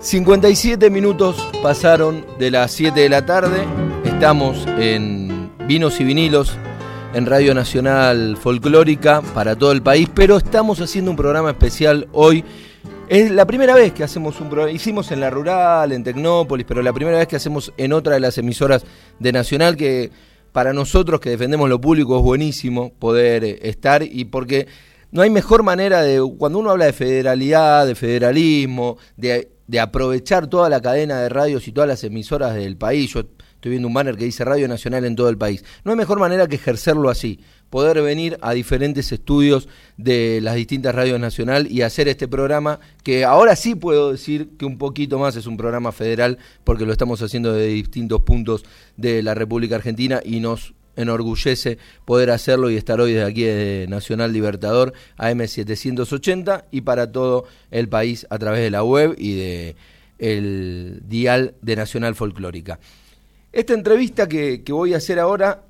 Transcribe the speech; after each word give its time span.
57 0.00 0.88
minutos 0.88 1.36
pasaron 1.62 2.24
de 2.38 2.50
las 2.50 2.72
7 2.72 2.98
de 2.98 3.10
la 3.10 3.26
tarde. 3.26 3.66
Estamos 4.02 4.66
en 4.78 5.50
Vinos 5.66 6.00
y 6.00 6.04
Vinilos, 6.04 6.56
en 7.12 7.26
Radio 7.26 7.54
Nacional 7.54 8.38
Folclórica 8.38 9.20
para 9.34 9.56
todo 9.56 9.72
el 9.72 9.82
país, 9.82 10.08
pero 10.14 10.38
estamos 10.38 10.80
haciendo 10.80 11.10
un 11.10 11.18
programa 11.18 11.50
especial 11.50 12.08
hoy. 12.12 12.42
Es 13.10 13.30
la 13.30 13.44
primera 13.44 13.74
vez 13.74 13.92
que 13.92 14.02
hacemos 14.02 14.40
un 14.40 14.48
programa, 14.48 14.72
hicimos 14.72 15.12
en 15.12 15.20
la 15.20 15.28
rural, 15.28 15.92
en 15.92 16.02
Tecnópolis, 16.02 16.64
pero 16.66 16.80
la 16.80 16.94
primera 16.94 17.18
vez 17.18 17.28
que 17.28 17.36
hacemos 17.36 17.70
en 17.76 17.92
otra 17.92 18.14
de 18.14 18.20
las 18.20 18.38
emisoras 18.38 18.86
de 19.18 19.32
Nacional 19.32 19.76
que 19.76 20.10
para 20.52 20.72
nosotros 20.72 21.20
que 21.20 21.28
defendemos 21.28 21.68
lo 21.68 21.78
público 21.78 22.16
es 22.16 22.24
buenísimo 22.24 22.90
poder 22.98 23.44
eh, 23.44 23.58
estar 23.64 24.02
y 24.02 24.24
porque 24.24 24.66
no 25.12 25.20
hay 25.20 25.28
mejor 25.28 25.62
manera 25.62 26.00
de, 26.00 26.26
cuando 26.38 26.58
uno 26.58 26.70
habla 26.70 26.86
de 26.86 26.94
federalidad, 26.94 27.86
de 27.86 27.94
federalismo, 27.94 28.96
de 29.18 29.59
de 29.70 29.78
aprovechar 29.78 30.48
toda 30.48 30.68
la 30.68 30.80
cadena 30.80 31.20
de 31.20 31.28
radios 31.28 31.68
y 31.68 31.72
todas 31.72 31.86
las 31.86 32.02
emisoras 32.02 32.56
del 32.56 32.76
país. 32.76 33.12
Yo 33.12 33.20
estoy 33.20 33.70
viendo 33.70 33.86
un 33.86 33.94
banner 33.94 34.16
que 34.16 34.24
dice 34.24 34.44
Radio 34.44 34.66
Nacional 34.66 35.04
en 35.04 35.14
todo 35.14 35.28
el 35.28 35.38
país. 35.38 35.64
No 35.84 35.92
hay 35.92 35.96
mejor 35.96 36.18
manera 36.18 36.48
que 36.48 36.56
ejercerlo 36.56 37.08
así, 37.08 37.38
poder 37.70 38.02
venir 38.02 38.36
a 38.42 38.52
diferentes 38.52 39.12
estudios 39.12 39.68
de 39.96 40.40
las 40.42 40.56
distintas 40.56 40.92
radios 40.92 41.20
nacional 41.20 41.70
y 41.70 41.82
hacer 41.82 42.08
este 42.08 42.26
programa 42.26 42.80
que 43.04 43.24
ahora 43.24 43.54
sí 43.54 43.76
puedo 43.76 44.10
decir 44.10 44.56
que 44.58 44.64
un 44.64 44.76
poquito 44.76 45.20
más 45.20 45.36
es 45.36 45.46
un 45.46 45.56
programa 45.56 45.92
federal 45.92 46.38
porque 46.64 46.84
lo 46.84 46.90
estamos 46.90 47.22
haciendo 47.22 47.52
de 47.52 47.68
distintos 47.68 48.22
puntos 48.22 48.64
de 48.96 49.22
la 49.22 49.34
República 49.34 49.76
Argentina 49.76 50.20
y 50.24 50.40
nos 50.40 50.74
enorgullece 51.00 51.78
poder 52.04 52.30
hacerlo 52.30 52.70
y 52.70 52.76
estar 52.76 53.00
hoy 53.00 53.12
desde 53.12 53.26
aquí 53.26 53.42
de 53.42 53.86
Nacional 53.88 54.32
Libertador 54.32 54.92
AM780 55.18 56.64
y 56.70 56.82
para 56.82 57.10
todo 57.10 57.46
el 57.70 57.88
país 57.88 58.26
a 58.30 58.38
través 58.38 58.60
de 58.60 58.70
la 58.70 58.84
web 58.84 59.14
y 59.18 59.36
de 59.36 59.76
el 60.18 61.00
dial 61.06 61.54
de 61.62 61.76
Nacional 61.76 62.14
Folclórica. 62.14 62.78
Esta 63.52 63.74
entrevista 63.74 64.28
que, 64.28 64.62
voy 64.68 64.94
a 64.94 64.98
hacer 64.98 65.18
ahora, 65.18 65.64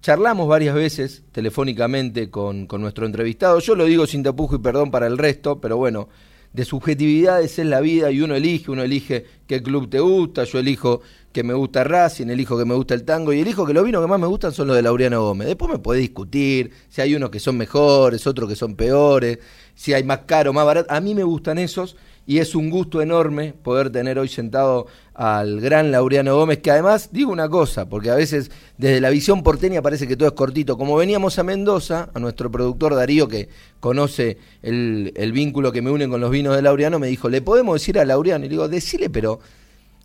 charlamos 0.00 0.48
varias 0.48 0.74
veces 0.74 1.22
telefónicamente 1.32 2.28
con, 2.28 2.66
con 2.66 2.82
nuestro 2.82 3.06
entrevistado. 3.06 3.58
Yo 3.60 3.74
lo 3.74 3.84
digo 3.86 4.06
sin 4.06 4.22
tapujo 4.22 4.56
y 4.56 4.58
perdón 4.58 4.90
para 4.90 5.06
el 5.06 5.16
resto, 5.16 5.60
pero 5.60 5.76
bueno, 5.76 6.08
de 6.56 6.64
subjetividades 6.64 7.58
es 7.58 7.66
la 7.66 7.80
vida 7.80 8.10
y 8.10 8.22
uno 8.22 8.34
elige, 8.34 8.70
uno 8.70 8.82
elige 8.82 9.26
qué 9.46 9.62
club 9.62 9.90
te 9.90 10.00
gusta, 10.00 10.44
yo 10.44 10.58
elijo 10.58 11.02
que 11.30 11.42
me 11.42 11.52
gusta 11.52 11.84
Racing, 11.84 12.28
elijo 12.28 12.56
que 12.56 12.64
me 12.64 12.74
gusta 12.74 12.94
el 12.94 13.04
tango 13.04 13.34
y 13.34 13.40
elijo 13.40 13.66
que 13.66 13.74
los 13.74 13.84
vinos 13.84 14.02
que 14.02 14.08
más 14.08 14.18
me 14.18 14.26
gustan 14.26 14.52
son 14.52 14.68
los 14.68 14.76
de 14.76 14.80
Laureano 14.80 15.20
Gómez. 15.20 15.48
Después 15.48 15.70
me 15.70 15.78
puede 15.78 16.00
discutir 16.00 16.70
si 16.88 17.02
hay 17.02 17.14
unos 17.14 17.28
que 17.28 17.40
son 17.40 17.58
mejores, 17.58 18.26
otros 18.26 18.48
que 18.48 18.56
son 18.56 18.74
peores, 18.74 19.38
si 19.74 19.92
hay 19.92 20.02
más 20.02 20.20
caro, 20.20 20.54
más 20.54 20.64
barato. 20.64 20.90
A 20.90 20.98
mí 20.98 21.14
me 21.14 21.24
gustan 21.24 21.58
esos 21.58 21.94
y 22.24 22.38
es 22.38 22.54
un 22.54 22.70
gusto 22.70 23.02
enorme 23.02 23.52
poder 23.52 23.90
tener 23.90 24.18
hoy 24.18 24.28
sentado 24.28 24.86
al 25.18 25.62
gran 25.62 25.90
Laureano 25.90 26.36
Gómez, 26.36 26.58
que 26.58 26.70
además, 26.70 27.08
digo 27.10 27.32
una 27.32 27.48
cosa, 27.48 27.88
porque 27.88 28.10
a 28.10 28.14
veces 28.14 28.50
desde 28.76 29.00
la 29.00 29.08
visión 29.08 29.42
porteña 29.42 29.80
parece 29.80 30.06
que 30.06 30.14
todo 30.14 30.28
es 30.28 30.34
cortito. 30.34 30.76
Como 30.76 30.94
veníamos 30.94 31.38
a 31.38 31.42
Mendoza, 31.42 32.10
a 32.12 32.18
nuestro 32.18 32.50
productor 32.50 32.94
Darío, 32.94 33.26
que 33.26 33.48
conoce 33.80 34.36
el, 34.62 35.14
el 35.16 35.32
vínculo 35.32 35.72
que 35.72 35.80
me 35.80 35.90
une 35.90 36.06
con 36.06 36.20
los 36.20 36.30
vinos 36.30 36.54
de 36.54 36.60
Laureano, 36.60 36.98
me 36.98 37.06
dijo, 37.06 37.30
¿le 37.30 37.40
podemos 37.40 37.80
decir 37.80 37.98
a 37.98 38.04
Laureano? 38.04 38.44
Y 38.44 38.48
le 38.48 38.52
digo, 38.52 38.68
decile, 38.68 39.08
pero 39.08 39.40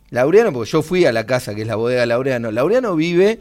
Laureano, 0.08 0.50
porque 0.50 0.70
yo 0.70 0.80
fui 0.80 1.04
a 1.04 1.12
la 1.12 1.26
casa 1.26 1.54
que 1.54 1.60
es 1.60 1.68
la 1.68 1.76
bodega 1.76 2.06
Laureano. 2.06 2.50
Laureano 2.50 2.96
vive 2.96 3.38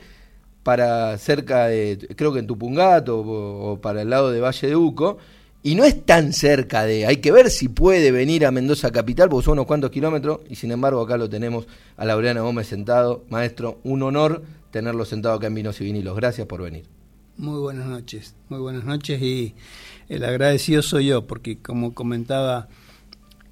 para 0.64 1.17
cerca 1.17 1.67
de, 1.67 2.05
creo 2.17 2.33
que 2.33 2.39
en 2.39 2.47
Tupungato 2.47 3.19
o, 3.19 3.80
para 3.80 4.02
el 4.02 4.09
lado 4.09 4.31
de 4.31 4.42
Valle 4.42 4.67
de 4.67 4.75
Uco, 4.75 5.19
y 5.64 5.76
no 5.76 5.84
es 5.84 6.06
tan 6.06 6.34
cerca 6.34 6.86
de, 6.86 7.06
hay 7.06 7.17
que 7.17 7.31
ver 7.31 7.50
si 7.50 7.67
puede 7.67 8.12
venir 8.12 8.45
a 8.45 8.52
Mendoza 8.52 8.92
Capital, 8.92 9.30
porque 9.30 9.45
son 9.45 9.54
unos 9.54 9.67
cuantos 9.67 9.92
kilómetros, 9.92 10.40
y 10.50 10.56
sin 10.56 10.72
embargo 10.72 11.02
acá 11.02 11.17
lo 11.17 11.30
tenemos 11.30 11.67
a 11.98 12.06
Laureano 12.06 12.44
Gómez 12.44 12.67
sentado. 12.67 13.23
Maestro, 13.30 13.80
un 13.84 14.02
honor 14.02 14.44
tenerlo 14.72 15.06
sentado 15.06 15.36
acá 15.36 15.48
en 15.48 15.56
Vinos 15.56 15.80
y 15.82 15.84
Vinilos. 15.84 16.16
Gracias 16.16 16.48
por 16.48 16.61
venir. 16.61 16.86
Muy 17.38 17.60
buenas 17.60 17.88
noches, 17.88 18.36
muy 18.49 18.60
buenas 18.60 18.86
noches, 18.86 19.22
y 19.22 19.54
el 20.10 20.23
agradecido 20.23 20.82
soy 20.82 21.08
yo, 21.08 21.27
porque 21.27 21.60
como 21.60 21.93
comentaba 21.93 22.67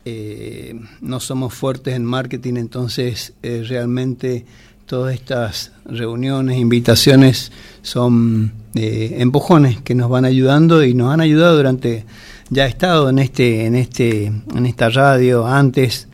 eh, 0.06 0.80
no 1.02 1.20
somos 1.20 1.54
fuertes 1.54 1.94
en 1.96 2.06
marketing, 2.06 2.56
entonces 2.56 3.34
eh, 3.44 3.64
realmente 3.68 4.46
todas 4.90 5.14
estas 5.14 5.72
reuniones, 5.86 6.58
invitaciones 6.58 7.52
son 7.84 8.54
eh, 8.74 9.18
empujones 9.20 9.80
que 9.82 9.94
nos 9.94 10.10
van 10.10 10.26
ayudando 10.26 10.84
y 10.84 10.96
nos 10.96 11.14
han 11.14 11.22
ayudado 11.22 11.58
durante 11.58 12.06
ya 12.50 12.66
he 12.66 12.70
estado 12.70 13.08
en 13.08 13.20
este 13.20 13.68
en 13.68 13.76
este 13.76 14.26
en 14.26 14.66
esta 14.66 14.90
radio 14.90 15.46
antes. 15.46 16.08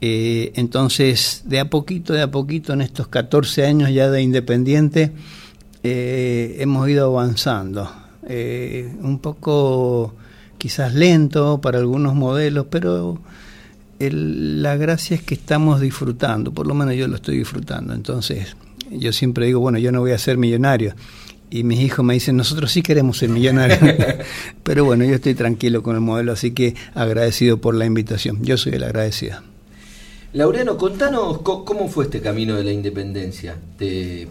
Entonces 0.00 1.42
de 1.46 1.58
a 1.60 1.70
poquito 1.70 2.12
de 2.12 2.22
a 2.22 2.30
poquito 2.30 2.74
en 2.74 2.82
estos 2.82 3.08
14 3.08 3.66
años 3.66 3.90
ya 3.90 4.10
de 4.10 4.22
independiente 4.22 5.12
hemos 5.82 6.88
ido 6.88 7.06
avanzando. 7.06 7.90
Un 8.28 9.18
poco 9.20 10.14
quizás 10.58 10.94
lento 10.94 11.60
para 11.60 11.78
algunos 11.78 12.14
modelos, 12.14 12.66
pero 12.70 13.18
la 13.98 14.76
gracia 14.76 15.16
es 15.16 15.22
que 15.22 15.34
estamos 15.34 15.80
disfrutando, 15.80 16.52
por 16.52 16.66
lo 16.66 16.74
menos 16.74 16.94
yo 16.94 17.08
lo 17.08 17.16
estoy 17.16 17.38
disfrutando. 17.38 17.94
Entonces, 17.94 18.56
yo 18.90 19.12
siempre 19.12 19.46
digo, 19.46 19.60
bueno, 19.60 19.78
yo 19.78 19.92
no 19.92 20.00
voy 20.00 20.12
a 20.12 20.18
ser 20.18 20.36
millonario. 20.36 20.94
Y 21.50 21.62
mis 21.62 21.80
hijos 21.80 22.04
me 22.04 22.14
dicen, 22.14 22.36
nosotros 22.36 22.72
sí 22.72 22.82
queremos 22.82 23.18
ser 23.18 23.28
millonarios. 23.28 23.78
pero 24.62 24.84
bueno, 24.84 25.04
yo 25.04 25.14
estoy 25.14 25.34
tranquilo 25.34 25.82
con 25.82 25.94
el 25.94 26.00
modelo, 26.00 26.32
así 26.32 26.50
que 26.50 26.74
agradecido 26.94 27.58
por 27.60 27.74
la 27.74 27.86
invitación. 27.86 28.42
Yo 28.42 28.56
soy 28.56 28.74
el 28.74 28.84
agradecido. 28.84 29.53
Laureano, 30.34 30.76
contanos 30.76 31.42
cómo 31.42 31.86
fue 31.86 32.06
este 32.06 32.20
camino 32.20 32.56
de 32.56 32.64
la 32.64 32.72
independencia. 32.72 33.54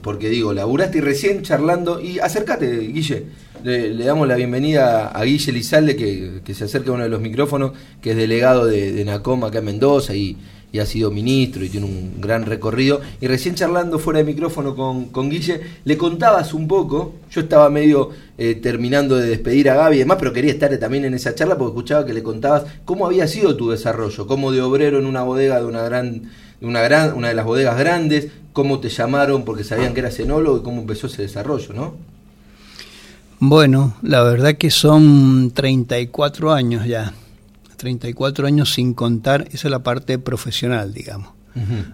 porque 0.02 0.28
digo, 0.28 0.52
laburaste 0.52 0.98
y 0.98 1.02
recién 1.02 1.44
charlando, 1.44 2.02
y 2.02 2.20
acércate, 2.20 2.78
Guille, 2.80 3.24
le, 3.64 4.04
damos 4.04 4.28
la 4.28 4.36
bienvenida 4.36 5.08
a 5.08 5.24
Guille 5.24 5.54
Lizalde, 5.54 5.96
que, 5.96 6.54
se 6.54 6.66
acerca 6.66 6.92
a 6.92 6.96
uno 6.96 7.04
de 7.04 7.10
los 7.10 7.22
micrófonos, 7.22 7.72
que 8.02 8.12
es 8.12 8.18
delegado 8.18 8.66
de, 8.66 8.92
de 8.92 9.06
acá 9.48 9.60
en 9.60 9.66
Mendoza 9.66 10.14
y, 10.14 10.36
ha 10.80 10.86
sido 10.86 11.12
ministro 11.12 11.64
y 11.64 11.70
tiene 11.70 11.86
un 11.86 12.20
gran 12.20 12.46
recorrido. 12.46 13.02
Y 13.22 13.28
recién 13.28 13.56
charlando 13.56 14.00
fuera 14.00 14.20
de 14.20 14.26
micrófono 14.26 14.76
con, 14.76 15.06
con 15.06 15.30
Guille, 15.30 15.62
le 15.86 15.98
contabas 15.98 16.54
un 16.54 16.68
poco, 16.68 17.14
yo 17.32 17.42
estaba 17.42 17.70
medio 17.70 18.10
eh, 18.38 18.56
terminando 18.56 19.16
de 19.16 19.28
despedir 19.28 19.70
a 19.70 19.76
Gaby 19.76 19.98
y 19.98 20.00
demás, 20.00 20.18
pero 20.20 20.34
quería 20.34 20.52
estar 20.52 20.76
también 20.78 21.06
en 21.06 21.14
esa 21.14 21.36
charla 21.36 21.58
porque 21.58 21.74
escuchaba 21.74 22.06
que 22.06 22.14
le 22.14 22.24
contabas 22.24 22.64
cómo 22.86 23.06
había 23.06 23.28
sido 23.28 23.56
tu 23.56 23.70
desarrollo, 23.70 24.26
cómo 24.26 24.52
de 24.52 24.62
obrero 24.62 24.98
en 24.98 25.06
una 25.06 25.22
bodega 25.22 25.60
de 25.60 25.66
una 25.66 25.84
gran, 25.84 26.32
una 26.62 26.82
gran, 26.82 27.14
una 27.14 27.28
de 27.28 27.36
las 27.36 27.46
bodegas 27.46 27.78
grandes, 27.78 28.30
cómo 28.52 28.80
te 28.80 28.90
llamaron 28.90 29.46
porque 29.46 29.64
sabían 29.64 29.94
que 29.94 30.00
eras 30.00 30.20
enólogo 30.20 30.58
y 30.58 30.64
cómo 30.64 30.82
empezó 30.82 31.08
ese 31.08 31.22
desarrollo, 31.22 31.74
¿no? 31.74 31.96
Bueno, 33.40 33.96
la 34.02 34.24
verdad 34.24 34.56
que 34.56 34.72
son 34.72 35.52
34 35.52 36.54
años 36.54 36.88
ya. 36.88 37.14
34 37.84 38.48
años 38.48 38.74
sin 38.74 38.94
contar, 38.94 39.50
esa 39.52 39.68
es 39.68 39.72
la 39.72 39.84
parte 39.84 40.18
profesional, 40.18 40.94
digamos. 40.94 41.34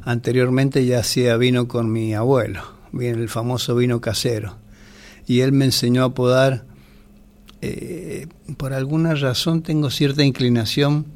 Anteriormente 0.03 0.85
ya 0.85 0.99
hacía 0.99 1.35
vino 1.35 1.67
con 1.67 1.91
mi 1.91 2.13
abuelo, 2.13 2.61
bien 2.91 3.19
el 3.19 3.27
famoso 3.27 3.75
vino 3.75 3.99
casero. 3.99 4.57
Y 5.25 5.39
él 5.39 5.51
me 5.51 5.65
enseñó 5.65 6.03
a 6.03 6.13
podar. 6.13 6.63
Eh, 7.63 8.27
por 8.57 8.73
alguna 8.73 9.15
razón 9.15 9.63
tengo 9.63 9.89
cierta 9.89 10.23
inclinación 10.23 11.07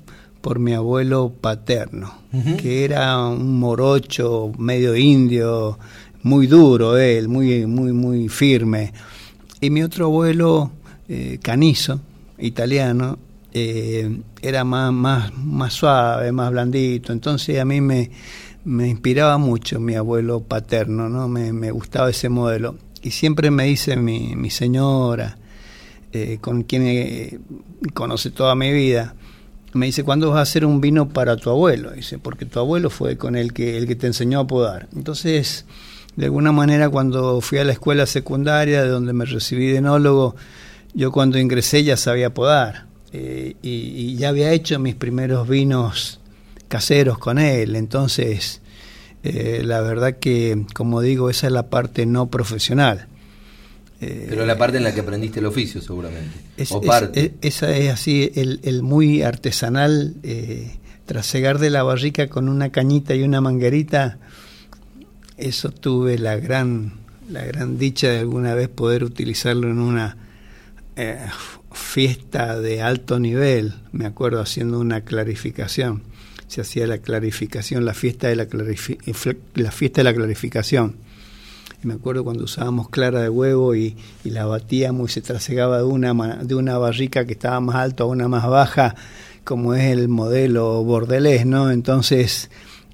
por 0.42 0.58
mi 0.58 0.74
abuelo 0.74 1.32
paterno, 1.40 2.16
que 2.58 2.84
era 2.84 3.28
un 3.28 3.60
morocho 3.60 4.52
medio 4.58 4.96
indio, 4.96 5.78
muy 6.24 6.48
duro 6.48 6.98
él, 6.98 7.28
muy, 7.28 7.68
muy, 7.68 7.94
muy 7.94 8.28
firme 8.28 8.92
y 9.62 9.70
mi 9.70 9.84
otro 9.84 10.08
abuelo, 10.08 10.72
eh, 11.08 11.38
Canizo, 11.42 12.02
italiano, 12.38 13.20
eh, 13.53 14.19
era 14.41 14.64
más, 14.64 14.91
más, 14.91 15.31
más 15.38 15.74
suave, 15.74 16.31
más 16.31 16.51
blandito. 16.51 17.13
Entonces 17.13 17.60
a 17.60 17.66
mí 17.66 17.81
me, 17.81 18.10
me 18.66 18.88
inspiraba 18.88 19.38
mucho 19.38 19.80
mi 19.80 19.95
abuelo 19.95 20.42
paterno, 20.42 21.07
¿no? 21.07 21.28
Me, 21.28 21.72
gustaba 21.72 22.10
ese 22.10 22.30
modelo. 22.30 22.75
Y 23.04 23.12
siempre 23.12 23.51
me 23.51 23.66
dice 23.66 23.95
mi, 23.95 24.36
mi 24.36 24.50
señora, 24.50 25.38
eh, 26.12 26.39
con 26.42 26.63
quien 26.63 27.42
conoce 27.94 28.31
toda 28.31 28.56
mi 28.56 28.72
vida, 28.72 29.13
me 29.74 29.88
dice, 29.88 30.04
¿cuándo 30.04 30.30
vas 30.30 30.39
a 30.39 30.42
hacer 30.42 30.66
un 30.66 30.81
vino 30.81 31.10
para 31.10 31.36
tu 31.38 31.50
abuelo? 31.50 31.92
Dice, 31.92 32.18
porque 32.18 32.45
tu 32.45 32.60
abuelo 32.60 32.89
fue 32.89 33.18
con 33.18 33.36
el 33.36 33.54
que, 33.54 33.78
el 33.78 33.88
que 33.88 33.95
te 33.95 34.07
enseñó 34.07 34.39
a 34.39 34.48
podar. 34.48 34.88
Entonces 34.95 35.66
de 36.16 36.25
alguna 36.25 36.51
manera 36.51 36.89
cuando 36.89 37.42
fui 37.42 37.57
a 37.57 37.63
la 37.63 37.72
escuela 37.72 38.06
secundaria, 38.06 38.83
de 38.83 38.89
donde 38.89 39.13
me 39.13 39.25
recibí 39.25 39.68
de 39.68 39.78
enólogo, 39.78 40.36
yo 40.94 41.12
cuando 41.12 41.39
ingresé 41.39 41.83
ya 41.83 41.98
sabía 41.98 42.33
podar 42.33 42.93
eh, 43.13 43.56
y, 43.62 44.15
ya 44.15 44.30
había 44.30 44.51
hecho 44.51 44.80
mis 44.80 44.95
primeros 44.95 45.48
vinos 45.48 46.19
caseros 46.68 47.19
con 47.19 47.38
él. 47.38 47.75
Entonces, 47.75 48.62
eh, 49.24 49.62
la 49.63 49.81
verdad 49.81 50.18
que, 50.18 50.65
como 50.74 51.01
digo, 51.01 51.30
esa 51.30 51.48
es 51.48 51.54
la 51.54 51.69
parte 51.69 52.06
no 52.06 52.31
profesional. 52.31 53.07
Eh, 54.01 54.25
Pero 54.27 54.45
la 54.45 54.57
parte 54.57 54.77
en 54.77 54.83
la 54.83 54.94
que 54.94 55.01
aprendiste 55.01 55.39
el 55.39 55.45
oficio, 55.45 55.80
seguramente. 55.80 56.36
o 56.71 56.81
parte. 56.81 57.36
esa 57.42 57.75
es 57.77 57.92
así, 57.94 58.31
el, 58.36 58.60
el 58.63 58.81
muy 58.81 59.21
artesanal 59.21 60.16
trasegar 61.06 61.59
de 61.59 61.69
la 61.69 61.83
barrica 61.83 62.27
con 62.27 62.50
una 62.50 62.71
cañita 62.71 63.13
y 63.16 63.24
una 63.24 63.42
manguerita, 63.42 64.18
eso 65.38 65.69
tuve 65.69 66.18
la 66.18 66.38
gran, 66.38 66.94
la 67.30 67.44
gran 67.45 67.77
dicha 67.77 68.09
de 68.09 68.19
alguna 68.19 68.56
vez 68.56 68.69
poder 68.69 69.04
utilizarlo 69.04 69.69
en 69.69 69.80
una 69.80 70.18
eh, 70.95 71.18
fiesta 71.74 72.60
de 72.60 72.81
alto 72.81 73.20
nivel, 73.20 73.74
me 73.92 74.06
acuerdo 74.06 74.40
haciendo 74.40 74.80
una 74.80 75.02
clarificación, 75.02 76.04
se 76.48 76.62
hacía 76.62 76.88
la 76.88 77.00
clarificación, 77.00 77.84
la 77.84 77.94
fiesta 77.94 78.28
de 78.28 78.36
la, 78.36 78.48
la 79.56 79.72
fiesta 79.72 80.02
de 80.02 80.04
la 80.04 80.14
clarificación. 80.14 80.96
Y 81.84 81.88
me 81.88 81.96
acuerdo 81.96 82.24
cuando 82.24 82.44
usábamos 82.46 82.90
clara 82.90 83.22
de 83.22 83.30
huevo 83.30 83.75
y, 83.75 83.98
la 84.24 84.46
batíamos 84.46 85.12
y 85.12 85.14
se 85.16 85.22
trasegaba 85.22 85.78
de 85.80 85.84
una, 85.84 86.14
de 86.44 86.56
una 86.56 86.78
barrica 86.78 87.25
que 87.25 87.34
estaba 87.34 87.60
más 87.60 87.76
alta 87.76 88.04
a 88.04 88.08
una 88.08 88.28
más 88.28 88.48
baja, 88.48 88.96
como 89.44 89.74
es 89.74 89.92
el 89.92 90.08
modelo 90.08 90.84
bordelés, 90.84 91.46
¿no? 91.46 91.72
Entonces, 91.72 92.50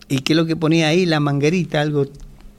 ¿y 0.07 0.19
qué 0.19 0.33
es 0.33 0.37
lo 0.37 0.45
que 0.45 0.55
ponía 0.55 0.87
ahí? 0.87 1.05
La 1.05 1.19
manguerita, 1.19 1.81
algo 1.81 2.07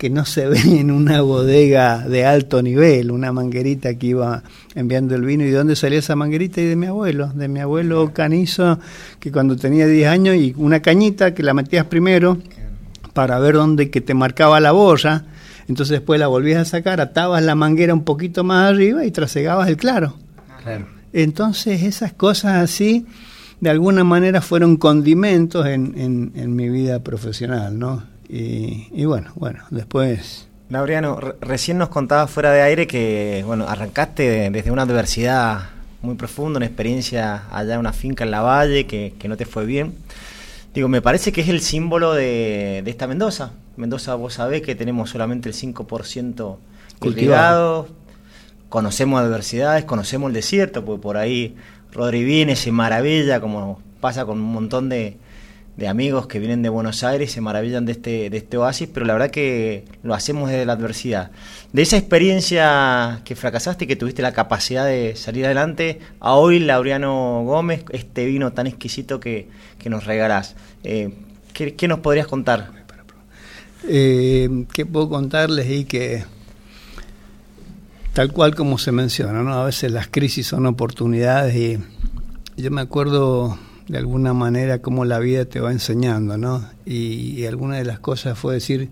que 0.01 0.09
no 0.09 0.25
se 0.25 0.47
ve 0.47 0.59
en 0.81 0.91
una 0.91 1.21
bodega 1.21 2.09
de 2.09 2.25
alto 2.25 2.63
nivel, 2.63 3.11
una 3.11 3.33
manguerita 3.33 3.99
que 3.99 4.07
iba 4.07 4.43
enviando 4.75 5.15
el 5.15 5.27
vino. 5.27 5.45
¿Y 5.45 5.51
de 5.51 5.59
dónde 5.59 5.77
salía 5.77 5.99
esa 5.99 6.17
manguerita? 6.17 6.63
Y 6.63 6.65
de 6.65 6.75
mi 6.75 6.87
abuelo, 6.87 7.27
de 7.35 7.49
mi 7.49 7.61
abuelo 7.61 8.11
Canizo, 8.15 8.79
que 9.19 9.31
cuando 9.31 9.57
tenía 9.57 9.87
10 9.87 10.09
años, 10.09 10.37
y 10.37 10.55
una 10.57 10.81
cañita 10.81 11.35
que 11.35 11.43
la 11.43 11.53
metías 11.53 11.85
primero 11.85 12.39
para 13.13 13.39
ver 13.41 13.57
dónde 13.57 13.91
que 13.91 14.01
te 14.01 14.15
marcaba 14.15 14.59
la 14.59 14.73
boya, 14.73 15.27
entonces 15.69 15.99
después 15.99 16.19
la 16.19 16.29
volvías 16.29 16.63
a 16.63 16.65
sacar, 16.65 17.03
atabas 17.03 17.43
la 17.43 17.55
manguera 17.55 17.93
un 17.93 18.05
poquito 18.05 18.43
más 18.43 18.73
arriba 18.73 19.05
y 19.05 19.11
trasegabas 19.11 19.69
el 19.69 19.77
claro. 19.77 20.17
Entonces 21.13 21.83
esas 21.83 22.15
cosas 22.15 22.55
así, 22.55 23.05
de 23.61 23.69
alguna 23.69 24.03
manera 24.03 24.41
fueron 24.41 24.79
condimentos 24.79 25.67
en, 25.67 25.93
en, 25.99 26.33
en 26.37 26.57
mi 26.57 26.71
vida 26.71 27.01
profesional, 27.01 27.79
¿no? 27.79 28.10
Y, 28.33 29.05
bueno, 29.05 29.33
bueno, 29.35 29.65
después... 29.71 30.47
Laureano, 30.69 31.19
recién 31.41 31.79
nos 31.79 31.89
contabas 31.89 32.31
fuera 32.31 32.53
de 32.53 32.63
aire 32.63 32.87
que, 32.87 33.43
bueno, 33.45 33.67
arrancaste 33.69 34.51
desde 34.51 34.71
una 34.71 34.83
adversidad 34.83 35.71
muy 36.01 36.15
profunda, 36.15 36.59
una 36.59 36.67
experiencia 36.67 37.43
allá 37.51 37.75
en 37.75 37.81
una 37.81 37.93
finca 37.93 38.23
en 38.23 38.31
la 38.31 38.41
valle 38.41 38.87
que, 38.87 39.13
no 39.25 39.37
te 39.37 39.47
fue 39.47 39.67
bien. 39.67 39.95
Digo, 40.73 40.87
me 40.87 41.03
parece 41.03 41.33
que 41.33 41.41
es 41.41 41.49
el 41.49 41.61
símbolo 41.61 42.15
de, 42.15 42.85
esta 42.87 43.09
Mendoza. 43.09 43.51
Mendoza, 43.77 44.15
vos 44.15 44.35
sabés 44.35 44.63
que 44.63 44.77
tenemos 44.77 45.11
solamente 45.11 45.49
el 45.49 45.57
5% 45.57 46.57
cultivado, 47.01 47.89
conocemos 48.69 49.21
adversidades, 49.21 49.85
conocemos 49.85 50.29
el 50.29 50.35
desierto, 50.35 50.85
porque 50.85 51.03
por 51.03 51.17
ahí 51.17 51.57
Rodri 51.91 52.23
viene, 52.23 52.55
se 52.55 52.71
maravilla, 52.71 53.41
como 53.41 53.81
pasa 54.01 54.25
con 54.25 54.39
un 54.39 54.53
montón 54.53 54.89
de, 54.89 55.17
de 55.81 55.89
amigos 55.89 56.27
que 56.27 56.39
vienen 56.39 56.61
de 56.61 56.69
Buenos 56.69 57.03
Aires 57.05 57.33
se 57.33 57.41
maravillan 57.41 57.87
de 57.87 57.93
este, 57.93 58.29
de 58.29 58.37
este 58.37 58.59
oasis, 58.59 58.87
pero 58.93 59.07
la 59.07 59.15
verdad 59.15 59.31
que 59.31 59.87
lo 60.03 60.13
hacemos 60.13 60.51
desde 60.51 60.67
la 60.67 60.75
adversidad. 60.75 61.31
De 61.73 61.81
esa 61.81 61.97
experiencia 61.97 63.23
que 63.25 63.35
fracasaste 63.35 63.85
y 63.87 63.89
que 63.89 63.97
tuviste 63.97 64.21
la 64.21 64.33
capacidad 64.33 64.85
de 64.85 65.17
salir 65.17 65.47
adelante, 65.47 66.01
a 66.21 66.35
hoy 66.35 66.59
Laureano 66.59 67.45
Gómez, 67.47 67.87
este 67.93 68.27
vino 68.27 68.53
tan 68.53 68.67
exquisito 68.67 69.21
que, 69.21 69.49
nos 69.87 70.05
regalás. 70.05 70.55
Eh, 70.85 71.15
¿qué, 71.55 71.89
nos 71.89 72.01
podrías 72.01 72.27
contar? 72.27 72.73
Eh, 73.89 74.67
¿Qué 74.75 74.85
puedo 74.85 75.09
contarles? 75.09 75.71
Y 75.71 75.87
que 75.87 76.25
tal 78.13 78.35
cual 78.35 78.55
como 78.55 78.77
se 78.77 78.93
menciona, 78.93 79.43
¿no? 79.43 79.55
a 79.55 79.65
veces 79.65 79.91
las 79.93 80.09
crisis 80.09 80.47
son 80.47 80.67
oportunidades 80.67 81.57
y 81.57 81.79
yo 82.61 82.71
me 82.71 82.83
acuerdo 82.83 83.59
de 83.91 83.99
alguna 83.99 84.33
manera 84.33 84.79
cómo 84.79 85.05
la 85.05 85.19
vida 85.19 85.47
te 85.47 85.59
va 85.59 85.73
enseñando, 85.73 86.39
¿no? 86.39 86.65
Y, 86.87 87.45
alguna 87.47 87.77
de 87.77 87.85
las 87.85 87.99
cosas 87.99 88.39
fue 88.39 88.55
decir, 88.55 88.89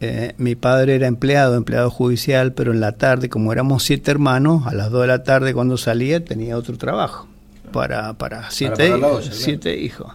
eh, 0.00 0.32
mi 0.38 0.54
padre 0.54 0.94
era 0.94 1.06
empleado, 1.06 1.54
empleado 1.54 1.90
judicial, 1.90 2.54
pero 2.54 2.72
en 2.72 2.80
la 2.80 2.92
tarde, 2.92 3.28
como 3.28 3.52
éramos 3.52 3.82
siete 3.82 4.10
hermanos, 4.10 4.66
a 4.66 4.72
las 4.72 4.90
dos 4.90 5.02
de 5.02 5.08
la 5.08 5.22
tarde 5.22 5.52
cuando 5.52 5.76
salía 5.76 6.24
tenía 6.24 6.56
otro 6.56 6.78
trabajo 6.78 7.28
para, 7.72 8.14
para 8.14 8.50
siete, 8.50 8.90
siete 9.32 9.78
hijos. 9.78 10.14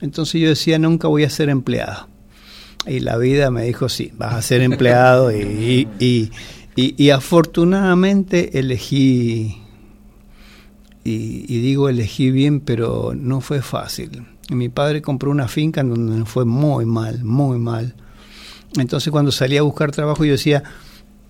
Entonces 0.00 0.40
yo 0.40 0.48
decía, 0.48 0.78
nunca 0.78 1.08
voy 1.08 1.24
a 1.24 1.30
ser 1.30 1.48
empleado. 1.48 2.06
Y 2.86 3.00
la 3.00 3.16
vida 3.16 3.50
me 3.50 3.64
dijo, 3.64 3.88
sí, 3.88 4.12
vas 4.14 4.34
a 4.34 4.42
ser 4.42 4.62
empleado 4.62 5.32
y, 5.32 5.88
y, 5.98 6.30
y 6.76 7.10
afortunadamente 7.10 8.60
elegí 8.60 9.61
y, 11.04 11.60
digo 11.60 11.88
elegí 11.88 12.30
bien, 12.30 12.60
pero 12.60 13.12
no 13.16 13.40
fue 13.40 13.60
fácil. 13.62 14.24
Mi 14.50 14.68
padre 14.68 15.02
compró 15.02 15.30
una 15.30 15.48
finca 15.48 15.80
en 15.80 15.90
donde 15.90 16.24
fue 16.26 16.44
muy 16.44 16.86
mal, 16.86 17.24
muy 17.24 17.58
mal. 17.58 17.94
Entonces 18.76 19.10
cuando 19.10 19.32
salía 19.32 19.60
a 19.60 19.64
buscar 19.64 19.90
trabajo 19.90 20.24
yo 20.24 20.32
decía, 20.32 20.62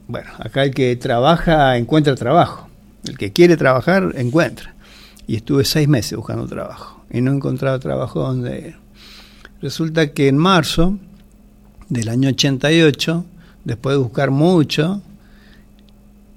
bueno, 0.08 0.30
acá 0.38 0.64
el 0.64 0.74
que 0.74 0.94
trabaja 0.96 1.76
encuentra 1.76 2.14
trabajo, 2.14 2.68
el 3.04 3.16
que 3.16 3.32
quiere 3.32 3.56
trabajar 3.56 4.12
encuentra. 4.16 4.74
Y 5.26 5.36
estuve 5.36 5.64
seis 5.64 5.88
meses 5.88 6.16
buscando 6.16 6.46
trabajo 6.46 7.04
y 7.10 7.20
no 7.20 7.32
encontraba 7.32 7.78
trabajo 7.78 8.20
donde 8.20 8.74
Resulta 9.62 10.12
que 10.12 10.26
en 10.26 10.36
marzo 10.36 10.98
del 11.88 12.08
año 12.08 12.30
88, 12.30 13.24
después 13.64 13.94
de 13.94 14.02
buscar 14.02 14.32
mucho, 14.32 15.00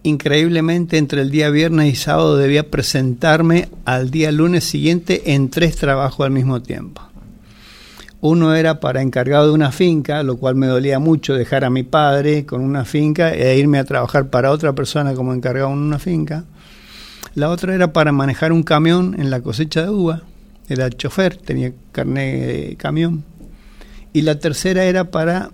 increíblemente 0.05 0.97
entre 0.99 1.21
el 1.21 1.31
día 1.31 1.49
viernes 1.49 1.91
y 1.91 1.95
sábado 1.95 2.37
debía 2.37 2.69
presentarme 2.69 3.69
al 3.85 4.11
día 4.11 4.31
lunes 4.31 4.63
siguiente 4.63 5.33
en 5.33 5.49
tres 5.49 5.77
trabajos 5.77 6.25
al 6.25 6.31
mismo 6.31 6.61
tiempo. 6.61 7.01
Uno 8.21 8.53
era 8.53 8.79
para 8.79 9.01
encargado 9.01 9.47
de 9.47 9.53
una 9.53 9.71
finca, 9.71 10.21
lo 10.21 10.37
cual 10.37 10.55
me 10.55 10.67
dolía 10.67 10.99
mucho 10.99 11.33
dejar 11.33 11.63
a 11.63 11.71
mi 11.71 11.81
padre 11.81 12.45
con 12.45 12.61
una 12.61 12.85
finca 12.85 13.33
e 13.33 13.57
irme 13.57 13.79
a 13.79 13.83
trabajar 13.83 14.29
para 14.29 14.51
otra 14.51 14.73
persona 14.73 15.15
como 15.15 15.33
encargado 15.33 15.71
en 15.71 15.79
una 15.79 15.99
finca. 15.99 16.45
La 17.33 17.49
otra 17.49 17.73
era 17.73 17.91
para 17.91 18.11
manejar 18.11 18.51
un 18.51 18.63
camión 18.63 19.15
en 19.19 19.31
la 19.31 19.41
cosecha 19.41 19.81
de 19.81 19.89
uva. 19.89 20.21
Era 20.69 20.89
chofer, 20.89 21.35
tenía 21.35 21.73
carnet 21.91 22.45
de 22.45 22.75
camión. 22.77 23.23
Y 24.13 24.21
la 24.21 24.39
tercera 24.39 24.85
era 24.85 25.05
para 25.05 25.51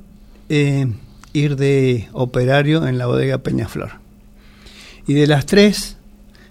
eh, 0.49 0.87
ir 1.33 1.55
de 1.55 2.09
operario 2.11 2.85
en 2.85 2.97
la 2.97 3.07
bodega 3.07 3.39
Peñaflor. 3.39 4.00
Y 5.07 5.13
de 5.13 5.27
las 5.27 5.45
tres, 5.45 5.97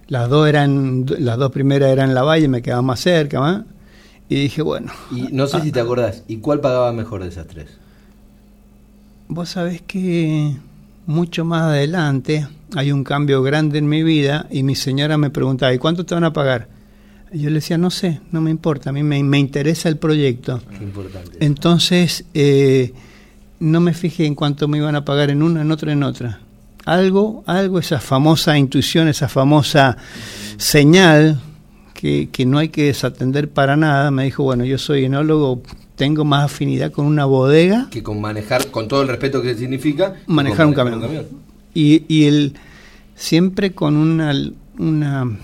las 0.09 0.29
dos 0.29 0.49
eran, 0.49 1.07
las 1.19 1.39
dos 1.39 1.53
primeras 1.53 1.91
eran 1.91 2.15
La 2.15 2.23
Valle, 2.23 2.49
me 2.49 2.63
quedaba 2.63 2.83
más 2.83 3.01
cerca, 3.01 3.65
Y 4.29 4.35
dije, 4.35 4.63
bueno. 4.63 4.93
Y 5.11 5.33
no 5.33 5.47
sé 5.47 5.61
si 5.61 5.73
te 5.73 5.81
acordás, 5.81 6.25
¿y 6.27 6.39
cuál 6.39 6.61
pagaba 6.61 6.93
mejor 6.93 7.23
de 7.23 7.29
esas 7.29 7.47
tres? 7.47 7.69
Vos 9.29 9.51
sabés 9.51 9.83
que 9.83 10.57
mucho 11.07 11.45
más 11.45 11.63
adelante 11.63 12.49
hay 12.75 12.93
un 12.93 13.05
cambio 13.05 13.43
grande 13.43 13.79
en 13.79 13.89
mi 13.89 14.03
vida 14.03 14.47
y 14.51 14.63
mi 14.65 14.75
señora 14.75 15.17
me 15.17 15.31
preguntaba, 15.31 15.73
¿y 15.73 15.79
cuánto 15.79 16.05
te 16.05 16.15
van 16.15 16.25
a 16.25 16.33
pagar? 16.33 16.69
yo 17.33 17.49
le 17.49 17.57
decía, 17.57 17.79
no 17.79 17.91
sé, 17.91 18.21
no 18.33 18.41
me 18.41 18.51
importa, 18.51 18.91
a 18.91 18.93
mí 18.93 19.05
me, 19.05 19.39
interesa 19.39 19.89
el 19.89 19.99
proyecto. 19.99 20.61
Qué 20.77 20.83
importante. 20.83 21.39
Entonces, 21.39 22.25
eh, 22.35 22.93
no 23.61 23.79
me 23.79 23.95
fijé 23.95 24.27
en 24.27 24.35
cuánto 24.35 24.67
me 24.67 24.79
iban 24.79 24.97
a 24.97 25.05
pagar 25.05 25.31
en 25.31 25.41
una, 25.41 25.63
en 25.63 25.71
otra, 25.71 25.93
en 25.93 26.03
otra 26.03 26.41
algo, 26.85 27.45
algo, 27.47 27.79
esa 27.79 28.01
famosa 28.01 28.57
intuición, 28.59 29.09
esa 29.09 29.29
famosa 29.29 29.97
señal 30.57 31.41
que, 31.95 32.47
no 32.47 32.59
hay 32.59 32.71
que 32.71 32.85
desatender 32.85 33.51
para 33.51 33.77
nada, 33.77 34.11
me 34.11 34.25
dijo, 34.25 34.43
bueno, 34.43 34.65
yo 34.65 34.79
soy 34.79 35.05
enólogo, 35.05 35.63
tengo 35.97 36.25
más 36.25 36.47
afinidad 36.47 36.91
con 36.93 37.05
una 37.05 37.27
bodega. 37.27 37.89
Que 37.91 38.03
con 38.03 38.21
manejar, 38.21 38.71
con 38.71 38.89
todo 38.89 39.03
el 39.03 39.09
respeto 39.09 39.43
que 39.43 39.55
significa. 39.55 40.15
Manejar, 40.27 40.67
un, 40.67 40.73
camión. 40.73 41.03
Y, 41.75 42.05
y 42.09 42.25
el, 42.25 42.55
siempre 43.15 43.73
con 43.73 43.97
una, 43.97 44.33
una, 44.79 45.39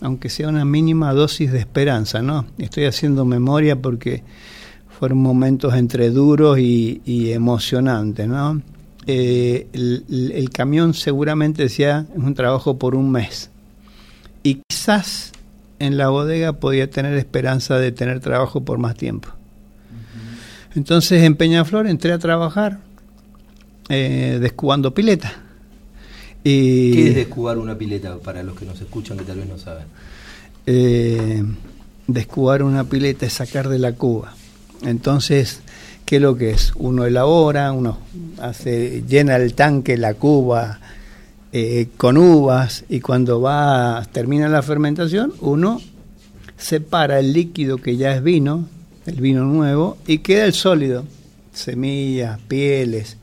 aunque 0.00 0.28
sea 0.28 0.48
una 0.48 0.64
mínima 0.64 1.12
dosis 1.12 1.50
de 1.50 1.58
esperanza, 1.58 2.22
¿no? 2.22 2.46
Estoy 2.58 2.84
haciendo 2.84 3.24
memoria 3.24 3.82
porque 3.82 4.22
fueron 5.00 5.18
momentos 5.18 5.74
entre 5.74 6.10
duros 6.10 6.60
y, 6.60 7.02
y 7.04 7.32
emocionantes, 7.32 8.28
¿no? 8.28 8.62
Eh, 9.10 9.66
el, 9.72 10.50
camión 10.50 10.92
seguramente 10.92 11.62
decía 11.62 12.04
es 12.14 12.22
un 12.22 12.34
trabajo 12.34 12.78
por 12.78 12.94
un 12.94 13.10
mes. 13.10 13.48
Y 14.42 14.60
quizás 14.68 15.32
en 15.78 15.96
la 15.96 16.10
bodega 16.10 16.52
podía 16.52 16.90
tener 16.90 17.14
esperanza 17.14 17.78
de 17.78 17.90
tener 17.90 18.20
trabajo 18.20 18.64
por 18.64 18.76
más 18.76 18.96
tiempo. 18.96 19.30
Entonces 20.74 21.22
en 21.22 21.36
Peñaflor 21.36 21.86
entré 21.86 22.12
a 22.12 22.18
trabajar 22.18 22.80
eh, 23.88 24.38
descubando 24.42 24.92
pileta. 24.92 25.32
Y, 26.44 26.92
¿Qué 26.92 27.08
es 27.08 27.14
descubar 27.14 27.56
una 27.56 27.78
pileta 27.78 28.18
para 28.18 28.42
los 28.42 28.58
que 28.58 28.66
nos 28.66 28.78
escuchan 28.78 29.16
que 29.16 29.24
tal 29.24 29.38
vez 29.38 29.48
no 29.48 29.56
saben? 29.56 29.86
Eh, 30.66 31.42
descubar 32.06 32.62
una 32.62 32.84
pileta 32.84 33.24
es 33.24 33.32
sacar 33.32 33.70
de 33.70 33.78
la 33.78 33.92
cuba. 33.92 34.34
Entonces 34.82 35.62
¿Qué 36.08 36.16
es 36.16 36.22
lo 36.22 36.38
que 36.38 36.52
es? 36.52 36.72
Uno 36.76 37.04
elabora, 37.04 37.70
uno 37.70 37.98
hace, 38.40 39.02
llena 39.06 39.36
el 39.36 39.52
tanque, 39.52 39.98
la 39.98 40.14
cuba, 40.14 40.80
eh, 41.52 41.88
con 41.98 42.16
uvas 42.16 42.86
y 42.88 43.00
cuando 43.00 43.42
va 43.42 44.02
termina 44.10 44.48
la 44.48 44.62
fermentación, 44.62 45.34
uno 45.42 45.82
separa 46.56 47.18
el 47.18 47.34
líquido 47.34 47.76
que 47.76 47.98
ya 47.98 48.14
es 48.14 48.22
vino, 48.22 48.66
el 49.04 49.20
vino 49.20 49.44
nuevo, 49.44 49.98
y 50.06 50.20
queda 50.20 50.46
el 50.46 50.54
sólido, 50.54 51.04
semillas, 51.52 52.40
pieles, 52.48 53.18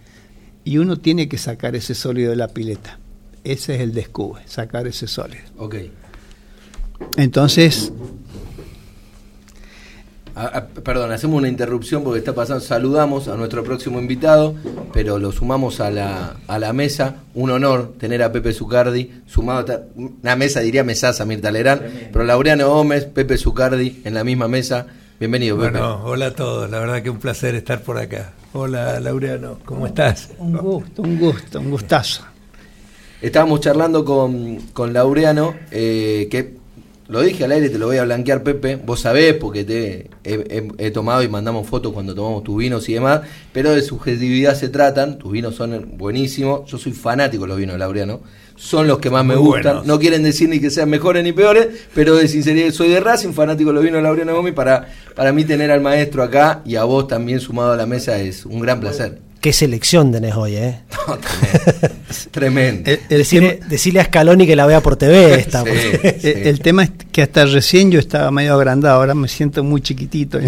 y 0.64 0.78
uno 0.78 0.98
tiene 0.98 1.28
que 1.28 1.40
sacar 1.40 1.76
ese 1.76 1.96
sólido 1.96 2.30
de 2.30 2.36
la 2.36 2.50
pileta. 2.50 3.00
Ese 3.44 3.74
es 3.74 3.82
el 3.82 3.96
descubre, 3.96 4.44
sacar 4.46 4.86
ese 4.86 5.08
sólido. 5.08 5.42
Ok. 5.58 5.76
Entonces, 7.18 7.92
perdón, 10.84 11.12
hacemos 11.12 11.38
una 11.38 11.48
interrupción 11.48 12.04
porque 12.04 12.20
está 12.20 12.34
pasando. 12.34 12.62
Saludamos 12.62 13.28
a 13.28 13.36
nuestro 13.36 13.64
próximo 13.64 14.00
invitado, 14.00 14.56
pero 14.94 15.18
lo 15.18 15.32
sumamos 15.32 15.80
a 15.80 15.90
la, 15.90 16.36
a 16.48 16.60
la 16.60 16.74
mesa. 16.74 17.18
Un 17.34 17.52
honor 17.52 17.94
tener 17.98 18.22
a 18.22 18.32
Pepe 18.32 18.54
Zucardi 18.54 19.22
sumado 19.26 19.74
a 19.74 19.82
una 19.96 20.36
mesa, 20.36 20.60
diría 20.60 20.84
mesaza 20.84 21.26
Mirta 21.26 21.52
Lerán, 21.52 21.82
pero 22.12 22.26
Laureano 22.26 22.70
Gómez, 22.70 23.06
Pepe 23.06 23.38
Zucardi 23.38 24.02
en 24.04 24.14
la 24.14 24.24
misma 24.24 24.48
mesa. 24.48 24.88
Bienvenido, 25.20 25.58
Pepe. 25.58 25.72
Bueno, 25.72 26.04
hola 26.04 26.28
a 26.28 26.32
todos. 26.32 26.70
La 26.70 26.80
verdad 26.80 27.02
que 27.02 27.10
un 27.10 27.20
placer 27.20 27.56
estar 27.56 27.82
por 27.82 27.98
acá. 27.98 28.34
Hola, 28.52 29.00
Laureano. 29.00 29.60
¿Cómo 29.64 29.88
estás? 29.88 30.30
Un 30.38 30.58
gusto, 30.58 31.02
un 31.02 31.18
gusto, 31.18 31.60
un 31.60 31.72
gustazo. 31.72 32.26
Estábamos 33.22 33.62
charlando 33.62 34.04
con, 34.04 34.58
con 34.74 34.92
Laureano, 34.92 35.56
eh, 35.72 36.28
que 36.30 36.55
lo 37.08 37.22
dije 37.22 37.46
al 37.46 37.52
aire, 37.52 37.70
te 37.70 37.78
lo 37.78 37.86
voy 37.86 37.98
a 37.98 38.04
blanquear, 38.04 38.42
Pepe. 38.42 38.78
Vos 38.78 39.02
sabés, 39.02 39.36
porque 39.36 39.64
te 39.64 40.10
he, 40.24 40.92
tomado 40.92 41.22
y 41.22 41.28
mandamos 41.28 41.68
fotos 41.68 41.94
cuando 41.94 42.16
tomamos 42.16 42.44
tus 42.44 42.58
vinos 42.58 42.90
y 42.90 42.96
demás, 42.96 43.22
pero 43.54 43.72
de 43.72 43.84
subjetividad 43.84 44.56
se 44.56 44.70
tratan. 44.70 45.20
Tus 45.20 45.32
vinos 45.32 45.56
son 45.56 45.98
buenísimos. 45.98 46.70
Yo 46.70 46.80
soy 46.80 46.94
fanático 46.94 47.44
de 47.44 47.50
los 47.50 47.58
vinos 47.58 47.76
de 47.76 47.80
Laureano. 47.80 48.22
Son 48.56 48.88
los 48.88 48.98
que 48.98 49.12
más 49.12 49.24
me 49.24 49.36
gustan. 49.36 49.86
No 49.86 50.00
quieren 50.00 50.24
decir 50.24 50.50
ni 50.50 50.60
que 50.60 50.72
sean 50.72 50.90
mejores 50.90 51.24
ni 51.24 51.32
peores, 51.32 51.68
pero 51.94 52.16
de 52.16 52.28
sinceridad 52.28 52.72
soy 52.72 52.90
de 52.90 53.00
Racing, 53.00 53.34
fanático 53.34 53.70
de 53.70 53.76
los 53.76 53.84
vinos 53.84 54.00
de 54.00 54.04
Laureano 54.04 54.34
Gómez. 54.34 54.54
Para, 54.54 54.88
para 55.14 55.32
mí, 55.32 55.44
tener 55.44 55.70
al 55.70 55.82
maestro 55.82 56.24
acá 56.24 56.62
y 56.66 56.76
a 56.76 56.86
vos 56.86 57.08
también 57.08 57.40
sumado 57.40 57.74
a 57.74 57.78
la 57.78 57.86
mesa 57.86 58.18
es 58.18 58.48
un 58.48 58.60
gran 58.60 58.80
placer. 58.80 59.20
Qué 59.46 59.54
selección 59.54 60.12
tenés 60.12 60.36
hoy, 60.36 60.56
¿eh? 60.56 60.80
tremendo. 62.32 62.90
decirle, 63.08 64.00
a 64.00 64.06
Scaloni 64.06 64.48
que 64.48 64.56
la 64.56 64.66
vea 64.66 64.82
por 64.82 64.96
TV 64.96 65.36
esta. 65.36 65.62
El, 66.24 66.60
tema 66.62 66.86
es 66.86 66.92
que 67.12 67.22
hasta 67.22 67.46
recién 67.46 67.92
yo 67.92 68.00
estaba 68.00 68.32
medio 68.32 68.56
agrandado, 68.56 69.00
ahora 69.00 69.14
me 69.14 69.28
siento 69.28 69.64
muy 69.64 69.82
chiquitito. 69.82 70.40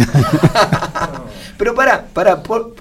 Pero 1.60 1.76
para, 1.76 2.08
para, 2.08 2.42
por, 2.42 2.74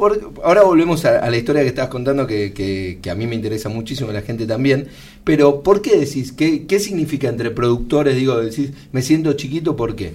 ahora 0.42 0.62
volvemos 0.62 1.04
a, 1.04 1.28
la 1.28 1.36
historia 1.36 1.60
que 1.60 1.68
estabas 1.68 1.90
contando 1.90 2.26
que, 2.26 2.98
a 3.10 3.14
mí 3.14 3.26
me 3.26 3.34
interesa 3.34 3.68
muchísimo, 3.68 4.08
a 4.08 4.14
la 4.14 4.22
gente 4.22 4.46
también. 4.46 4.88
Pero 5.22 5.62
¿por 5.62 5.82
qué 5.82 5.98
decís? 5.98 6.32
¿Qué, 6.32 6.64
qué 6.64 6.80
significa 6.80 7.28
entre 7.28 7.50
productores? 7.50 8.16
Digo, 8.16 8.40
decís, 8.40 8.70
me 8.90 9.02
siento 9.02 9.34
chiquito, 9.34 9.76
¿por 9.76 9.94
qué? 9.94 10.14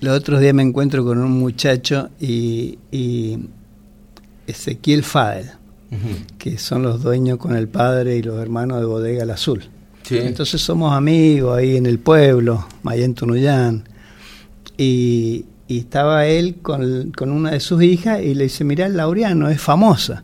Los 0.00 0.18
otros 0.18 0.42
días 0.42 0.52
me 0.52 0.62
encuentro 0.62 1.02
con 1.02 1.16
un 1.16 1.32
muchacho 1.32 2.10
y 2.20 2.76
Ezequiel 4.48 5.04
Fadel, 5.04 5.50
que 6.38 6.58
son 6.58 6.82
los 6.82 7.02
dueños 7.02 7.38
con 7.38 7.54
el 7.54 7.68
padre 7.68 8.16
y 8.16 8.22
los 8.22 8.40
hermanos 8.40 8.80
de 8.80 8.86
Bodega 8.86 9.22
El 9.22 9.30
Azul. 9.30 9.62
Entonces 10.10 10.60
somos 10.60 10.94
amigos 10.94 11.58
ahí 11.58 11.76
en 11.76 11.86
el 11.86 11.98
pueblo, 11.98 12.66
Mayen 12.82 13.14
Tunuyán. 13.14 13.84
Y, 14.76 15.44
y 15.66 15.80
estaba 15.80 16.26
él 16.26 16.56
con, 16.62 17.12
con, 17.12 17.30
una 17.30 17.50
de 17.50 17.60
sus 17.60 17.82
hijas 17.82 18.22
y 18.22 18.34
le 18.34 18.44
dice, 18.44 18.64
mira, 18.64 18.88
Laureano 18.88 19.50
es 19.50 19.60
famosa. 19.60 20.22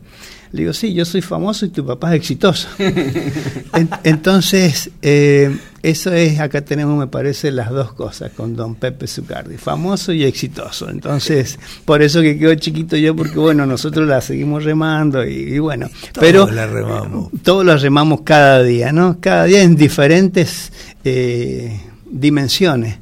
Le 0.51 0.61
digo, 0.61 0.73
sí, 0.73 0.93
yo 0.93 1.05
soy 1.05 1.21
famoso 1.21 1.65
y 1.65 1.69
tu 1.69 1.85
papá 1.85 2.11
es 2.11 2.21
exitoso. 2.21 2.67
entonces, 4.03 4.89
eh, 5.01 5.55
eso 5.89 6.11
es, 6.13 6.39
acá 6.39 6.61
tenemos, 6.61 6.97
me 6.97 7.07
parece, 7.07 7.51
las 7.51 7.69
dos 7.69 7.93
cosas 7.93 8.31
con 8.31 8.55
don 8.55 8.73
Pepe 8.73 9.05
Zucardi, 9.05 9.57
famoso 9.57 10.11
y 10.11 10.23
exitoso. 10.23 10.89
Entonces, 10.89 11.59
por 11.85 12.01
eso 12.01 12.21
que 12.21 12.39
quedó 12.39 12.55
chiquito 12.55 12.97
yo, 12.97 13.15
porque 13.15 13.37
bueno, 13.37 13.67
nosotros 13.67 14.07
la 14.07 14.19
seguimos 14.21 14.63
remando 14.63 15.23
y, 15.23 15.59
bueno, 15.59 15.87
pero 16.19 16.49
la 16.49 16.65
remamos. 16.65 17.29
todos 17.43 17.63
la 17.63 17.77
remamos 17.77 18.21
cada 18.21 18.63
día, 18.63 18.91
¿no? 18.91 19.19
Cada 19.19 19.45
día 19.45 19.61
en 19.61 19.75
diferentes 19.75 20.73
eh, 21.03 21.79
dimensiones 22.09 22.97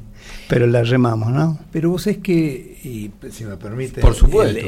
pero 0.46 0.66
la 0.66 0.82
remamos, 0.82 1.32
¿no? 1.32 1.58
Pero 1.72 1.90
vos 1.90 2.06
es 2.06 2.18
que, 2.18 2.78
y 2.84 3.10
si 3.30 3.44
me 3.44 3.56
permite, 3.56 4.02
por 4.02 4.14
supuesto, 4.14 4.66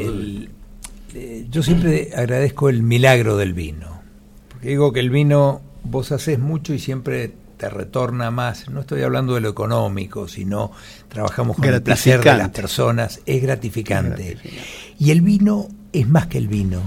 eh, 1.15 1.47
yo 1.51 1.63
siempre 1.63 2.11
agradezco 2.17 2.71
el 2.71 2.83
milagro 2.83 3.37
del 3.37 3.53
vino. 3.53 4.01
Porque 4.49 4.71
digo 4.71 4.93
que 4.93 5.01
el 5.01 5.11
vino 5.11 5.61
vos 5.85 6.13
haces 6.13 6.39
mucho 6.39 6.73
y 6.75 6.79
siempre 6.79 7.33
te 7.57 7.69
retorna 7.69 8.31
más. 8.31 8.69
No 8.69 8.81
estoy 8.81 9.03
hablando 9.03 9.35
de 9.35 9.41
lo 9.41 9.49
económico, 9.49 10.29
sino 10.29 10.73
trabajamos 11.09 11.57
con 11.57 11.67
el 11.67 11.83
placer 11.83 12.23
de 12.23 12.37
las 12.37 12.51
personas. 12.51 13.21
Es 13.27 13.43
gratificante. 13.43 14.39
Y 14.99 15.11
el 15.11 15.21
vino 15.21 15.69
es 15.93 16.09
más 16.09 16.27
que 16.27 16.39
el 16.39 16.49
vino. 16.49 16.81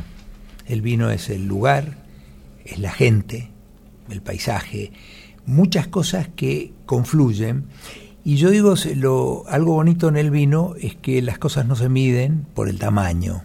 El 0.66 0.82
vino 0.82 1.10
es 1.10 1.30
el 1.30 1.46
lugar, 1.46 1.98
es 2.64 2.80
la 2.80 2.92
gente, 2.92 3.50
el 4.10 4.22
paisaje, 4.22 4.92
muchas 5.46 5.88
cosas 5.88 6.30
que 6.36 6.74
confluyen. 6.86 7.66
Y 8.24 8.36
yo 8.36 8.52
digo, 8.52 8.76
lo, 8.96 9.46
algo 9.48 9.74
bonito 9.74 10.10
en 10.10 10.18
el 10.18 10.30
vino 10.30 10.76
es 10.80 10.96
que 10.96 11.22
las 11.24 11.40
cosas 11.40 11.66
no 11.66 11.76
se 11.76 11.90
miden 11.90 12.46
por 12.54 12.70
el 12.70 12.78
tamaño 12.78 13.44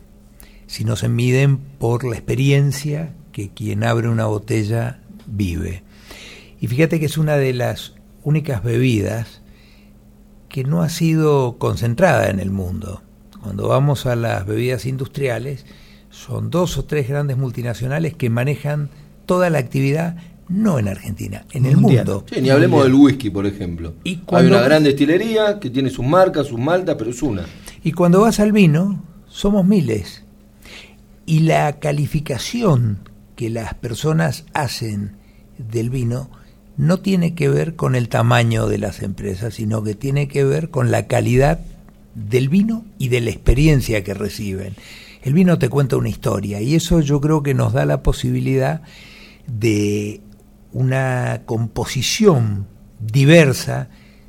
si 0.66 0.84
no 0.84 0.96
se 0.96 1.08
miden 1.08 1.58
por 1.58 2.04
la 2.04 2.16
experiencia 2.16 3.12
que 3.32 3.50
quien 3.50 3.84
abre 3.84 4.08
una 4.08 4.26
botella 4.26 5.00
vive. 5.26 5.82
Y 6.64 6.66
fíjate 6.66 6.98
que 6.98 7.04
es 7.04 7.18
una 7.18 7.36
de 7.36 7.52
las 7.52 7.92
únicas 8.22 8.64
bebidas 8.64 9.42
que 10.48 10.64
no 10.64 10.80
ha 10.80 10.88
sido 10.88 11.58
concentrada 11.58 12.30
en 12.30 12.40
el 12.40 12.50
mundo. 12.50 13.02
Cuando 13.42 13.68
vamos 13.68 14.06
a 14.06 14.16
las 14.16 14.46
bebidas 14.46 14.86
industriales, 14.86 15.66
son 16.08 16.48
dos 16.48 16.78
o 16.78 16.86
tres 16.86 17.06
grandes 17.06 17.36
multinacionales 17.36 18.14
que 18.14 18.30
manejan 18.30 18.88
toda 19.26 19.50
la 19.50 19.58
actividad 19.58 20.16
no 20.48 20.78
en 20.78 20.88
Argentina, 20.88 21.44
en 21.52 21.66
el 21.66 21.76
mundo. 21.76 22.24
ni 22.40 22.48
hablemos 22.48 22.84
del 22.84 22.94
whisky, 22.94 23.28
por 23.28 23.44
ejemplo. 23.44 23.92
¿Y 24.02 24.22
Hay 24.28 24.46
una 24.46 24.62
gran 24.62 24.84
destilería 24.84 25.60
que 25.60 25.68
tiene 25.68 25.90
sus 25.90 26.06
marcas, 26.06 26.46
sus 26.46 26.58
maltas, 26.58 26.96
pero 26.98 27.10
es 27.10 27.22
una. 27.22 27.44
Y 27.82 27.92
cuando 27.92 28.22
vas 28.22 28.40
al 28.40 28.52
vino, 28.52 29.04
somos 29.26 29.66
miles 29.66 30.24
y 31.26 31.40
la 31.40 31.78
calificación 31.78 33.00
que 33.36 33.50
las 33.50 33.74
personas 33.74 34.46
hacen 34.54 35.18
del 35.58 35.90
vino 35.90 36.30
no 36.76 36.98
tiene 37.00 37.34
que 37.34 37.48
ver 37.48 37.76
con 37.76 37.94
el 37.94 38.08
tamaño 38.08 38.66
de 38.66 38.78
las 38.78 39.02
empresas, 39.02 39.54
sino 39.54 39.82
que 39.82 39.94
tiene 39.94 40.28
que 40.28 40.44
ver 40.44 40.70
con 40.70 40.90
la 40.90 41.06
calidad 41.06 41.60
del 42.14 42.48
vino 42.48 42.84
y 42.98 43.08
de 43.08 43.20
la 43.20 43.30
experiencia 43.30 44.02
que 44.04 44.14
reciben. 44.14 44.74
El 45.22 45.32
vino 45.32 45.58
te 45.58 45.68
cuenta 45.68 45.96
una 45.96 46.08
historia 46.08 46.60
y 46.60 46.74
eso 46.74 47.00
yo 47.00 47.20
creo 47.20 47.42
que 47.42 47.54
nos 47.54 47.72
da 47.72 47.86
la 47.86 48.02
posibilidad 48.02 48.82
de 49.46 50.20
una 50.72 51.42
composición 51.46 52.66
diversa 53.00 53.88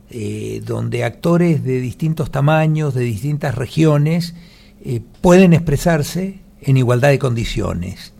eh, 0.09 0.61
donde 0.63 1.03
actores 1.03 1.63
de 1.63 1.81
distintos 1.81 2.31
tamaños, 2.31 2.93
de 2.93 3.01
distintas 3.01 3.55
regiones, 3.55 4.35
eh, 4.83 5.01
pueden 5.21 5.53
expresarse 5.53 6.39
en 6.61 6.77
igualdad 6.77 7.09
de 7.09 7.19
condiciones. 7.19 8.13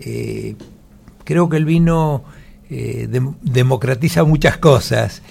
Eh, 0.00 0.56
creo 1.24 1.48
que 1.48 1.58
el 1.58 1.66
vino 1.66 2.24
eh, 2.70 3.08
democratiza 3.42 4.24
muchas 4.24 4.58
cosas 4.58 5.22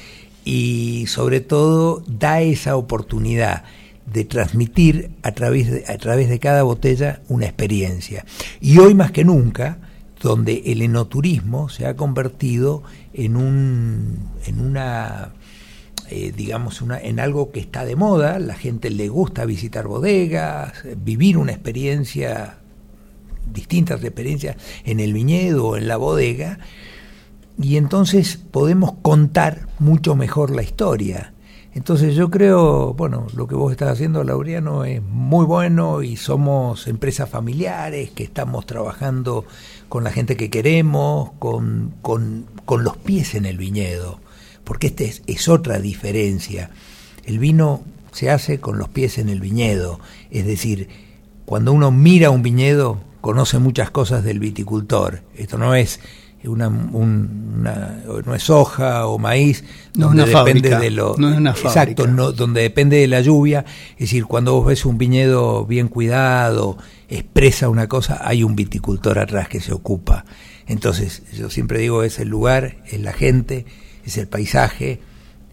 y 0.43 1.05
sobre 1.07 1.41
todo 1.41 2.03
da 2.07 2.41
esa 2.41 2.75
oportunidad 2.75 3.63
de 4.05 4.23
transmitir 4.23 5.11
a 5.21 5.33
través 5.33 5.69
de, 5.69 5.83
a 5.87 5.97
través 5.97 6.29
de 6.29 6.39
cada 6.39 6.63
botella 6.63 7.21
una 7.27 7.45
experiencia. 7.45 8.25
Y 8.61 8.77
hoy 8.77 8.95
más 8.95 9.11
que 9.11 9.25
nunca, 9.25 9.79
donde 10.21 10.63
el 10.67 10.81
enoturismo 10.81 11.69
se 11.69 11.85
ha 11.85 11.95
convertido 11.95 12.83
en, 13.13 13.35
un, 13.35 14.29
en 14.45 14.61
una 14.61 15.33
eh, 16.09 16.31
digamos, 16.35 16.81
una, 16.81 16.97
en 16.99 17.19
algo 17.19 17.51
que 17.51 17.59
está 17.59 17.83
de 17.83 17.97
moda, 17.97 18.39
la 18.39 18.55
gente 18.55 18.89
le 18.89 19.09
gusta 19.09 19.43
visitar 19.43 19.87
bodegas, 19.87 20.71
vivir 21.03 21.37
una 21.37 21.51
experiencia, 21.51 22.59
distintas 23.51 24.01
experiencias 24.01 24.55
en 24.85 25.01
el 25.01 25.11
viñedo 25.11 25.67
o 25.67 25.77
en 25.77 25.89
la 25.89 25.97
bodega, 25.97 26.59
y 27.61 27.77
entonces 27.77 28.37
podemos 28.37 28.93
contar 29.01 29.67
mucho 29.79 30.15
mejor 30.15 30.51
la 30.51 30.63
historia. 30.63 31.33
Entonces 31.73 32.15
yo 32.15 32.31
creo, 32.31 32.93
bueno, 32.93 33.27
lo 33.35 33.47
que 33.47 33.55
vos 33.55 33.71
estás 33.71 33.91
haciendo, 33.91 34.23
Laureano, 34.23 34.83
es 34.83 35.01
muy 35.03 35.45
bueno 35.45 36.01
y 36.01 36.15
somos 36.15 36.87
empresas 36.87 37.29
familiares 37.29 38.09
que 38.11 38.23
estamos 38.23 38.65
trabajando 38.65 39.45
con 39.87 40.03
la 40.03 40.11
gente 40.11 40.37
que 40.37 40.49
queremos, 40.49 41.31
con, 41.37 41.93
con, 42.01 42.45
con 42.65 42.83
los 42.83 42.97
pies 42.97 43.35
en 43.35 43.45
el 43.45 43.57
viñedo 43.57 44.19
porque 44.67 44.87
esta 44.87 45.05
es, 45.05 45.47
otra 45.47 45.79
diferencia. 45.79 46.71
El 47.25 47.39
vino 47.39 47.83
se 48.11 48.29
hace 48.29 48.59
con 48.59 48.77
los 48.77 48.89
pies 48.89 49.17
en 49.17 49.29
el 49.29 49.39
viñedo, 49.39 50.01
es 50.29 50.45
decir, 50.45 50.89
cuando 51.45 51.71
uno 51.71 51.89
mira 51.89 52.31
un 52.31 52.43
viñedo 52.43 52.99
conoce 53.21 53.59
muchas 53.59 53.91
cosas 53.91 54.25
del 54.25 54.39
viticultor. 54.39 55.23
Esto 55.35 55.57
no 55.57 55.73
es 55.73 56.01
una, 56.45 56.67
un- 56.67 57.55
una- 57.59 57.99
no 58.25 58.35
es 58.35 58.43
soja 58.43 59.07
o 59.07 59.17
maíz, 59.17 59.63
No 59.95 60.07
es 60.07 60.11
una 60.13 60.25
depende 60.25 60.33
fábrica, 60.69 60.79
de 60.79 60.91
lo 60.91 61.15
no 61.17 61.29
es 61.31 61.37
una 61.37 61.51
exacto, 61.51 62.07
no- 62.07 62.31
donde 62.31 62.61
depende 62.61 62.97
de 62.97 63.07
la 63.07 63.21
lluvia, 63.21 63.65
es 63.93 63.99
decir, 63.99 64.25
cuando 64.25 64.53
vos 64.53 64.67
ves 64.67 64.85
un 64.85 64.97
viñedo 64.97 65.65
bien 65.65 65.87
cuidado, 65.87 66.77
expresa 67.09 67.69
una 67.69 67.87
cosa, 67.87 68.21
hay 68.23 68.43
un 68.43 68.55
viticultor 68.55 69.19
atrás 69.19 69.47
que 69.49 69.59
se 69.59 69.73
ocupa. 69.73 70.25
Entonces, 70.67 71.23
yo 71.33 71.49
siempre 71.49 71.79
digo, 71.79 72.03
es 72.03 72.19
el 72.19 72.27
lugar, 72.29 72.77
es 72.87 72.99
la 73.01 73.13
gente, 73.13 73.65
es 74.05 74.17
el 74.17 74.27
paisaje, 74.27 74.99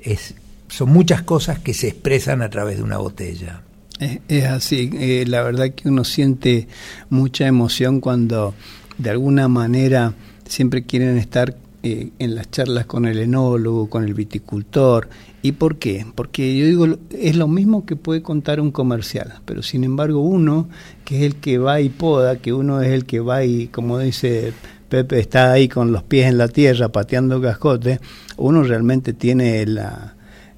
es 0.01 0.35
son 0.69 0.91
muchas 0.91 1.23
cosas 1.23 1.61
que 1.61 1.73
se 1.73 1.89
expresan 1.89 2.43
a 2.43 2.51
través 2.51 2.79
de 2.79 2.83
una 2.83 2.99
botella. 2.99 3.63
Es, 4.01 4.19
es 4.29 4.45
así, 4.45 4.91
eh, 4.95 5.25
la 5.27 5.43
verdad 5.43 5.71
que 5.71 5.89
uno 5.89 6.03
siente 6.03 6.67
mucha 7.11 7.47
emoción 7.47 8.01
cuando 8.01 8.55
de 8.99 9.11
alguna 9.11 9.47
manera 9.47 10.15
siempre 10.47 10.85
quieren 10.85 11.17
estar 11.19 11.57
eh, 11.83 12.13
en 12.19 12.35
las 12.35 12.51
charlas 12.51 12.87
con 12.87 13.05
el 13.05 13.19
enólogo, 13.19 13.91
con 13.91 14.05
el 14.05 14.15
viticultor. 14.15 15.09
¿Y 15.43 15.53
por 15.53 15.77
qué? 15.77 16.07
Porque 16.15 16.57
yo 16.57 16.65
digo, 16.65 16.99
es 17.11 17.37
lo 17.37 17.47
mismo 17.47 17.85
que 17.85 17.97
puede 17.97 18.23
contar 18.23 18.59
un 18.59 18.71
comercial, 18.71 19.35
pero 19.45 19.63
sin 19.63 19.85
embargo 19.85 20.21
uno, 20.21 20.69
que 21.05 21.19
es 21.19 21.23
el 21.25 21.37
que 21.37 21.59
va 21.59 21.83
y 21.83 21.91
poda, 21.91 22.37
que 22.37 22.55
uno 22.55 22.81
es 22.81 22.91
el 22.91 23.05
que 23.05 23.21
va 23.21 23.45
y, 23.45 23.67
como 23.67 23.99
dice 23.99 24.55
Pepe, 24.89 25.21
está 25.21 25.53
ahí 25.53 25.69
con 25.69 25.93
los 25.93 26.03
pies 26.03 26.27
en 26.29 26.39
la 26.39 26.49
tierra 26.49 26.89
pateando 26.89 27.43
cascote, 27.43 28.01
uno 28.39 28.63
realmente 28.63 29.13
tiene 29.13 29.67
la, 29.67 30.15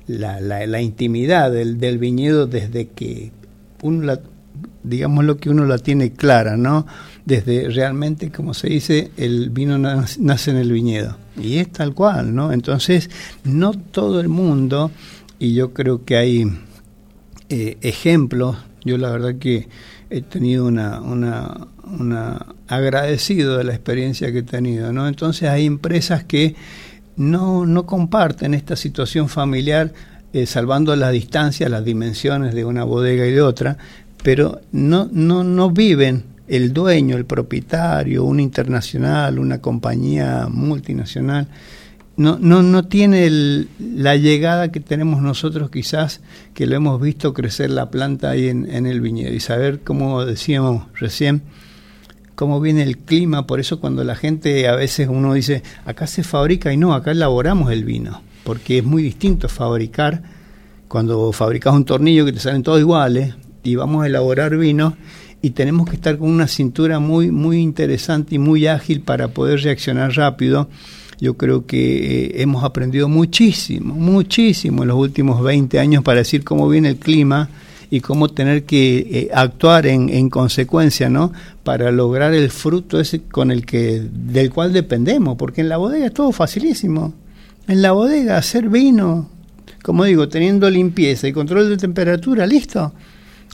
la, 0.07 0.41
la, 0.41 0.65
la 0.67 0.81
intimidad 0.81 1.51
del, 1.51 1.79
del 1.79 1.99
viñedo 1.99 2.47
desde 2.47 2.87
que 2.87 3.33
uno 3.83 4.05
la, 4.05 4.21
digamos 4.85 5.25
lo 5.25 5.39
que 5.39 5.51
uno 5.51 5.65
la 5.65 5.79
tiene 5.79 6.13
clara, 6.13 6.57
¿no? 6.57 6.87
Desde 7.27 7.69
realmente, 7.69 8.31
como 8.31 8.55
se 8.55 8.69
dice, 8.69 9.11
el 9.17 9.51
vino 9.51 9.79
nace, 9.79 10.51
en 10.51 10.57
el 10.57 10.73
viñedo. 10.73 11.19
Y 11.37 11.59
es 11.59 11.71
tal 11.73 11.93
cual, 11.93 12.35
¿no? 12.35 12.53
Entonces, 12.53 13.11
no 13.43 13.73
todo 13.73 14.21
el 14.21 14.29
mundo, 14.29 14.93
y 15.39 15.53
yo 15.53 15.75
creo 15.75 16.05
que 16.05 16.17
hay 16.17 16.47
eh, 17.49 17.77
ejemplos, 17.83 18.57
yo 18.85 18.97
la 18.97 19.11
verdad 19.11 19.35
que 19.41 19.69
he 20.09 20.23
tenido 20.23 20.67
una, 20.67 21.01
una, 21.01 21.67
una 21.83 22.47
agradecido 22.69 23.59
de 23.59 23.65
la 23.65 23.75
experiencia 23.75 24.31
que 24.31 24.39
he 24.39 24.43
tenido, 24.45 24.93
¿no? 24.93 25.09
Entonces 25.09 25.49
hay 25.49 25.67
empresas 25.67 26.23
que 26.23 26.55
no, 27.17 27.67
no 27.67 27.87
comparten 27.87 28.55
esta 28.55 28.77
situación 28.77 29.29
familiar, 29.29 29.93
eh, 30.33 30.47
salvando 30.47 30.95
las 30.95 31.11
distancias, 31.11 31.71
las 31.71 31.85
dimensiones 31.85 32.55
de 32.55 32.65
una 32.65 32.85
bodega 32.85 33.27
y 33.27 33.33
de 33.33 33.43
otra, 33.43 33.79
pero 34.23 34.61
no, 34.71 35.09
no, 35.11 35.43
no 35.43 35.71
viven 35.71 36.36
el 36.49 36.73
dueño, 36.73 37.17
el 37.17 37.25
propietario, 37.25 38.25
una 38.25 38.43
internacional, 38.43 39.39
una 39.39 39.61
compañía 39.61 40.49
multinacional, 40.51 41.49
no, 42.17 42.39
no, 42.41 42.63
no 42.63 42.87
tiene 42.87 43.27
el, 43.27 43.69
la 43.79 44.17
llegada 44.17 44.73
que 44.73 44.81
tenemos 44.81 45.21
nosotros 45.21 45.71
quizás, 45.71 46.23
que 46.55 46.67
lo 46.67 46.75
hemos 46.75 47.01
visto 47.01 47.35
crecer 47.35 47.71
la 47.71 47.91
planta 47.91 48.31
ahí 48.31 48.49
en, 48.49 48.71
en 48.73 48.87
el 48.87 49.01
viñedo. 49.03 49.35
Y 49.35 49.41
saber, 49.41 49.81
como 49.81 50.25
decíamos 50.25 50.85
recién, 50.95 51.43
cómo 52.35 52.61
viene 52.61 52.83
el 52.83 52.99
clima, 52.99 53.47
por 53.47 53.61
eso 53.61 53.81
cuando 53.81 54.03
la 54.03 54.15
gente 54.15 54.69
a 54.69 54.77
veces 54.77 55.09
uno 55.11 55.35
dice, 55.35 55.63
acá 55.85 56.07
se 56.07 56.23
fabrica 56.23 56.73
y 56.73 56.77
no, 56.77 56.95
acá 56.95 57.11
elaboramos 57.11 57.71
el 57.71 57.85
vino, 57.85 58.23
porque 58.45 58.79
es 58.79 58.85
muy 58.85 59.03
distinto 59.03 59.49
fabricar, 59.49 60.23
cuando 60.89 61.33
fabricas 61.33 61.75
un 61.75 61.85
tornillo 61.85 62.25
que 62.25 62.33
te 62.33 62.39
salen 62.39 62.63
todos 62.63 62.79
iguales 62.79 63.35
y 63.63 63.75
vamos 63.75 64.05
a 64.05 64.07
elaborar 64.07 64.57
vino 64.57 64.97
y 65.43 65.51
tenemos 65.51 65.89
que 65.89 65.97
estar 65.97 66.19
con 66.19 66.31
una 66.31 66.49
cintura 66.49 66.99
muy, 66.99 67.31
muy 67.31 67.59
interesante 67.59 68.35
y 68.35 68.39
muy 68.39 68.67
ágil 68.67 69.01
para 69.01 69.29
poder 69.29 69.61
reaccionar 69.61 70.13
rápido. 70.17 70.69
Yo 71.21 71.35
creo 71.35 71.67
que 71.67 72.27
eh, 72.27 72.43
hemos 72.43 72.65
aprendido 72.65 73.09
muchísimo, 73.09 73.95
muchísimo 73.95 74.83
en 74.83 74.89
los 74.89 74.99
últimos 74.99 75.43
20 75.43 75.79
años 75.79 76.03
para 76.03 76.19
decir 76.19 76.45
cómo 76.45 76.69
viene 76.69 76.91
el 76.91 76.97
clima, 76.97 77.49
y 77.91 78.01
cómo 78.01 78.29
tener 78.29 78.65
que 78.65 78.99
eh, 78.99 79.31
actuar 79.33 79.87
en, 79.87 80.09
en, 80.09 80.29
consecuencia, 80.29 81.09
¿no? 81.09 81.33
Para 81.63 81.91
lograr 81.91 82.35
el 82.35 82.51
fruto 82.51 83.01
ese 83.01 83.23
con 83.23 83.51
el 83.51 83.65
que 83.65 84.03
del 84.11 84.51
cual 84.51 84.73
dependemos, 84.73 85.37
porque 85.37 85.61
en 85.61 85.69
la 85.69 85.77
bodega 85.77 86.07
es 86.07 86.15
todo 86.15 86.33
facilísimo. 86.33 87.15
En 87.69 87.83
la 87.83 87.93
bodega 87.93 88.39
hacer 88.39 88.69
vino, 88.69 89.29
como 89.83 90.05
digo, 90.05 90.29
teniendo 90.29 90.69
limpieza 90.69 91.29
y 91.29 91.33
control 91.33 91.69
de 91.69 91.77
temperatura, 91.77 92.47
listo. 92.47 92.93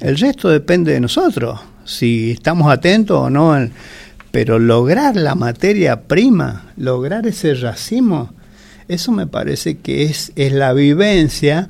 El 0.00 0.18
resto 0.18 0.48
depende 0.48 0.92
de 0.92 1.00
nosotros, 1.00 1.60
si 1.84 2.32
estamos 2.32 2.72
atentos 2.72 3.18
o 3.18 3.30
no. 3.30 3.56
Pero 4.30 4.58
lograr 4.58 5.16
la 5.16 5.34
materia 5.34 6.02
prima, 6.02 6.72
lograr 6.76 7.26
ese 7.26 7.54
racimo, 7.54 8.30
eso 8.88 9.12
me 9.12 9.26
parece 9.26 9.78
que 9.78 10.04
es, 10.04 10.32
es 10.36 10.52
la 10.52 10.72
vivencia 10.72 11.68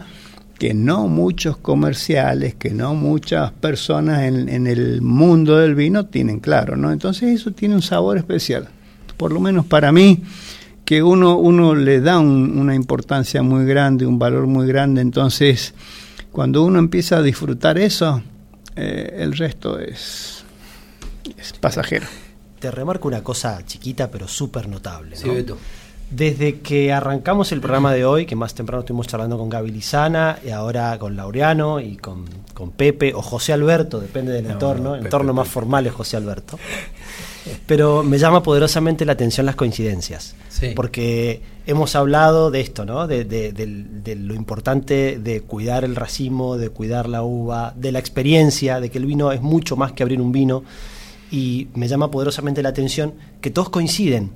que 0.58 0.74
no 0.74 1.08
muchos 1.08 1.56
comerciales, 1.56 2.54
que 2.54 2.70
no 2.70 2.94
muchas 2.94 3.50
personas 3.50 4.22
en, 4.22 4.48
en, 4.48 4.68
el 4.68 5.02
mundo 5.02 5.58
del 5.58 5.74
vino 5.74 6.06
tienen 6.06 6.38
claro, 6.38 6.76
¿no? 6.76 6.92
Entonces 6.92 7.34
eso 7.34 7.50
tiene 7.50 7.74
un 7.74 7.82
sabor 7.82 8.16
especial. 8.16 8.68
Por 9.16 9.32
lo 9.32 9.40
menos 9.40 9.66
para 9.66 9.90
mí, 9.90 10.22
que 10.84 11.02
uno, 11.02 11.36
uno 11.36 11.74
le 11.74 12.00
da 12.00 12.18
un, 12.18 12.58
una 12.58 12.74
importancia 12.74 13.42
muy 13.42 13.64
grande, 13.64 14.06
un 14.06 14.18
valor 14.18 14.46
muy 14.46 14.66
grande. 14.66 15.00
Entonces, 15.00 15.74
cuando 16.30 16.64
uno 16.64 16.78
empieza 16.78 17.18
a 17.18 17.22
disfrutar 17.22 17.78
eso, 17.78 18.22
eh, 18.76 19.16
el 19.18 19.36
resto 19.36 19.78
es, 19.78 20.44
es 21.38 21.52
pasajero. 21.54 22.06
Te 22.58 22.70
remarco 22.70 23.08
una 23.08 23.22
cosa 23.22 23.64
chiquita 23.66 24.10
pero 24.10 24.28
súper 24.28 24.68
notable. 24.68 25.16
¿no? 25.16 25.22
Sí, 25.22 25.28
Beto. 25.28 25.58
Desde 26.10 26.60
que 26.60 26.92
arrancamos 26.92 27.52
el 27.52 27.60
programa 27.60 27.90
de 27.92 28.04
hoy, 28.04 28.26
que 28.26 28.36
más 28.36 28.54
temprano 28.54 28.80
estuvimos 28.80 29.06
charlando 29.06 29.38
con 29.38 29.48
Gaby 29.48 29.70
Lizana, 29.70 30.38
y 30.44 30.50
ahora 30.50 30.98
con 30.98 31.16
Laureano 31.16 31.80
y 31.80 31.96
con, 31.96 32.26
con 32.52 32.70
Pepe, 32.70 33.14
o 33.14 33.22
José 33.22 33.54
Alberto, 33.54 33.98
depende 33.98 34.30
del 34.32 34.44
No, 34.44 34.50
entorno, 34.50 34.84
no, 34.90 34.92
Pepe, 34.92 35.06
entorno 35.06 35.32
más 35.32 35.48
formal 35.48 35.86
es 35.86 35.92
José 35.94 36.18
Alberto. 36.18 36.58
Pero 37.66 38.02
me 38.02 38.18
llama 38.18 38.42
poderosamente 38.42 39.04
la 39.04 39.12
atención 39.12 39.46
las 39.46 39.56
coincidencias, 39.56 40.34
Sí. 40.48 40.72
porque 40.76 41.42
hemos 41.66 41.94
hablado 41.96 42.50
de 42.50 42.60
esto, 42.60 42.84
¿no? 42.84 43.06
De, 43.06 43.24
de- 43.24 43.52
del- 43.52 44.02
de 44.04 44.14
lo 44.16 44.34
importante 44.34 45.18
de 45.18 45.40
cuidar 45.42 45.84
el 45.84 45.96
racimo, 45.96 46.56
de 46.56 46.68
cuidar 46.70 47.08
la 47.08 47.22
uva, 47.22 47.72
de 47.76 47.92
la 47.92 47.98
experiencia, 47.98 48.80
de 48.80 48.90
que 48.90 48.98
el 48.98 49.06
vino 49.06 49.32
es 49.32 49.40
mucho 49.42 49.76
más 49.76 49.92
que 49.92 50.02
abrir 50.02 50.20
un 50.20 50.32
vino, 50.32 50.62
y 51.30 51.68
me 51.74 51.88
llama 51.88 52.10
poderosamente 52.10 52.62
la 52.62 52.68
atención 52.68 53.14
que 53.40 53.50
todos 53.50 53.70
coinciden. 53.70 54.30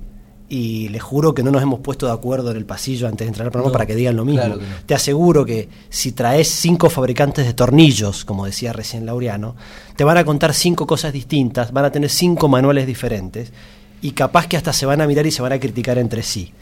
Y 0.49 0.87
les 0.89 1.03
juro 1.03 1.33
que 1.33 1.43
no 1.43 1.51
nos 1.51 1.61
hemos 1.61 1.81
puesto 1.81 2.05
de 2.05 2.13
acuerdo 2.13 2.51
en 2.51 2.57
el 2.57 2.65
pasillo 2.65 3.07
antes 3.07 3.25
de 3.25 3.29
entrar 3.29 3.47
al 3.47 3.51
programa 3.51 3.69
No, 3.69 3.73
para 3.73 3.85
que 3.85 3.95
digan 3.95 4.15
lo 4.15 4.23
mismo. 4.23 4.41
claro 4.41 4.59
que 4.59 4.65
no. 4.65 4.75
Te 4.85 4.95
aseguro 4.95 5.45
que 5.45 5.67
si 5.89 6.13
traes 6.13 6.47
cinco 6.49 6.89
fabricantes 6.89 7.45
de 7.45 7.53
tornillos, 7.53 8.23
como 8.23 8.45
decía 8.45 8.71
recién 8.71 9.05
Laureano, 9.05 9.55
te 9.97 10.05
van 10.05 10.17
a 10.17 10.23
contar 10.23 10.53
cinco 10.53 10.87
cosas 10.87 11.11
distintas, 11.11 11.73
van 11.73 11.83
a 11.85 11.91
tener 11.91 12.09
cinco 12.09 12.47
manuales 12.47 12.87
diferentes 12.87 13.51
y 14.01 14.11
capaz 14.11 14.47
que 14.47 14.55
hasta 14.55 14.71
se 14.71 14.85
van 14.85 15.01
a 15.01 15.07
mirar 15.07 15.25
y 15.25 15.31
se 15.31 15.41
van 15.41 15.51
a 15.51 15.59
criticar 15.59 15.97
entre 15.97 16.23
sí. 16.23 16.53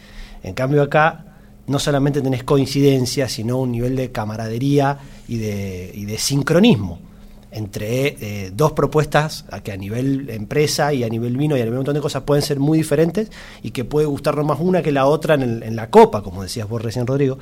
En 0.42 0.54
cambio 0.54 0.82
acá 0.82 1.36
no 1.68 1.78
solamente 1.78 2.22
tenés 2.22 2.42
coincidencia, 2.42 3.28
sino 3.28 3.58
un 3.58 3.70
nivel 3.70 3.94
de 3.94 4.10
camaradería 4.10 4.98
y 5.28 5.36
de, 5.38 5.92
y 5.94 6.06
de 6.06 6.18
sincronismo 6.18 6.98
entre 7.52 8.16
eh, 8.46 8.52
dos 8.54 8.72
propuestas 8.72 9.44
a 9.50 9.60
que 9.60 9.72
a 9.72 9.76
nivel 9.76 10.28
empresa 10.30 10.92
y 10.92 11.04
a 11.04 11.08
nivel 11.08 11.36
vino 11.36 11.56
y 11.56 11.60
a 11.60 11.64
nivel 11.64 11.74
un 11.74 11.78
montón 11.80 11.94
de 11.94 12.00
cosas 12.00 12.22
pueden 12.24 12.42
ser 12.42 12.58
muy 12.60 12.78
diferentes 12.78 13.30
y 13.62 13.70
que 13.70 13.84
puede 13.84 14.06
gustarnos 14.06 14.44
más 14.44 14.58
una 14.60 14.82
que 14.82 14.92
la 14.92 15.06
otra 15.06 15.34
en, 15.34 15.42
el- 15.42 15.62
en 15.62 15.76
la 15.76 15.88
copa, 15.90 16.22
como 16.22 16.42
decías 16.42 16.68
vos 16.68 16.82
recién, 16.82 17.06
Rodrigo. 17.06 17.38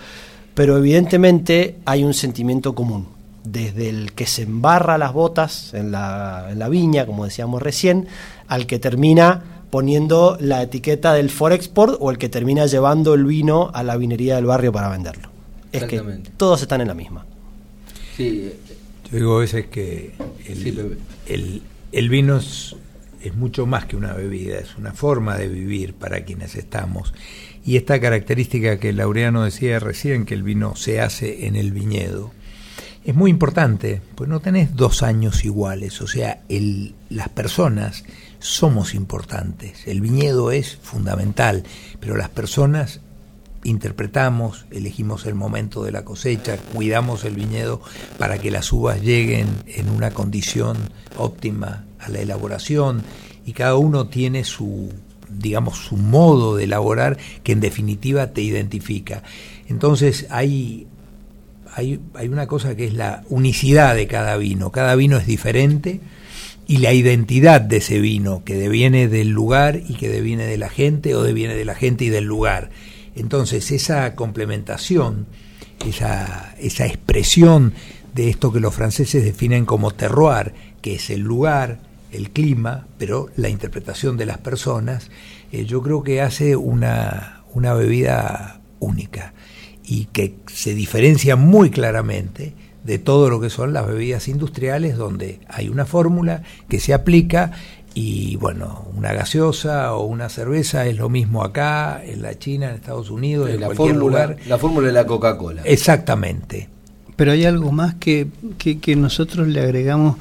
Pero 0.55 0.77
evidentemente 0.79 1.77
hay 1.85 2.05
un 2.05 2.15
sentimiento 2.15 2.75
común, 2.75 3.09
desde 3.43 3.89
el 3.89 4.13
que 4.13 4.27
se 4.27 4.43
embarra 4.43 4.99
las 4.99 5.13
botas 5.13 5.75
en 5.75 5.91
la, 5.91 6.47
en 6.51 6.59
la 6.61 6.69
viña, 6.69 7.07
como 7.07 7.25
decíamos 7.25 7.61
recién, 7.61 8.07
al 8.47 8.67
que 8.67 8.79
termina 8.79 9.43
poniendo 9.71 10.37
la 10.41 10.63
etiqueta 10.63 11.13
del 11.15 11.31
Forexport 11.31 11.97
o 11.99 12.13
el 12.13 12.19
que 12.19 12.29
termina 12.29 12.67
llevando 12.67 13.15
el 13.15 13.25
vino 13.25 13.71
a 13.75 13.83
la 13.83 13.97
vinería 13.97 14.37
del 14.37 14.47
barrio 14.47 14.71
para 14.71 14.89
venderlo. 14.89 15.31
Es 15.73 15.83
que 15.85 15.97
todos 16.37 16.63
están 16.63 16.81
en 16.83 16.87
la 16.89 16.95
misma. 16.95 17.27
Sí, 18.17 18.53
Yo 19.11 19.19
digo 19.19 19.37
a 19.37 19.41
veces 19.41 19.67
que 19.67 20.15
el, 20.47 20.63
Sí, 20.63 20.73
Pepe. 20.73 20.97
el- 21.27 21.63
el 21.93 22.09
vino 22.09 22.39
es, 22.39 22.75
es 23.23 23.35
mucho 23.35 23.67
más 23.67 23.87
que 23.87 23.97
una 23.97 24.13
bebida, 24.13 24.59
es 24.59 24.77
una 24.77 24.93
forma 24.93 25.37
de 25.37 25.49
vivir 25.49 25.95
para 25.95 26.25
quienes 26.25 26.57
estamos. 26.57 27.15
Y 27.65 27.77
esta 27.77 28.01
característica 28.01 28.79
que 28.79 28.93
Laureano 28.93 29.45
decía 29.45 29.79
recién, 29.79 30.27
que 30.27 30.35
el 30.35 30.43
vino 30.43 30.75
se 30.77 31.01
hace 31.01 31.47
en 31.47 31.57
el 31.57 31.73
viñedo, 31.73 32.33
es 33.05 33.15
muy 33.15 33.31
importante, 33.31 34.01
pues 34.15 34.29
no 34.31 34.41
tenés 34.41 34.75
dos 34.77 35.03
años 35.03 35.45
iguales, 35.45 36.01
o 36.01 36.07
sea, 36.07 36.41
el, 36.49 36.95
las 37.11 37.29
personas 37.29 38.05
somos 38.39 38.95
importantes, 38.95 39.87
el 39.87 40.01
viñedo 40.01 40.51
es 40.51 40.77
fundamental, 40.83 41.65
pero 42.01 42.17
las 42.17 42.31
personas 42.31 43.01
interpretamos, 43.65 44.67
elegimos 44.71 45.27
el 45.27 45.35
momento 45.35 45.83
de 45.83 45.93
la 45.93 46.05
cosecha, 46.05 46.57
cuidamos 46.73 47.25
el 47.25 47.35
viñedo 47.35 47.81
para 48.19 48.39
que 48.39 48.51
las 48.51 48.73
uvas 48.73 49.03
lleguen 49.03 49.49
en 49.67 49.91
una 49.91 50.11
condición 50.11 50.77
óptima 51.17 51.85
a 51.99 52.09
la 52.11 52.21
elaboración 52.21 53.03
y 53.45 53.53
cada 53.53 53.77
uno 53.77 54.07
tiene 54.07 54.45
su 54.45 54.91
digamos, 55.29 55.79
su 55.79 55.97
modo 55.97 56.57
de 56.57 56.65
elaborar 56.65 57.19
que 57.43 57.53
en 57.53 57.61
definitiva 57.61 58.29
te 58.29 58.43
identifica. 58.43 59.23
Entonces 59.69 60.27
hay, 60.31 60.87
hay, 61.75 62.01
hay 62.15 62.29
una 62.29 62.47
cosa 62.47 62.77
que 62.77 62.87
es 62.87 62.95
la 62.95 63.25
unicidad 63.29 63.97
de 63.97 64.07
cada 64.07 64.37
vino. 64.37 64.71
Cada 64.71 64.95
vino 64.95 65.17
es 65.17 65.27
diferente 65.27 66.01
y 66.67 66.79
la 66.79 66.93
identidad 66.93 67.61
de 67.61 67.79
ese 67.79 68.01
vino, 68.01 68.43
que 68.45 68.55
deviene 68.55 69.09
del 69.09 69.31
lugar 69.31 69.81
y 69.87 69.95
que 69.95 70.09
deviene 70.09 70.47
de 70.47 70.57
la 70.57 70.69
gente 70.69 71.15
o 71.15 71.23
deviene 71.23 71.55
de 71.55 71.65
la 71.65 71.75
gente 71.75 72.05
y 72.05 72.09
del 72.09 72.25
lugar. 72.25 72.71
Entonces 73.15 73.71
esa 73.71 74.15
complementación, 74.15 75.27
esa, 75.87 76.55
esa 76.59 76.87
expresión 76.87 77.75
de 78.15 78.31
esto 78.31 78.53
que 78.53 78.61
los 78.61 78.75
franceses 78.75 79.25
definen 79.25 79.65
como 79.65 79.91
terroir, 79.91 80.55
que 80.81 80.95
es 80.97 81.11
el 81.11 81.21
lugar, 81.21 81.81
el 82.13 82.31
clima, 82.31 82.87
pero 82.99 83.29
la 83.37 83.49
interpretación 83.49 84.17
de 84.17 84.27
las 84.27 84.39
personas, 84.39 85.11
eh, 85.53 85.65
yo 85.65 85.83
creo 85.83 86.03
que 86.03 86.21
hace 86.21 86.57
una, 86.57 87.43
una 87.53 87.75
bebida 87.75 88.61
única 88.79 89.35
y 89.85 90.07
que 90.07 90.37
se 90.47 90.75
diferencia 90.75 91.37
muy 91.37 91.71
claramente 91.71 92.55
de 92.85 92.99
todo 92.99 93.31
lo 93.31 93.41
que 93.41 93.51
son 93.51 93.73
las 93.73 93.87
bebidas 93.87 94.29
industriales, 94.29 94.97
donde 94.97 95.41
hay 95.49 95.69
una 95.69 95.87
fórmula 95.87 96.43
que 96.69 96.81
se 96.81 96.95
aplica 96.95 97.53
y 97.95 98.35
bueno, 98.37 98.89
una 98.97 99.13
gaseosa 99.13 99.95
o 99.95 100.05
una 100.05 100.29
cerveza 100.29 100.87
es 100.87 100.97
lo 100.97 101.09
mismo 101.09 101.45
acá, 101.45 102.03
en 102.05 102.23
la 102.23 102.37
China, 102.37 102.69
en 102.69 102.75
Estados 102.75 103.09
Unidos, 103.09 103.49
en 103.49 103.61
la 103.61 103.67
cualquier 103.67 103.95
fórmula, 103.95 104.27
lugar. 104.27 104.37
La 104.49 104.59
fórmula 104.59 104.87
de 104.89 104.93
la 104.93 105.07
Coca-Cola. 105.07 105.63
Exactamente. 105.65 106.69
Pero 107.15 107.31
hay 107.31 107.45
algo 107.45 107.71
más 107.71 107.95
que, 107.95 108.27
que, 108.59 108.81
que 108.81 108.97
nosotros 108.97 109.47
le 109.47 109.61
agregamos, 109.61 110.17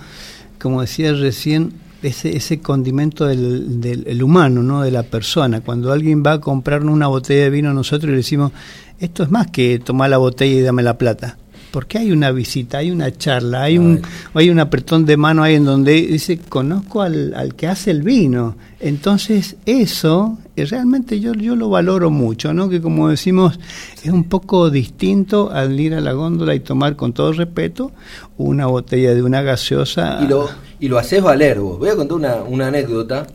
como 0.59 0.81
decía 0.81 1.13
recién, 1.13 1.73
ese, 2.03 2.37
ese 2.37 2.59
condimento 2.59 3.25
del, 3.25 3.81
del 3.81 4.05
el 4.07 4.21
humano, 4.21 4.61
¿no? 4.61 4.83
de 4.83 4.91
la 4.91 5.03
persona. 5.03 5.61
Cuando 5.61 5.91
alguien 5.91 6.23
va 6.23 6.33
a 6.33 6.41
comprarnos 6.41 6.93
una 6.93 7.07
botella 7.07 7.45
de 7.45 7.49
vino, 7.49 7.73
nosotros 7.73 8.11
le 8.11 8.17
decimos, 8.17 8.51
esto 8.99 9.23
es 9.23 9.31
más 9.31 9.47
que 9.47 9.79
tomar 9.79 10.11
la 10.11 10.17
botella 10.17 10.59
y 10.59 10.61
dame 10.61 10.83
la 10.83 10.97
plata. 10.97 11.37
Porque 11.73 11.97
hay 11.97 12.11
una 12.11 12.31
visita, 12.31 12.77
hay 12.77 12.91
una 12.91 13.11
charla, 13.11 13.63
hay 13.63 13.79
un, 13.79 13.99
hay 14.35 14.51
un 14.51 14.59
apretón 14.59 15.07
de 15.07 15.17
mano 15.17 15.41
ahí 15.41 15.55
en 15.55 15.65
donde 15.65 15.93
dice, 15.93 16.37
conozco 16.37 17.01
al, 17.01 17.33
al 17.33 17.55
que 17.55 17.65
hace 17.65 17.89
el 17.89 18.03
vino. 18.03 18.55
Entonces, 18.79 19.55
eso 19.65 20.37
eh, 20.55 20.65
realmente 20.65 21.19
yo, 21.19 21.33
yo 21.33 21.55
lo 21.55 21.69
valoro 21.69 22.11
mucho, 22.11 22.53
¿no? 22.53 22.69
Que 22.69 22.79
como 22.79 23.09
decimos, 23.09 23.59
es 24.03 24.11
un 24.11 24.25
poco 24.25 24.69
distinto 24.69 25.49
al 25.51 25.79
ir 25.79 25.95
a 25.95 26.01
la 26.01 26.11
góndola 26.13 26.53
y 26.53 26.59
tomar 26.59 26.95
con 26.95 27.11
todo 27.11 27.33
respeto 27.33 27.91
una 28.37 28.67
botella 28.67 29.15
de 29.15 29.23
una 29.23 29.41
gaseosa. 29.41 30.19
Y 30.21 30.27
lo, 30.27 30.47
y 30.79 30.89
lo 30.89 30.99
haces 30.99 31.23
valer 31.23 31.59
vos. 31.59 31.79
Voy 31.79 31.89
a 31.89 31.95
contar 31.95 32.17
una, 32.17 32.35
una 32.43 32.67
anécdota 32.67 33.25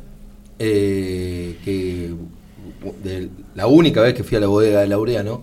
eh, 0.60 1.58
que 1.64 2.14
de 3.02 3.30
la 3.56 3.66
única 3.66 4.00
vez 4.00 4.14
que 4.14 4.22
fui 4.22 4.36
a 4.36 4.40
la 4.40 4.46
bodega 4.46 4.80
de 4.80 4.86
Laureano, 4.86 5.42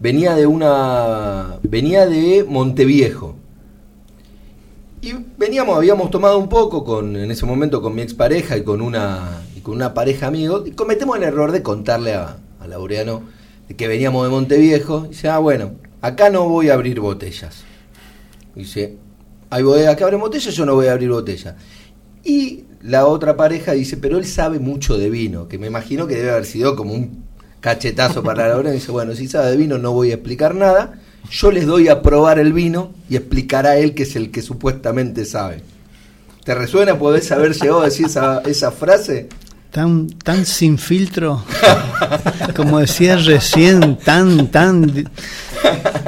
venía 0.00 0.34
de 0.34 0.46
una 0.46 1.58
venía 1.62 2.06
de 2.06 2.44
Monteviejo. 2.48 3.36
Y 5.02 5.12
veníamos, 5.38 5.76
habíamos 5.76 6.10
tomado 6.10 6.38
un 6.38 6.48
poco 6.48 6.84
con 6.84 7.16
en 7.16 7.30
ese 7.30 7.46
momento 7.46 7.80
con 7.80 7.94
mi 7.94 8.02
expareja 8.02 8.56
y 8.56 8.62
con 8.62 8.80
una 8.80 9.42
y 9.56 9.60
con 9.60 9.74
una 9.74 9.94
pareja 9.94 10.26
amigo 10.26 10.64
y 10.66 10.72
cometemos 10.72 11.16
el 11.16 11.22
error 11.22 11.52
de 11.52 11.62
contarle 11.62 12.14
a, 12.14 12.38
a 12.60 12.66
Laureano 12.66 13.22
que 13.76 13.88
veníamos 13.88 14.24
de 14.24 14.30
Monteviejo 14.30 15.04
y 15.06 15.08
dice, 15.10 15.28
"Ah, 15.28 15.38
bueno, 15.38 15.72
acá 16.00 16.30
no 16.30 16.48
voy 16.48 16.70
a 16.70 16.74
abrir 16.74 17.00
botellas." 17.00 17.64
Dice, 18.54 18.96
"Hay 19.50 19.62
bodegas 19.62 19.96
que 19.96 20.04
abren 20.04 20.20
botellas, 20.20 20.54
yo 20.54 20.64
no 20.66 20.74
voy 20.74 20.86
a 20.86 20.92
abrir 20.92 21.10
botellas." 21.10 21.54
Y 22.24 22.64
la 22.82 23.06
otra 23.06 23.36
pareja 23.36 23.72
dice, 23.72 23.96
"Pero 23.96 24.18
él 24.18 24.24
sabe 24.24 24.58
mucho 24.58 24.96
de 24.98 25.10
vino", 25.10 25.46
que 25.48 25.58
me 25.58 25.66
imagino 25.66 26.06
que 26.06 26.16
debe 26.16 26.30
haber 26.30 26.46
sido 26.46 26.74
como 26.74 26.94
un 26.94 27.25
cachetazo 27.66 28.22
para 28.22 28.46
Laureano 28.46 28.76
y 28.76 28.78
dice, 28.78 28.92
bueno, 28.92 29.12
si 29.16 29.26
sabe 29.26 29.50
de 29.50 29.56
vino 29.56 29.76
no 29.76 29.90
voy 29.90 30.12
a 30.12 30.14
explicar 30.14 30.54
nada, 30.54 31.00
yo 31.28 31.50
les 31.50 31.66
doy 31.66 31.88
a 31.88 32.00
probar 32.00 32.38
el 32.38 32.52
vino 32.52 32.92
y 33.10 33.16
explicará 33.16 33.76
él 33.76 33.92
que 33.92 34.04
es 34.04 34.14
el 34.14 34.30
que 34.30 34.40
supuestamente 34.40 35.24
sabe. 35.24 35.62
¿Te 36.44 36.54
resuena? 36.54 36.96
¿Podés 36.96 37.32
haber 37.32 37.54
llegado 37.54 37.80
a 37.80 37.86
decir 37.86 38.06
esa, 38.06 38.40
esa 38.42 38.70
frase? 38.70 39.28
Tan, 39.76 40.08
tan 40.08 40.46
sin 40.46 40.78
filtro, 40.78 41.44
como 42.56 42.78
decía 42.78 43.16
recién, 43.16 43.98
tan, 43.98 44.46
tan, 44.50 45.10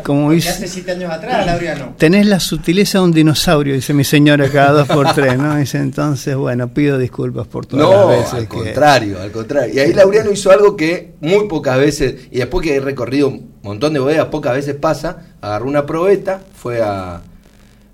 como 0.03 0.31
dice... 0.33 0.49
Hace 0.49 0.69
siete 0.69 0.93
años 0.93 1.13
atrás, 1.13 1.45
Laureano. 1.45 1.95
Tenés 1.99 2.25
la 2.25 2.41
sutileza 2.41 2.97
de 2.97 3.05
un 3.05 3.13
dinosaurio, 3.13 3.75
dice 3.75 3.93
mi 3.93 4.05
señora 4.05 4.49
cada 4.51 4.73
dos 4.73 4.89
por 4.89 5.13
tres, 5.13 5.37
¿no? 5.37 5.55
Dice, 5.57 5.77
entonces, 5.77 6.35
bueno, 6.35 6.69
pido 6.73 6.97
disculpas 6.97 7.47
por 7.47 7.67
todas 7.67 7.85
No, 7.87 8.09
las 8.11 8.19
veces 8.21 8.33
al 8.33 8.49
que... 8.49 8.57
contrario, 8.57 9.21
al 9.21 9.31
contrario. 9.33 9.75
Y 9.75 9.79
ahí 9.81 9.93
Laureano 9.93 10.33
hizo 10.33 10.51
algo 10.51 10.75
que 10.75 11.13
muy 11.21 11.47
pocas 11.47 11.77
veces, 11.77 12.29
y 12.31 12.39
después 12.39 12.67
que 12.67 12.77
he 12.77 12.81
recorrido 12.81 13.29
un 13.29 13.53
montón 13.63 13.93
de 13.93 13.99
bodegas, 13.99 14.29
pocas 14.29 14.55
veces 14.55 14.77
pasa, 14.77 15.35
agarró 15.43 15.67
una 15.69 15.85
probeta, 15.85 16.41
fue 16.57 16.81
a, 16.81 17.21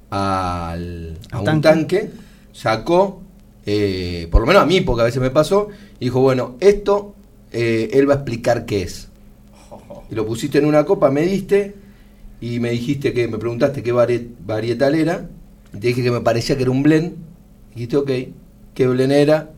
al- 0.09 1.19
a 1.33 1.39
un 1.41 1.45
tanque. 1.45 1.69
tanque, 1.69 2.11
sacó, 2.53 3.24
eh, 3.67 4.29
por 4.31 4.41
lo 4.41 4.47
menos 4.47 4.63
a 4.63 4.67
mí 4.67 4.81
pocas 4.83 5.07
veces 5.07 5.21
me 5.23 5.31
pasó, 5.31 5.69
y 6.01 6.05
dijo, 6.07 6.21
bueno, 6.21 6.57
esto 6.61 7.15
eh, 7.53 7.91
él 7.93 8.09
va 8.09 8.15
a 8.15 8.17
explicar 8.17 8.65
qué 8.67 8.83
es. 8.83 9.09
Y 10.11 10.15
lo 10.15 10.27
pusiste 10.27 10.59
en 10.59 10.67
una 10.67 10.85
copa, 10.85 11.11
me 11.11 11.23
diste, 11.23 11.75
y 12.41 12.61
me 12.61 12.71
dijiste 12.71 13.13
que, 13.15 13.27
me 13.27 13.39
preguntaste 13.39 13.83
qué 13.83 13.93
vari- 13.95 14.29
varietal 14.47 14.95
era, 14.95 15.29
y 15.75 15.79
te 15.79 15.89
dije 15.89 16.03
que 16.03 16.11
me 16.11 16.21
parecía 16.21 16.57
que 16.57 16.63
era 16.63 16.71
un 16.71 16.83
blend, 16.83 17.13
y 17.73 17.75
dijiste, 17.77 17.97
ok, 17.97 18.11
¿qué 18.75 18.87
blend 18.87 19.13
era? 19.13 19.51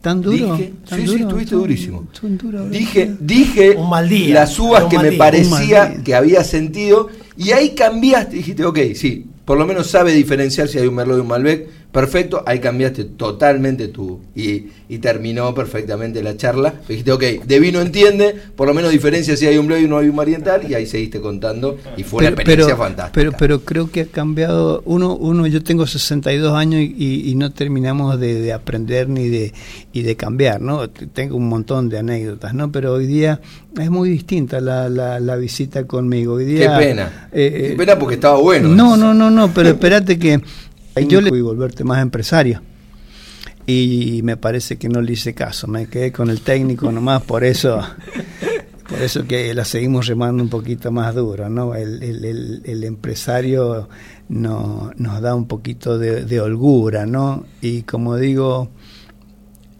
¿Tan 0.00 0.22
duro? 0.22 0.56
Dije- 0.56 0.72
¿Tan 0.88 1.00
sí, 1.00 1.06
sí, 1.08 1.14
estuviste 1.22 1.50
¿Tan- 1.50 1.58
durísimo. 1.58 2.06
tan 2.20 2.38
duro? 2.38 2.68
Dije, 2.68 3.14
dije 3.18 3.70
Un 3.76 3.90
mal 3.90 4.08
día, 4.08 4.34
las 4.34 4.58
uvas 4.58 4.84
que 4.84 4.96
mal 4.96 5.04
me 5.06 5.10
día, 5.10 5.18
parecía 5.18 6.02
que 6.04 6.14
había 6.14 6.44
sentido 6.44 7.08
y 7.36 7.50
ahí 7.50 7.74
cambiaste, 7.74 8.36
dijiste, 8.36 8.64
ok, 8.64 8.78
sí, 8.94 9.26
por 9.44 9.58
lo 9.58 9.66
menos 9.66 9.88
sabe 9.88 10.12
diferenciar 10.14 10.68
si 10.68 10.78
hay 10.78 10.86
un 10.86 10.94
Merlot 10.94 11.18
y 11.18 11.20
un 11.22 11.26
Malbec, 11.26 11.68
perfecto, 11.96 12.42
ahí 12.44 12.58
cambiaste 12.60 13.04
totalmente 13.04 13.88
tu 13.88 14.20
y, 14.34 14.66
y 14.86 14.98
terminó 14.98 15.54
perfectamente 15.54 16.22
la 16.22 16.36
charla, 16.36 16.74
dijiste, 16.86 17.10
ok, 17.10 17.22
de 17.46 17.58
vino 17.58 17.80
entiende, 17.80 18.34
por 18.54 18.68
lo 18.68 18.74
menos 18.74 18.90
diferencia 18.90 19.34
si 19.34 19.46
hay 19.46 19.56
un 19.56 19.66
Bleu 19.66 19.78
y 19.80 19.88
no 19.88 19.96
hay 19.96 20.08
un 20.10 20.14
Mariental 20.14 20.70
y 20.70 20.74
ahí 20.74 20.84
seguiste 20.84 21.22
contando 21.22 21.78
y 21.96 22.02
fue 22.02 22.18
una 22.20 22.28
experiencia 22.28 22.76
fantástica. 22.76 23.12
Pero, 23.14 23.32
pero 23.38 23.60
creo 23.60 23.90
que 23.90 24.02
ha 24.02 24.06
cambiado. 24.06 24.82
Uno, 24.84 25.16
uno 25.16 25.46
yo 25.46 25.62
tengo 25.62 25.86
62 25.86 26.52
años 26.52 26.82
y, 26.82 26.94
y- 26.98 27.30
y 27.30 27.34
no 27.34 27.50
terminamos 27.50 28.20
de, 28.20 28.42
de 28.42 28.52
aprender 28.52 29.08
ni 29.08 29.28
de, 29.30 29.54
y 29.94 30.02
de 30.02 30.16
cambiar, 30.16 30.60
¿no? 30.60 30.90
Tengo 30.90 31.36
un 31.36 31.48
montón 31.48 31.88
de 31.88 31.98
anécdotas, 31.98 32.52
¿no? 32.52 32.70
Pero 32.70 32.92
hoy 32.92 33.06
día 33.06 33.40
es 33.80 33.90
muy 33.90 34.10
distinta 34.10 34.60
la, 34.60 34.90
la, 34.90 35.18
la 35.18 35.36
visita 35.36 35.86
conmigo. 35.86 36.34
Hoy 36.34 36.44
Qué 36.44 36.50
día, 36.52 36.78
pena, 36.78 37.28
eh, 37.32 37.68
qué 37.70 37.76
pena 37.76 37.98
porque 37.98 38.16
estaba 38.16 38.38
bueno. 38.38 38.68
No, 38.68 38.98
no, 38.98 39.14
no, 39.14 39.30
no, 39.30 39.48
pero 39.54 39.68
espérate 39.76 40.18
que 40.18 40.42
yo 41.04 41.20
le 41.20 41.28
a 41.38 41.42
volverte 41.42 41.84
más 41.84 42.00
empresario. 42.02 42.62
Y 43.66 44.20
me 44.22 44.36
parece 44.36 44.76
que 44.76 44.88
no 44.88 45.00
le 45.02 45.12
hice 45.14 45.34
caso, 45.34 45.66
me 45.66 45.86
quedé 45.88 46.12
con 46.12 46.30
el 46.30 46.40
técnico 46.40 46.92
nomás, 46.92 47.22
por 47.22 47.42
eso 47.42 47.80
por 48.88 49.02
eso 49.02 49.26
que 49.26 49.52
la 49.54 49.64
seguimos 49.64 50.06
remando 50.06 50.40
un 50.42 50.48
poquito 50.48 50.92
más 50.92 51.12
duro, 51.16 51.48
¿no? 51.48 51.74
El, 51.74 52.00
el- 52.02 52.24
el- 52.24 52.62
el 52.64 52.84
empresario 52.84 53.88
no, 54.28 54.92
nos 54.96 55.20
da 55.20 55.34
un 55.34 55.46
poquito 55.48 55.98
de, 55.98 56.24
de 56.24 56.40
holgura, 56.40 57.06
¿no? 57.06 57.44
Y 57.60 57.82
como 57.82 58.14
digo, 58.16 58.68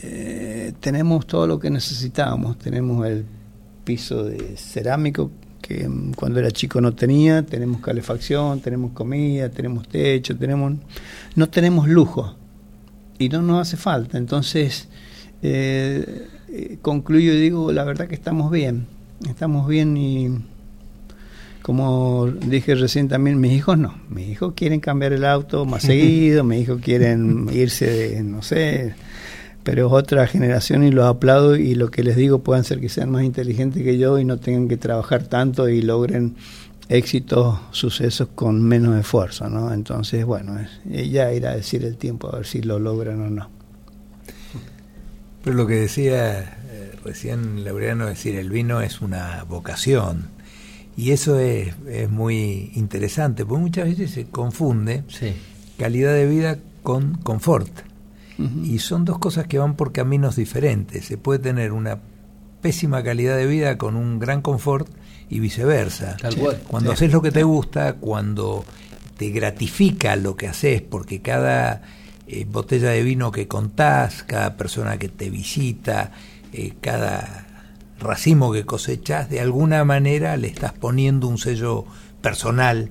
eh, 0.01 0.73
tenemos 0.81 1.27
todo 1.27 1.47
lo 1.47 1.59
que 1.61 1.71
necesitábamos, 1.71 2.59
tenemos 2.59 3.07
el 3.07 3.25
piso 3.85 4.25
de 4.25 4.57
cerámico 4.57 5.31
que 5.67 5.89
mm, 5.89 6.13
cuando 6.15 6.39
era 6.41 6.51
chico 6.51 6.81
no 6.81 6.95
tenía, 6.95 7.45
tenemos 7.45 7.81
calefacción, 7.81 8.61
tenemos 8.61 8.93
comida, 8.93 9.49
tenemos 9.49 9.89
techo, 9.89 10.37
tenemos 10.37 10.75
no 11.35 11.49
tenemos 11.49 11.89
lujo. 11.89 12.37
Y 13.19 13.29
no 13.31 13.41
nos 13.41 13.63
hace 13.63 13.79
falta. 13.79 14.19
Entonces, 14.19 14.89
eh, 15.43 16.27
eh, 16.49 16.79
concluyo 16.83 17.33
y 17.33 17.41
digo, 17.41 17.73
la 17.73 17.85
verdad 17.85 18.09
que 18.09 18.15
estamos 18.15 18.51
bien, 18.51 18.87
estamos 19.29 19.67
bien 19.67 19.97
y 19.97 20.29
como 21.63 22.27
dije 22.27 22.77
recién 22.77 23.09
también, 23.09 23.41
mis 23.41 23.53
hijos 23.53 23.77
no, 23.77 23.99
mis 24.09 24.29
hijos 24.29 24.53
quieren 24.55 24.79
cambiar 24.79 25.13
el 25.13 25.25
auto 25.25 25.65
más 25.65 25.83
seguido, 25.85 26.45
mis 26.45 26.63
hijos 26.63 26.81
quieren 26.81 27.49
irse 27.53 27.91
de, 27.91 28.23
no 28.23 28.43
sé, 28.43 28.95
pero 29.67 29.89
es 29.89 29.93
otra 29.93 30.29
generación 30.29 30.85
y 30.85 30.93
los 30.93 31.05
aplaudo 31.07 31.57
y 31.57 31.75
lo 31.75 31.91
que 31.91 32.05
les 32.05 32.15
digo 32.17 32.39
puedan 32.39 32.63
ser 32.63 32.79
que 32.81 32.89
sean 32.89 33.11
más 33.11 33.25
inteligentes 33.25 33.83
que 33.83 33.99
yo 33.99 34.17
y 34.21 34.25
no 34.25 34.39
tengan 34.39 34.69
que 34.69 34.77
trabajar 34.77 35.25
tanto 35.25 35.69
y 35.69 35.83
logren 35.83 36.37
éxitos, 36.89 37.59
sucesos 37.73 38.29
con 38.37 38.63
menos 38.63 38.97
esfuerzo, 38.99 39.49
¿no? 39.51 39.73
Entonces, 39.75 40.25
bueno, 40.25 40.57
es- 40.61 41.11
ya 41.11 41.33
irá 41.33 41.51
a 41.51 41.57
decir 41.57 41.85
el 41.85 41.97
tiempo 41.97 42.29
a 42.33 42.37
ver 42.37 42.47
si 42.47 42.63
lo 42.63 42.79
logran 42.79 43.21
o 43.23 43.29
no. 43.29 43.51
Pero 45.43 45.57
lo 45.57 45.67
que 45.67 45.75
decía 45.75 46.41
eh, 46.71 46.93
recién 47.05 47.65
Laureano, 47.65 48.05
es 48.05 48.11
decir, 48.19 48.37
el 48.37 48.51
vino 48.51 48.81
es 48.83 49.01
una 49.01 49.45
vocación. 49.49 50.29
Y 50.97 51.11
eso 51.11 51.39
es, 51.41 51.75
es 51.89 52.09
muy 52.09 52.71
interesante, 52.75 53.45
porque 53.45 53.63
muchas 53.63 53.85
veces 53.87 54.13
se 54.13 54.27
confunde 54.27 55.03
Sí. 55.09 55.33
calidad 55.79 56.15
de 56.15 56.27
vida 56.27 56.59
con 56.83 57.15
confort. 57.19 57.71
Y 58.39 58.81
son 58.81 59.07
dos 59.07 59.19
cosas 59.19 59.47
que 59.47 59.59
van 59.59 59.77
por 59.77 59.93
caminos 59.93 60.37
diferentes. 60.37 61.07
Se 61.07 61.17
puede 61.17 61.39
tener 61.39 61.73
una 61.73 62.01
pésima 62.61 63.03
calidad 63.03 63.37
de 63.37 63.47
vida 63.47 63.79
con 63.79 63.97
un 63.97 64.19
gran 64.19 64.43
confort 64.43 64.89
y 65.31 65.41
viceversa. 65.41 66.17
Tal 66.21 66.37
cual. 66.37 66.63
Cuando 66.69 66.93
haces 66.93 67.13
lo 67.13 67.23
que 67.23 67.31
te 67.31 67.43
gusta, 67.43 67.95
cuando 67.95 68.65
te 69.17 69.31
gratifica 69.31 70.17
lo 70.17 70.37
que 70.37 70.49
haces, 70.49 70.83
porque 70.83 71.23
cada 71.23 71.83
eh, 72.27 72.45
botella 72.45 72.91
de 72.91 73.03
vino 73.03 73.31
que 73.31 73.49
contás, 73.49 74.23
cada 74.23 74.57
persona 74.57 74.99
que 74.99 75.09
te 75.09 75.31
visita, 75.31 76.13
eh, 76.53 76.75
cada 76.81 77.47
racimo 77.99 78.53
que 78.53 78.67
cosechas, 78.67 79.31
de 79.31 79.41
alguna 79.41 79.85
manera 79.85 80.37
le 80.37 80.49
estás 80.49 80.73
poniendo 80.73 81.29
un 81.29 81.39
sello 81.39 81.87
personal, 82.21 82.91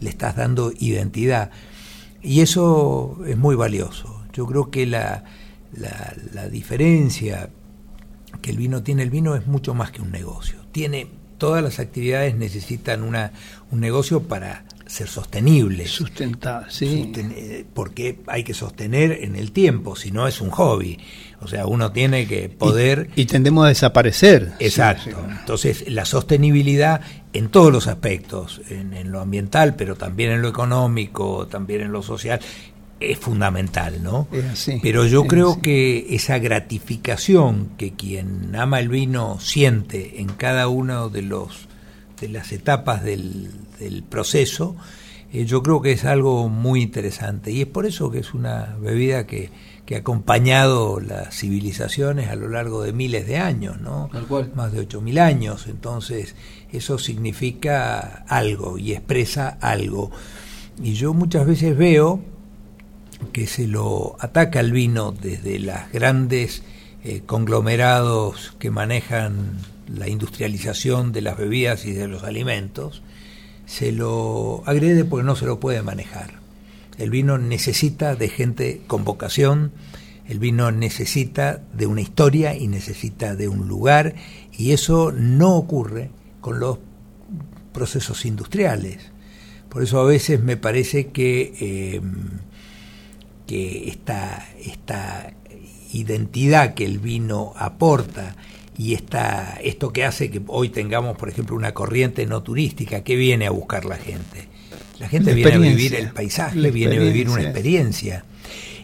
le 0.00 0.08
estás 0.08 0.36
dando 0.36 0.72
identidad. 0.78 1.50
Y 2.22 2.40
eso 2.40 3.18
es 3.26 3.36
muy 3.36 3.54
valioso. 3.54 4.15
Yo 4.36 4.46
creo 4.46 4.70
que 4.70 4.84
la, 4.84 5.24
la, 5.72 6.14
la 6.32 6.48
diferencia 6.48 7.48
que 8.42 8.50
el 8.50 8.58
vino 8.58 8.82
tiene, 8.82 9.02
el 9.02 9.10
vino 9.10 9.34
es 9.34 9.46
mucho 9.46 9.72
más 9.72 9.90
que 9.90 10.02
un 10.02 10.12
negocio. 10.12 10.58
Tiene 10.72 11.08
todas 11.38 11.62
las 11.62 11.78
actividades 11.78 12.34
necesitan 12.34 13.02
una, 13.02 13.32
un 13.70 13.80
negocio 13.80 14.22
para 14.22 14.64
ser 14.86 15.08
sostenible. 15.08 15.86
Sustentar, 15.86 16.70
sí. 16.70 17.12
Porque 17.74 18.20
hay 18.26 18.44
que 18.44 18.54
sostener 18.54 19.24
en 19.24 19.36
el 19.36 19.52
tiempo, 19.52 19.96
si 19.96 20.10
no 20.10 20.28
es 20.28 20.40
un 20.40 20.50
hobby. 20.50 20.98
O 21.40 21.48
sea, 21.48 21.66
uno 21.66 21.92
tiene 21.92 22.26
que 22.26 22.48
poder... 22.48 23.10
Y, 23.16 23.22
y 23.22 23.26
tendemos 23.26 23.66
a 23.66 23.68
desaparecer. 23.68 24.52
Exacto. 24.60 25.10
Sí, 25.10 25.10
sí. 25.10 25.36
Entonces, 25.40 25.90
la 25.90 26.04
sostenibilidad 26.04 27.00
en 27.32 27.48
todos 27.48 27.72
los 27.72 27.86
aspectos, 27.88 28.62
en, 28.70 28.94
en 28.94 29.10
lo 29.10 29.20
ambiental, 29.20 29.74
pero 29.74 29.96
también 29.96 30.30
en 30.30 30.40
lo 30.40 30.48
económico, 30.48 31.46
también 31.48 31.82
en 31.82 31.92
lo 31.92 32.02
social, 32.02 32.40
es 33.00 33.18
fundamental, 33.18 34.02
¿no? 34.02 34.26
Es 34.32 34.44
así, 34.44 34.80
Pero 34.82 35.06
yo 35.06 35.22
es 35.22 35.28
creo 35.28 35.52
así. 35.52 35.60
que 35.60 36.06
esa 36.14 36.38
gratificación 36.38 37.70
que 37.76 37.92
quien 37.92 38.54
ama 38.56 38.80
el 38.80 38.88
vino 38.88 39.38
siente 39.40 40.20
en 40.20 40.28
cada 40.28 40.68
uno 40.68 41.08
de 41.08 41.22
los 41.22 41.68
de 42.20 42.28
las 42.28 42.52
etapas 42.52 43.04
del, 43.04 43.50
del 43.78 44.02
proceso, 44.02 44.74
eh, 45.34 45.44
yo 45.44 45.62
creo 45.62 45.82
que 45.82 45.92
es 45.92 46.06
algo 46.06 46.48
muy 46.48 46.80
interesante 46.80 47.50
y 47.52 47.60
es 47.60 47.66
por 47.66 47.84
eso 47.84 48.10
que 48.10 48.20
es 48.20 48.32
una 48.32 48.74
bebida 48.80 49.26
que, 49.26 49.50
que 49.84 49.96
ha 49.96 49.98
acompañado 49.98 50.98
las 50.98 51.36
civilizaciones 51.36 52.30
a 52.30 52.36
lo 52.36 52.48
largo 52.48 52.82
de 52.82 52.94
miles 52.94 53.26
de 53.26 53.36
años, 53.36 53.78
¿no? 53.82 54.08
Tal 54.10 54.26
cual. 54.26 54.50
Más 54.54 54.72
de 54.72 54.88
8.000 54.88 55.18
años, 55.20 55.66
entonces 55.66 56.34
eso 56.72 56.96
significa 56.98 58.24
algo 58.28 58.78
y 58.78 58.92
expresa 58.92 59.58
algo. 59.60 60.10
Y 60.82 60.94
yo 60.94 61.12
muchas 61.12 61.46
veces 61.46 61.76
veo 61.76 62.22
que 63.32 63.46
se 63.46 63.66
lo 63.66 64.16
ataca 64.20 64.60
al 64.60 64.72
vino 64.72 65.12
desde 65.12 65.58
las 65.58 65.92
grandes 65.92 66.62
eh, 67.04 67.22
conglomerados 67.24 68.54
que 68.58 68.70
manejan 68.70 69.58
la 69.88 70.08
industrialización 70.08 71.12
de 71.12 71.20
las 71.22 71.36
bebidas 71.36 71.86
y 71.86 71.92
de 71.92 72.08
los 72.08 72.24
alimentos, 72.24 73.02
se 73.66 73.92
lo 73.92 74.62
agrede 74.66 75.04
porque 75.04 75.24
no 75.24 75.36
se 75.36 75.46
lo 75.46 75.60
puede 75.60 75.82
manejar. 75.82 76.34
El 76.98 77.10
vino 77.10 77.38
necesita 77.38 78.16
de 78.16 78.28
gente 78.28 78.82
con 78.86 79.04
vocación, 79.04 79.72
el 80.28 80.38
vino 80.38 80.70
necesita 80.72 81.60
de 81.72 81.86
una 81.86 82.00
historia 82.00 82.56
y 82.56 82.68
necesita 82.68 83.36
de 83.36 83.48
un 83.48 83.68
lugar, 83.68 84.14
y 84.56 84.72
eso 84.72 85.12
no 85.12 85.54
ocurre 85.56 86.10
con 86.40 86.58
los 86.58 86.78
procesos 87.72 88.24
industriales. 88.24 89.12
Por 89.68 89.82
eso 89.82 90.00
a 90.00 90.04
veces 90.04 90.42
me 90.42 90.56
parece 90.56 91.08
que, 91.08 91.54
eh, 91.60 92.00
que 93.46 93.88
esta, 93.88 94.46
esta 94.64 95.32
identidad 95.92 96.74
que 96.74 96.84
el 96.84 96.98
vino 96.98 97.52
aporta 97.56 98.36
y 98.76 98.94
esta, 98.94 99.58
esto 99.62 99.92
que 99.92 100.04
hace 100.04 100.30
que 100.30 100.42
hoy 100.48 100.68
tengamos, 100.68 101.16
por 101.16 101.28
ejemplo, 101.28 101.56
una 101.56 101.72
corriente 101.72 102.26
no 102.26 102.42
turística, 102.42 103.02
que 103.02 103.16
viene 103.16 103.46
a 103.46 103.50
buscar 103.50 103.84
la 103.84 103.96
gente? 103.96 104.48
La 104.98 105.08
gente 105.08 105.30
La 105.30 105.36
viene 105.36 105.54
a 105.54 105.58
vivir 105.58 105.94
el 105.94 106.10
paisaje, 106.10 106.70
viene 106.70 106.96
a 106.96 107.00
vivir 107.00 107.28
una 107.28 107.42
experiencia. 107.42 108.24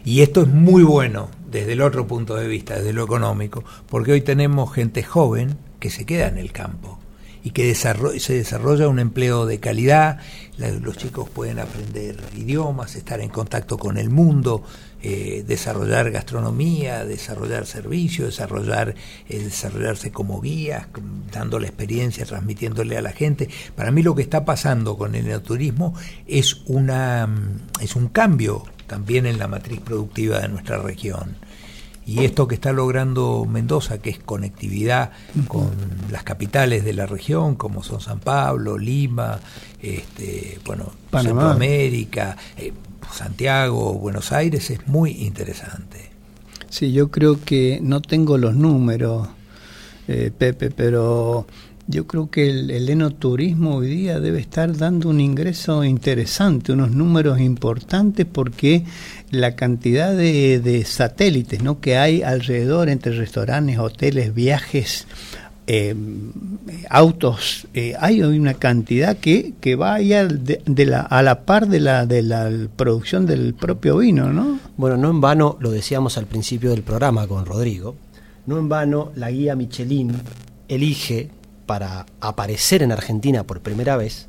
Y 0.05 0.21
esto 0.21 0.41
es 0.41 0.47
muy 0.47 0.83
bueno 0.83 1.29
desde 1.49 1.73
el 1.73 1.81
otro 1.81 2.07
punto 2.07 2.35
de 2.35 2.47
vista, 2.47 2.75
desde 2.75 2.93
lo 2.93 3.03
económico, 3.03 3.63
porque 3.87 4.13
hoy 4.13 4.21
tenemos 4.21 4.73
gente 4.73 5.03
joven 5.03 5.57
que 5.79 5.89
se 5.89 6.05
queda 6.05 6.27
en 6.27 6.37
el 6.37 6.51
campo 6.51 6.99
y 7.43 7.51
que 7.51 7.69
desarro- 7.73 8.17
se 8.19 8.33
desarrolla 8.33 8.87
un 8.87 8.99
empleo 8.99 9.45
de 9.45 9.59
calidad, 9.59 10.19
la- 10.57 10.71
los 10.71 10.97
chicos 10.97 11.29
pueden 11.29 11.59
aprender 11.59 12.15
idiomas, 12.37 12.95
estar 12.95 13.19
en 13.19 13.29
contacto 13.29 13.77
con 13.77 13.97
el 13.97 14.09
mundo, 14.09 14.63
eh, 15.01 15.43
desarrollar 15.45 16.11
gastronomía, 16.11 17.03
desarrollar 17.03 17.65
servicios, 17.65 18.27
desarrollar, 18.29 18.95
eh, 19.27 19.39
desarrollarse 19.39 20.11
como 20.11 20.39
guías, 20.39 20.87
la 21.59 21.67
experiencia, 21.67 22.25
transmitiéndole 22.25 22.97
a 22.97 23.01
la 23.01 23.11
gente. 23.11 23.49
Para 23.75 23.91
mí 23.91 24.01
lo 24.01 24.15
que 24.15 24.21
está 24.21 24.45
pasando 24.45 24.97
con 24.97 25.15
el 25.15 25.25
enoturismo 25.27 25.93
es, 26.25 26.61
una, 26.67 27.27
es 27.81 27.97
un 27.97 28.07
cambio 28.07 28.63
también 28.87 29.25
en 29.25 29.39
la 29.39 29.47
matriz 29.49 29.81
productiva 29.81 30.39
de 30.39 30.47
nuestra 30.47 30.77
región. 30.77 31.35
Y 32.05 32.25
esto 32.25 32.47
que 32.47 32.55
está 32.55 32.73
logrando 32.73 33.45
Mendoza, 33.45 33.99
que 33.99 34.09
es 34.09 34.19
conectividad 34.19 35.11
con 35.47 35.71
las 36.11 36.23
capitales 36.23 36.83
de 36.83 36.93
la 36.93 37.05
región, 37.05 37.55
como 37.55 37.81
son 37.81 38.01
San 38.01 38.19
Pablo, 38.19 38.77
Lima, 38.77 39.39
este, 39.81 40.59
bueno, 40.65 40.91
Panamá. 41.09 41.41
Centroamérica, 41.41 42.37
eh, 42.57 42.73
Santiago, 43.11 43.93
Buenos 43.93 44.31
Aires, 44.31 44.69
es 44.69 44.87
muy 44.87 45.11
interesante. 45.11 46.11
Sí, 46.69 46.91
yo 46.91 47.11
creo 47.11 47.39
que 47.43 47.79
no 47.81 48.01
tengo 48.01 48.37
los 48.37 48.55
números, 48.55 49.27
eh, 50.07 50.31
Pepe, 50.35 50.71
pero 50.71 51.45
yo 51.85 52.07
creo 52.07 52.29
que 52.29 52.49
el, 52.49 52.71
el 52.71 52.89
enoturismo 52.89 53.75
hoy 53.75 53.87
día 53.87 54.19
debe 54.19 54.39
estar 54.39 54.75
dando 54.75 55.09
un 55.09 55.19
ingreso 55.19 55.83
interesante, 55.83 56.71
unos 56.71 56.91
números 56.91 57.39
importantes, 57.39 58.25
porque 58.25 58.85
la 59.33 59.55
cantidad 59.55 60.15
de, 60.15 60.59
de 60.59 60.85
satélites 60.85 61.63
¿no? 61.63 61.79
que 61.81 61.97
hay 61.97 62.21
alrededor 62.21 62.87
entre 62.89 63.13
restaurantes, 63.13 63.79
hoteles, 63.79 64.33
viajes, 64.33 65.07
eh, 65.65 65.95
autos, 66.89 67.67
eh, 67.73 67.95
hay 67.99 68.21
una 68.21 68.53
cantidad 68.53 69.17
que, 69.17 69.53
que 69.59 69.75
va 69.75 69.97
de, 69.97 70.61
de 70.65 70.85
la, 70.85 71.01
a 71.01 71.23
la 71.23 71.45
par 71.45 71.67
de 71.67 71.79
la, 71.79 72.05
de 72.05 72.21
la 72.21 72.51
producción 72.75 73.25
del 73.25 73.53
propio 73.53 73.97
vino, 73.97 74.31
¿no? 74.31 74.59
Bueno, 74.77 74.97
no 74.97 75.09
en 75.09 75.21
vano, 75.21 75.57
lo 75.59 75.71
decíamos 75.71 76.17
al 76.17 76.25
principio 76.25 76.71
del 76.71 76.83
programa 76.83 77.27
con 77.27 77.45
Rodrigo, 77.45 77.95
no 78.45 78.59
en 78.59 78.69
vano 78.69 79.11
la 79.15 79.31
guía 79.31 79.55
Michelin 79.55 80.13
elige 80.67 81.29
para 81.65 82.05
aparecer 82.19 82.83
en 82.83 82.91
Argentina 82.91 83.43
por 83.43 83.61
primera 83.61 83.95
vez 83.95 84.27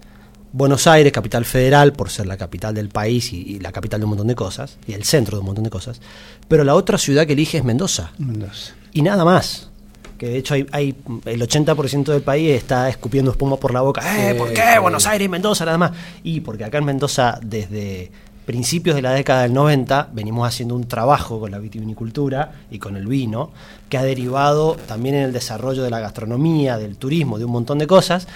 Buenos 0.57 0.87
Aires, 0.87 1.13
capital 1.13 1.45
federal, 1.45 1.93
por 1.93 2.11
ser 2.11 2.27
la 2.27 2.37
capital 2.37 2.73
del 2.73 2.89
país 2.89 3.33
y, 3.33 3.39
y 3.39 3.59
la 3.59 3.73
capital 3.73 3.99
de 3.99 4.05
un 4.05 4.11
montón 4.11 4.29
de 4.29 4.37
cosas, 4.37 4.79
y 4.87 4.93
el 4.93 5.03
centro 5.03 5.37
de 5.37 5.41
un 5.41 5.47
montón 5.47 5.65
de 5.65 5.71
cosas, 5.71 6.01
pero 6.47 6.63
la 6.63 6.77
otra 6.77 6.97
ciudad 6.97 7.27
que 7.27 7.33
elige 7.33 7.59
es 7.59 7.65
Mendoza, 7.65 8.13
Mendoza. 8.19 8.73
y 8.93 9.03
nada 9.03 9.25
más. 9.25 9.69
Que 10.17 10.29
de 10.29 10.39
hecho 10.39 10.55
hay, 10.55 10.65
hay 10.71 10.95
el 11.25 11.43
80% 11.43 12.05
del 12.05 12.23
país 12.23 12.53
está 12.53 12.89
escupiendo 12.89 13.33
espuma 13.33 13.57
por 13.57 13.75
la 13.75 13.81
boca. 13.81 14.31
¡Eh, 14.31 14.37
¿por 14.37 14.53
qué? 14.53 14.79
Buenos 14.81 15.09
Aires 15.09 15.27
y 15.27 15.29
Mendoza 15.29 15.65
nada 15.65 15.77
más. 15.77 15.91
Y 16.23 16.39
porque 16.41 16.63
acá 16.63 16.79
en 16.79 16.85
Mendoza, 16.85 17.41
desde 17.43 18.13
principios 18.47 18.95
de 18.95 19.03
la 19.03 19.11
década 19.11 19.43
del 19.43 19.55
90, 19.55 20.11
venimos 20.13 20.47
haciendo 20.47 20.77
un 20.77 20.87
trabajo 20.87 21.41
con 21.41 21.51
la 21.51 21.59
vitivinicultura 21.59 22.53
y 22.71 22.79
con 22.79 22.97
el 22.97 23.09
vino, 23.09 23.51
que 23.89 23.99
ha 23.99 24.05
derivado 24.05 24.77
también 24.87 25.17
en 25.17 25.23
el 25.23 25.33
desarrollo 25.33 25.83
de 25.83 25.91
la 25.91 25.99
gastronomía, 25.99 26.79
del 26.79 26.97
turismo, 26.97 27.39
de 27.39 27.47
un 27.47 27.51
montón 27.53 27.79
de 27.79 27.89
cosas, 27.89 28.29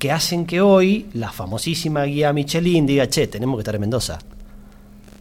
que 0.00 0.10
hacen 0.10 0.46
que 0.46 0.62
hoy 0.62 1.06
la 1.12 1.30
famosísima 1.30 2.04
guía 2.04 2.32
Michelin 2.32 2.86
diga, 2.86 3.06
che, 3.06 3.26
tenemos 3.26 3.56
que 3.56 3.60
estar 3.60 3.74
en 3.74 3.82
Mendoza. 3.82 4.18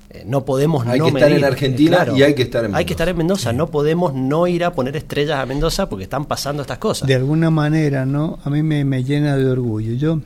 Eh, 0.09 0.23
no 0.25 0.45
podemos 0.45 0.87
Hay 0.87 0.99
no 0.99 1.05
que 1.05 1.11
estar 1.11 1.31
en. 1.31 1.43
Argentina 1.43 2.07
y 2.15 2.23
hay 2.23 2.33
que 2.33 2.43
estar 2.43 2.63
en 2.63 2.67
Hay 2.67 2.71
Mendoza. 2.71 2.85
que 2.85 2.93
estar 2.93 3.09
en 3.09 3.17
Mendoza, 3.17 3.53
no 3.53 3.67
podemos 3.67 4.13
no 4.13 4.47
ir 4.47 4.63
a 4.63 4.71
poner 4.71 4.95
estrellas 4.95 5.37
a 5.37 5.45
Mendoza 5.45 5.89
porque 5.89 6.05
están 6.05 6.25
pasando 6.25 6.61
estas 6.61 6.77
cosas. 6.77 7.07
De 7.09 7.13
alguna 7.13 7.49
manera, 7.51 8.05
¿no? 8.05 8.39
A 8.45 8.49
mí 8.49 8.63
me, 8.63 8.85
me 8.85 9.03
llena 9.03 9.35
de 9.35 9.47
orgullo. 9.51 9.93
Yo 9.95 10.21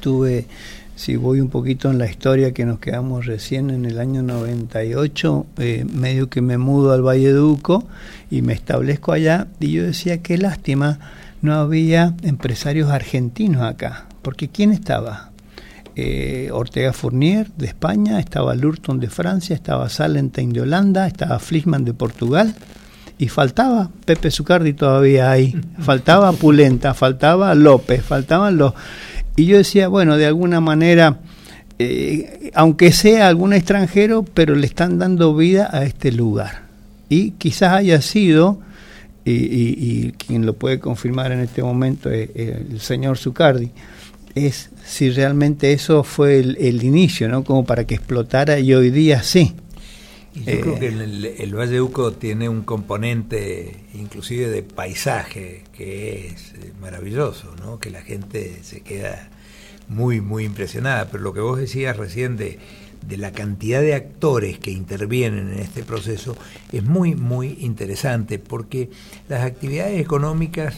tuve, 0.00 0.44
si 0.94 1.16
voy 1.16 1.40
un 1.40 1.48
poquito 1.48 1.90
en 1.90 1.96
la 1.96 2.06
historia 2.06 2.52
que 2.52 2.66
nos 2.66 2.78
quedamos 2.78 3.24
recién 3.24 3.70
en 3.70 3.86
el 3.86 3.98
año 3.98 4.22
98, 4.22 5.46
eh, 5.56 5.86
medio 5.90 6.28
que 6.28 6.42
me 6.42 6.58
mudo 6.58 6.92
al 6.92 7.00
Valleduco 7.00 7.84
y 8.30 8.42
me 8.42 8.52
establezco 8.52 9.12
allá 9.12 9.46
y 9.60 9.72
yo 9.72 9.82
decía, 9.84 10.18
qué 10.22 10.36
lástima, 10.36 10.98
no 11.42 11.54
había 11.54 12.14
empresarios 12.22 12.90
argentinos 12.90 13.62
acá, 13.62 14.06
porque 14.22 14.48
¿quién 14.48 14.72
estaba? 14.72 15.30
Eh, 15.94 16.48
Ortega 16.52 16.94
Fournier 16.94 17.52
de 17.52 17.66
España, 17.66 18.18
estaba 18.18 18.54
Lurton 18.54 18.98
de 18.98 19.10
Francia, 19.10 19.54
estaba 19.54 19.90
Salentine 19.90 20.54
de 20.54 20.62
Holanda, 20.62 21.06
estaba 21.06 21.38
Flischmann 21.38 21.84
de 21.84 21.92
Portugal 21.92 22.54
y 23.18 23.28
faltaba 23.28 23.90
Pepe 24.06 24.30
Zucardi 24.30 24.72
todavía 24.72 25.30
ahí, 25.30 25.54
faltaba 25.80 26.32
Pulenta, 26.32 26.94
faltaba 26.94 27.54
López, 27.54 28.02
faltaban 28.02 28.56
los... 28.56 28.72
Y 29.36 29.44
yo 29.46 29.58
decía, 29.58 29.88
bueno, 29.88 30.16
de 30.16 30.26
alguna 30.26 30.60
manera 30.60 31.18
eh, 31.84 32.50
aunque 32.54 32.92
sea 32.92 33.26
algún 33.26 33.52
extranjero, 33.52 34.22
pero 34.22 34.54
le 34.54 34.66
están 34.66 34.98
dando 34.98 35.34
vida 35.34 35.68
a 35.72 35.84
este 35.84 36.12
lugar. 36.12 36.62
Y 37.08 37.32
quizás 37.32 37.72
haya 37.72 38.00
sido, 38.00 38.60
y, 39.24 40.12
quien 40.12 40.46
lo 40.46 40.54
puede 40.54 40.80
confirmar 40.80 41.32
en 41.32 41.40
este 41.40 41.62
momento 41.62 42.10
es 42.10 42.30
el 42.34 42.80
señor 42.80 43.18
Zucardi, 43.18 43.70
es 44.34 44.70
si 44.84 45.10
realmente 45.10 45.72
eso 45.72 46.02
fue 46.04 46.38
el, 46.38 46.82
inicio, 46.82 47.28
¿no? 47.28 47.44
Como 47.44 47.64
para 47.64 47.86
que 47.86 47.94
explotara 47.94 48.58
y 48.58 48.74
hoy 48.74 48.90
día 48.90 49.22
sí. 49.22 49.54
yo 50.34 50.60
creo 50.60 50.78
que 50.78 50.88
el, 50.88 51.24
el, 51.24 51.54
Valle 51.54 51.80
Uco 51.80 52.12
tiene 52.12 52.48
un 52.48 52.62
componente 52.62 53.84
inclusive 53.94 54.48
de 54.48 54.62
paisaje 54.62 55.64
que 55.72 56.28
es 56.28 56.54
eh, 56.54 56.72
maravilloso, 56.80 57.54
¿no? 57.62 57.78
Que 57.78 57.90
la 57.90 58.02
gente 58.02 58.58
se 58.62 58.80
queda 58.80 59.28
muy, 59.88 60.20
muy 60.20 60.44
impresionada. 60.44 61.08
Pero 61.10 61.22
lo 61.22 61.32
que 61.32 61.40
vos 61.40 61.58
decías 61.58 61.96
recién 61.96 62.36
de, 62.36 62.58
de 63.06 63.16
la 63.16 63.32
cantidad 63.32 63.80
de 63.80 63.94
actores 63.94 64.58
que 64.58 64.70
intervienen 64.70 65.52
en 65.52 65.58
este 65.58 65.82
proceso 65.82 66.36
es 66.72 66.82
muy, 66.84 67.14
muy 67.14 67.58
interesante 67.60 68.38
porque 68.38 68.90
las 69.28 69.44
actividades 69.44 70.00
económicas 70.00 70.74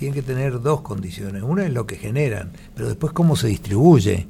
tienen 0.00 0.14
que 0.14 0.22
tener 0.22 0.62
dos 0.62 0.80
condiciones. 0.80 1.42
Una 1.42 1.66
es 1.66 1.72
lo 1.74 1.86
que 1.86 1.96
generan, 1.96 2.52
pero 2.74 2.88
después 2.88 3.12
cómo 3.12 3.36
se 3.36 3.48
distribuye. 3.48 4.28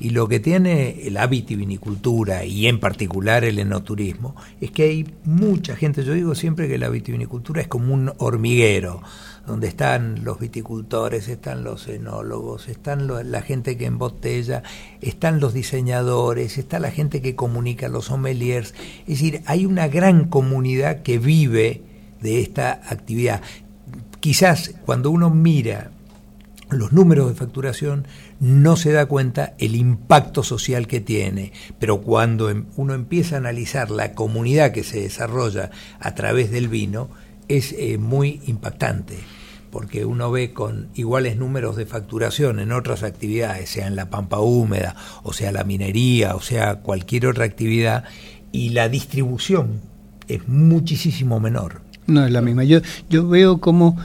Y 0.00 0.08
lo 0.08 0.26
que 0.26 0.40
tiene 0.40 1.02
la 1.10 1.26
vitivinicultura 1.26 2.46
y 2.46 2.66
en 2.66 2.80
particular 2.80 3.44
el 3.44 3.58
enoturismo 3.58 4.34
es 4.58 4.70
que 4.70 4.84
hay 4.84 5.06
mucha 5.26 5.76
gente. 5.76 6.02
Yo 6.02 6.14
digo 6.14 6.34
siempre 6.34 6.66
que 6.66 6.78
la 6.78 6.88
vitivinicultura 6.88 7.60
es 7.60 7.68
como 7.68 7.92
un 7.92 8.10
hormiguero 8.16 9.02
donde 9.46 9.68
están 9.68 10.24
los 10.24 10.38
viticultores, 10.38 11.28
están 11.28 11.62
los 11.62 11.88
enólogos, 11.88 12.70
están 12.70 13.06
la 13.06 13.42
gente 13.42 13.76
que 13.76 13.84
embotella, 13.84 14.62
están 15.02 15.40
los 15.40 15.52
diseñadores, 15.52 16.56
está 16.56 16.78
la 16.78 16.90
gente 16.90 17.20
que 17.20 17.36
comunica, 17.36 17.88
los 17.88 18.06
sommeliers. 18.06 18.72
Es 19.00 19.20
decir, 19.20 19.42
hay 19.44 19.66
una 19.66 19.88
gran 19.88 20.24
comunidad 20.24 21.02
que 21.02 21.18
vive 21.18 21.82
de 22.22 22.40
esta 22.40 22.80
actividad 22.88 23.42
quizás 24.22 24.72
cuando 24.86 25.10
uno 25.10 25.30
mira 25.30 25.90
los 26.70 26.92
números 26.92 27.28
de 27.28 27.34
facturación 27.34 28.06
no 28.38 28.76
se 28.76 28.92
da 28.92 29.06
cuenta 29.06 29.54
el 29.58 29.74
impacto 29.74 30.44
social 30.44 30.86
que 30.86 31.00
tiene, 31.00 31.52
pero 31.80 32.02
cuando 32.02 32.48
em, 32.48 32.66
uno 32.76 32.94
empieza 32.94 33.34
a 33.34 33.38
analizar 33.38 33.90
la 33.90 34.12
comunidad 34.14 34.70
que 34.70 34.84
se 34.84 35.00
desarrolla 35.00 35.72
a 35.98 36.14
través 36.14 36.52
del 36.52 36.68
vino, 36.68 37.10
es 37.48 37.72
eh, 37.72 37.98
muy 37.98 38.40
impactante, 38.46 39.18
porque 39.72 40.04
uno 40.04 40.30
ve 40.30 40.52
con 40.52 40.88
iguales 40.94 41.36
números 41.36 41.74
de 41.74 41.86
facturación 41.86 42.60
en 42.60 42.70
otras 42.70 43.02
actividades, 43.02 43.70
sea 43.70 43.88
en 43.88 43.96
la 43.96 44.08
pampa 44.08 44.38
húmeda, 44.38 44.94
o 45.24 45.32
sea 45.32 45.50
la 45.50 45.64
minería, 45.64 46.36
o 46.36 46.40
sea 46.40 46.76
cualquier 46.76 47.26
otra 47.26 47.44
actividad, 47.44 48.04
y 48.52 48.68
la 48.68 48.88
distribución 48.88 49.80
es 50.28 50.46
muchísimo 50.46 51.40
menor. 51.40 51.82
No 52.12 52.26
es 52.26 52.30
la 52.30 52.42
misma. 52.42 52.64
Yo, 52.64 52.80
yo 53.08 53.26
veo 53.26 53.58
como 53.58 53.96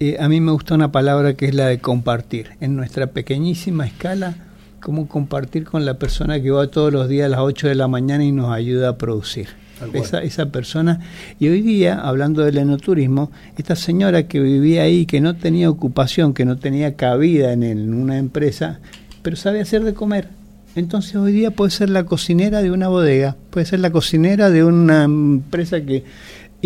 eh, 0.00 0.16
a 0.20 0.28
mí 0.28 0.38
me 0.40 0.52
gusta 0.52 0.74
una 0.74 0.92
palabra 0.92 1.32
que 1.32 1.46
es 1.46 1.54
la 1.54 1.66
de 1.66 1.78
compartir. 1.78 2.50
En 2.60 2.76
nuestra 2.76 3.06
pequeñísima 3.06 3.86
escala, 3.86 4.34
cómo 4.80 5.08
compartir 5.08 5.64
con 5.64 5.86
la 5.86 5.94
persona 5.94 6.42
que 6.42 6.50
va 6.50 6.66
todos 6.66 6.92
los 6.92 7.08
días 7.08 7.26
a 7.26 7.28
las 7.30 7.40
8 7.40 7.68
de 7.68 7.74
la 7.74 7.88
mañana 7.88 8.22
y 8.22 8.32
nos 8.32 8.52
ayuda 8.52 8.90
a 8.90 8.98
producir. 8.98 9.48
Esa, 9.92 10.22
esa 10.22 10.46
persona. 10.46 11.00
Y 11.40 11.48
hoy 11.48 11.60
día, 11.60 12.00
hablando 12.00 12.42
del 12.42 12.58
enoturismo, 12.58 13.30
esta 13.56 13.76
señora 13.76 14.28
que 14.28 14.40
vivía 14.40 14.82
ahí, 14.82 15.04
que 15.04 15.20
no 15.20 15.36
tenía 15.36 15.68
ocupación, 15.68 16.32
que 16.32 16.44
no 16.44 16.56
tenía 16.58 16.96
cabida 16.96 17.52
en, 17.52 17.62
en 17.62 17.92
una 17.92 18.18
empresa, 18.18 18.80
pero 19.22 19.36
sabe 19.36 19.60
hacer 19.60 19.84
de 19.84 19.92
comer. 19.92 20.28
Entonces 20.76 21.16
hoy 21.16 21.32
día 21.32 21.50
puede 21.50 21.70
ser 21.70 21.90
la 21.90 22.04
cocinera 22.04 22.62
de 22.62 22.70
una 22.70 22.88
bodega, 22.88 23.36
puede 23.50 23.66
ser 23.66 23.80
la 23.80 23.90
cocinera 23.90 24.50
de 24.50 24.64
una 24.64 25.04
empresa 25.04 25.80
que 25.80 26.04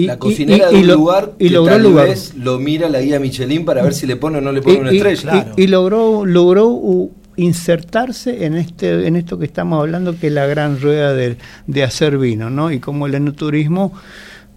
la 0.06 0.18
cocinera 0.18 0.70
de 0.70 0.76
un 0.76 0.86
lugar 0.86 1.32
y 1.38 1.48
logró 1.48 1.72
tal 1.72 1.82
lugar. 1.82 2.08
vez 2.08 2.34
lo 2.36 2.58
mira 2.58 2.88
la 2.88 3.00
guía 3.00 3.18
Michelin 3.18 3.64
para 3.64 3.82
ver 3.82 3.94
si 3.94 4.06
le 4.06 4.16
pone 4.16 4.38
o 4.38 4.40
no 4.40 4.52
le 4.52 4.62
pone 4.62 4.80
una 4.80 4.90
estrella. 4.90 5.52
Y, 5.56 5.66
logró, 5.66 6.24
logró 6.24 7.10
insertarse 7.36 8.44
en 8.46 8.56
este 8.56 9.06
en 9.06 9.16
esto 9.16 9.38
que 9.38 9.44
estamos 9.44 9.80
hablando 9.80 10.18
que 10.18 10.26
es 10.26 10.32
la 10.32 10.46
gran 10.46 10.80
rueda 10.80 11.14
de, 11.14 11.36
de 11.66 11.82
hacer 11.82 12.18
vino, 12.18 12.50
¿no? 12.50 12.72
Y 12.72 12.80
como 12.80 13.06
el 13.06 13.14
enoturismo 13.14 13.92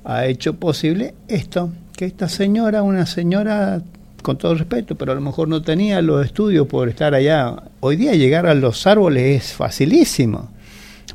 ha 0.03 0.25
hecho 0.25 0.55
posible 0.55 1.13
esto, 1.27 1.71
que 1.95 2.05
esta 2.05 2.27
señora, 2.27 2.81
una 2.81 3.05
señora 3.05 3.81
con 4.21 4.37
todo 4.37 4.55
respeto, 4.55 4.95
pero 4.95 5.11
a 5.11 5.15
lo 5.15 5.21
mejor 5.21 5.47
no 5.47 5.61
tenía 5.61 6.01
los 6.01 6.25
estudios 6.25 6.67
por 6.67 6.89
estar 6.89 7.13
allá. 7.13 7.55
Hoy 7.79 7.95
día 7.95 8.13
llegar 8.13 8.45
a 8.45 8.53
los 8.53 8.85
árboles 8.87 9.43
es 9.43 9.53
facilísimo, 9.53 10.51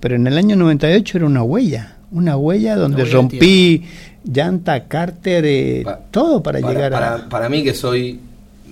pero 0.00 0.16
en 0.16 0.26
el 0.26 0.36
año 0.38 0.56
98 0.56 1.18
era 1.18 1.26
una 1.26 1.42
huella, 1.42 1.95
una 2.10 2.36
huella 2.36 2.76
donde 2.76 3.04
rompí 3.04 3.84
llanta, 4.24 4.84
cárter, 4.84 5.44
eh, 5.46 5.84
todo 6.10 6.42
para, 6.42 6.60
llegar 6.60 6.94
a... 6.94 7.28
Para 7.28 7.48
mí 7.48 7.62
que 7.62 7.74
soy 7.74 8.20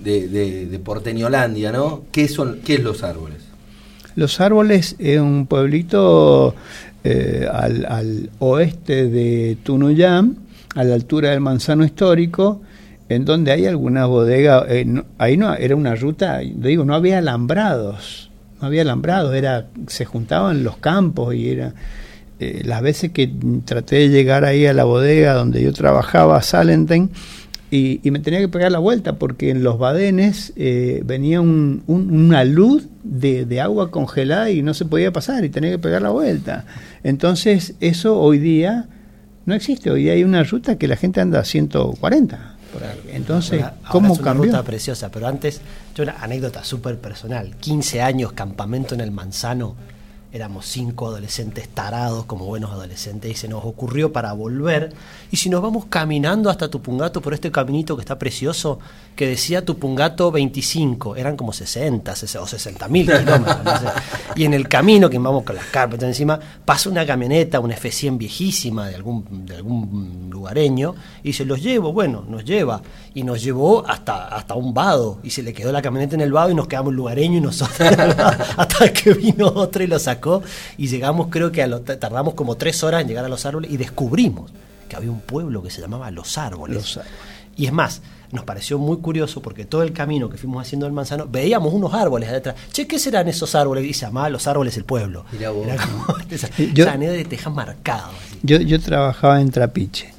de, 0.03 0.27
de, 0.67 0.79
Porteñolandia, 0.79 1.71
¿no? 1.71 2.03
¿Qué, 2.11 2.27
son, 2.27 2.59
¿Qué 2.63 2.75
es 2.75 2.83
Los 2.83 3.03
Árboles? 3.03 3.37
Los 4.15 4.39
Árboles 4.39 4.95
es 4.99 5.19
un 5.19 5.47
pueblito 5.47 6.55
eh, 7.03 7.47
al, 7.51 8.29
oeste 8.39 9.07
de 9.09 9.57
Tunuyán, 9.63 10.37
a 10.75 10.83
la 10.83 10.95
altura 10.95 11.31
del 11.31 11.41
Manzano 11.41 11.83
Histórico, 11.85 12.61
en 13.09 13.25
donde 13.25 13.51
hay 13.51 13.65
algunas 13.65 14.07
bodegas, 14.07 14.65
eh, 14.69 14.85
ahí 15.17 15.37
no, 15.37 15.53
era 15.53 15.75
una 15.75 15.95
ruta, 15.95 16.39
digo, 16.39 16.85
no 16.85 16.95
había 16.95 17.19
alambrados, 17.19 18.29
no 18.61 18.67
había 18.67 18.81
alambrados, 18.81 19.35
era, 19.35 19.67
se 19.87 20.05
juntaban 20.05 20.63
los 20.63 20.77
campos 20.77 21.35
y 21.35 21.49
era 21.49 21.73
eh, 22.39 22.61
las 22.65 22.81
veces 22.81 23.11
que 23.11 23.31
traté 23.63 23.95
de 23.95 24.09
llegar 24.09 24.45
ahí 24.45 24.65
a 24.65 24.73
la 24.73 24.83
bodega 24.83 25.33
donde 25.33 25.63
yo 25.63 25.73
trabajaba, 25.73 26.41
Salenten, 26.41 27.11
y, 27.71 27.99
me 28.11 28.19
tenía 28.19 28.39
que 28.39 28.47
pegar 28.47 28.71
la 28.71 28.79
vuelta 28.79 29.17
porque 29.17 29.49
en 29.49 29.63
los 29.63 29.77
badenes 29.77 30.53
eh, 30.55 31.01
venía 31.03 31.41
una 31.41 32.43
luz 32.45 32.87
de, 33.03 33.59
agua 33.59 33.91
congelada 33.91 34.49
y 34.49 34.61
no 34.61 34.73
se 34.73 34.85
podía 34.85 35.11
pasar 35.11 35.43
y 35.43 35.49
tenía 35.49 35.71
que 35.71 35.79
pegar 35.79 36.01
la 36.01 36.09
vuelta. 36.09 36.65
Entonces 37.03 37.75
eso 37.81 38.19
hoy 38.19 38.39
día 38.39 38.87
no 39.45 39.53
existe, 39.53 39.91
hoy 39.91 40.03
día 40.03 40.13
hay 40.13 40.23
una 40.23 40.43
ruta 40.43 40.77
que 40.77 40.87
la 40.87 40.95
gente 40.95 41.21
anda 41.21 41.39
a 41.39 41.43
140. 41.43 42.55
Entonces, 43.13 43.63
¿cómo 43.89 44.13
es 44.13 44.19
una 44.19 44.33
ruta 44.33 44.63
preciosa, 44.63 45.09
pero 45.09 45.27
antes, 45.27 45.61
yo 45.95 46.03
una 46.03 46.17
anécdota 46.19 46.63
súper 46.63 46.97
personal. 46.97 47.55
15 47.57 48.01
años, 48.01 48.33
campamento 48.33 48.95
en 48.95 49.01
el 49.01 49.11
Manzano, 49.11 49.75
éramos 50.35 50.65
cinco 50.65 51.07
adolescentes 51.07 51.69
tarados 51.69 52.25
como 52.25 52.43
buenos 52.43 52.69
adolescentes 52.69 53.31
y 53.31 53.35
se 53.35 53.47
nos 53.47 53.63
ocurrió 53.63 54.11
para 54.11 54.33
volver. 54.33 54.93
Y 55.31 55.37
si 55.37 55.49
nos 55.49 55.61
vamos 55.61 55.85
caminando 55.85 56.49
hasta 56.49 56.69
Tupungato 56.69 57.21
por 57.21 57.33
este 57.33 57.51
caminito 57.51 57.95
que 57.95 58.01
está 58.01 58.19
precioso 58.19 58.79
que 59.15 59.27
decía 59.27 59.63
Tupungato 59.63 60.31
25 60.31 61.15
eran 61.15 61.37
como 61.37 61.53
60 61.53 62.11
o 62.11 62.47
60 62.47 62.87
mil 62.89 63.05
kilómetros 63.05 63.93
y 64.35 64.43
en 64.43 64.53
el 64.53 64.67
camino 64.67 65.09
que 65.09 65.17
vamos 65.17 65.43
con 65.43 65.55
las 65.55 65.65
carpetas 65.65 66.07
encima 66.07 66.39
pasa 66.65 66.89
una 66.89 67.05
camioneta 67.05 67.59
una 67.59 67.75
F100 67.75 68.17
viejísima 68.17 68.87
de 68.87 68.95
algún, 68.95 69.45
de 69.45 69.55
algún 69.55 70.29
lugareño 70.29 70.95
y 71.23 71.33
se 71.33 71.45
los 71.45 71.61
llevo 71.61 71.93
bueno 71.93 72.25
nos 72.27 72.43
lleva. 72.45 72.81
Y 73.13 73.23
nos 73.23 73.41
llevó 73.41 73.87
hasta, 73.87 74.27
hasta 74.27 74.55
un 74.55 74.73
vado 74.73 75.19
y 75.23 75.29
se 75.29 75.41
le 75.41 75.53
quedó 75.53 75.71
la 75.71 75.81
camioneta 75.81 76.15
en 76.15 76.21
el 76.21 76.33
vado 76.33 76.51
y 76.51 76.55
nos 76.55 76.67
quedamos 76.67 76.93
lugareño 76.93 77.37
y 77.37 77.41
nosotros 77.41 77.79
hasta 78.57 78.91
que 78.91 79.13
vino 79.13 79.47
otro 79.47 79.83
y 79.83 79.87
lo 79.87 79.99
sacó. 79.99 80.43
Y 80.77 80.87
llegamos 80.87 81.27
creo 81.29 81.51
que 81.51 81.63
a 81.63 81.79
tardamos 81.79 82.33
como 82.33 82.55
tres 82.55 82.83
horas 82.83 83.01
en 83.01 83.07
llegar 83.07 83.25
a 83.25 83.29
los 83.29 83.45
árboles 83.45 83.71
y 83.71 83.77
descubrimos 83.77 84.51
que 84.89 84.95
había 84.95 85.11
un 85.11 85.21
pueblo 85.21 85.63
que 85.63 85.69
se 85.69 85.81
llamaba 85.81 86.11
Los 86.11 86.37
Árboles. 86.37 86.99
Y 87.55 87.65
es 87.65 87.71
más, 87.71 88.01
nos 88.35 88.45
pareció 88.45 88.77
muy 88.77 88.97
curioso 88.97 89.41
porque 89.41 89.65
todo 89.65 89.83
el 89.83 89.93
camino 89.93 90.29
que 90.29 90.37
fuimos 90.37 90.61
haciendo 90.61 90.85
el 90.85 90.93
manzano 90.93 91.27
veíamos 91.27 91.73
unos 91.73 91.93
árboles 91.93 92.31
detrás. 92.31 92.55
Che, 92.71 92.85
¿qué 92.85 92.99
serán 92.99 93.27
esos 93.27 93.55
árboles? 93.55 93.85
Y 93.85 93.93
se 93.93 94.05
llamaba 94.05 94.29
Los 94.29 94.47
Árboles 94.47 94.77
el 94.77 94.83
Pueblo. 94.83 95.25
Era 95.33 95.51
como 95.51 96.17
esa, 96.29 96.49
yo, 96.73 96.85
te 96.85 97.49
marcado. 97.49 98.09
Yo, 98.43 98.57
yo 98.57 98.79
trabajaba 98.79 99.41
en 99.41 99.49
Trapiche 99.49 100.13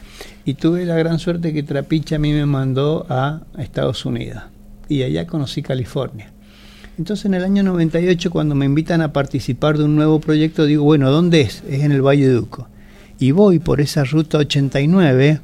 y 0.44 0.54
tuve 0.54 0.84
la 0.84 0.96
gran 0.96 1.18
suerte 1.18 1.52
que 1.52 1.62
Trapiche 1.62 2.14
a 2.14 2.18
mí 2.18 2.32
me 2.32 2.46
mandó 2.46 3.06
a 3.08 3.42
Estados 3.58 4.04
Unidos 4.04 4.42
y 4.88 5.02
allá 5.02 5.26
conocí 5.26 5.62
California. 5.62 6.32
Entonces 6.98 7.26
en 7.26 7.34
el 7.34 7.44
año 7.44 7.62
98 7.62 8.30
cuando 8.30 8.54
me 8.54 8.64
invitan 8.64 9.02
a 9.02 9.12
participar 9.12 9.76
de 9.76 9.84
un 9.84 9.96
nuevo 9.96 10.20
proyecto 10.20 10.64
digo, 10.64 10.84
bueno, 10.84 11.10
¿dónde 11.10 11.42
es? 11.42 11.62
Es 11.68 11.82
en 11.82 11.92
el 11.92 12.00
Valle 12.00 12.28
de 12.28 12.38
Uco. 12.38 12.68
Y 13.18 13.32
voy 13.32 13.58
por 13.58 13.80
esa 13.80 14.04
ruta 14.04 14.38
89 14.38 15.40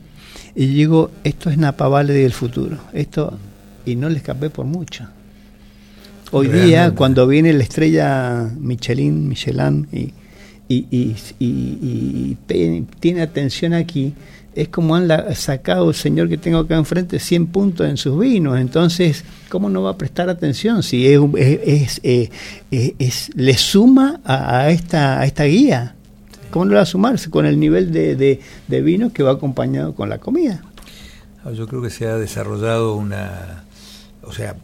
y 0.54 0.66
digo, 0.66 1.10
esto 1.24 1.50
es 1.50 1.58
Napa 1.58 1.88
Valley 1.88 2.22
del 2.22 2.32
futuro. 2.32 2.78
Esto 2.92 3.38
y 3.84 3.96
no 3.96 4.08
le 4.08 4.18
escapé 4.18 4.50
por 4.50 4.66
mucho. 4.66 5.06
Hoy 6.30 6.48
día 6.48 6.92
cuando 6.94 7.26
viene 7.26 7.52
la 7.52 7.62
estrella 7.62 8.50
Michelin, 8.58 9.28
Michelin 9.28 9.88
y 9.92 10.12
y, 10.68 10.86
y, 10.90 11.16
y, 11.38 12.36
y 12.48 12.86
tiene 13.00 13.22
atención 13.22 13.74
aquí, 13.74 14.14
es 14.54 14.68
como 14.68 14.96
han 14.96 15.08
sacado 15.34 15.88
el 15.90 15.94
señor 15.94 16.28
que 16.28 16.36
tengo 16.38 16.58
acá 16.58 16.76
enfrente 16.76 17.18
100 17.18 17.46
puntos 17.48 17.88
en 17.88 17.96
sus 17.96 18.18
vinos. 18.18 18.58
Entonces, 18.58 19.24
¿cómo 19.48 19.70
no 19.70 19.82
va 19.82 19.90
a 19.90 19.98
prestar 19.98 20.28
atención 20.28 20.82
si 20.82 21.06
es, 21.06 21.20
es, 21.36 22.00
eh, 22.02 22.30
es, 22.70 23.30
le 23.34 23.56
suma 23.56 24.20
a, 24.24 24.70
esta, 24.70 25.20
a 25.20 25.26
esta 25.26 25.44
guía? 25.44 25.96
¿Cómo 26.52 26.66
no 26.66 26.74
va 26.74 26.82
a 26.82 26.86
sumarse 26.86 27.30
con 27.30 27.46
el 27.46 27.58
nivel 27.58 27.92
de, 27.92 28.14
de, 28.14 28.40
de 28.68 28.82
vino 28.82 29.12
que 29.12 29.22
va 29.22 29.32
acompañado 29.32 29.94
con 29.94 30.08
la 30.08 30.18
comida? 30.18 30.62
Ah, 31.44 31.50
yo 31.52 31.66
creo 31.66 31.82
que 31.82 31.90
se 31.90 32.06
ha 32.06 32.16
desarrollado 32.16 32.94
una... 32.94 33.64
O 34.22 34.32
sea, 34.32 34.54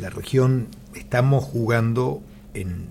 la 0.00 0.10
región 0.10 0.68
estamos 0.94 1.44
jugando 1.44 2.22
en, 2.54 2.88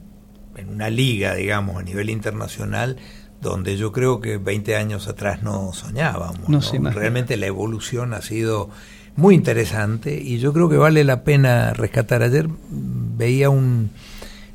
en 0.56 0.70
una 0.70 0.90
liga, 0.90 1.34
digamos, 1.34 1.78
a 1.78 1.84
nivel 1.84 2.10
internacional 2.10 2.98
donde 3.42 3.78
yo 3.78 3.92
creo 3.92 4.20
que 4.22 4.38
20 4.38 4.76
años 4.76 5.08
atrás 5.08 5.44
no 5.44 5.72
soñábamos. 5.74 6.50
No 6.50 6.92
Realmente 6.92 7.38
la 7.38 7.48
evolución 7.48 8.14
ha 8.14 8.22
sido 8.22 8.70
muy 9.16 9.36
interesante 9.36 10.22
y 10.22 10.40
yo 10.40 10.54
creo 10.54 10.70
que 10.70 10.78
vale 10.78 11.04
la 11.04 11.24
pena 11.24 11.74
rescatar. 11.74 12.22
Ayer 12.22 12.48
veía 12.70 13.50
un 13.50 13.92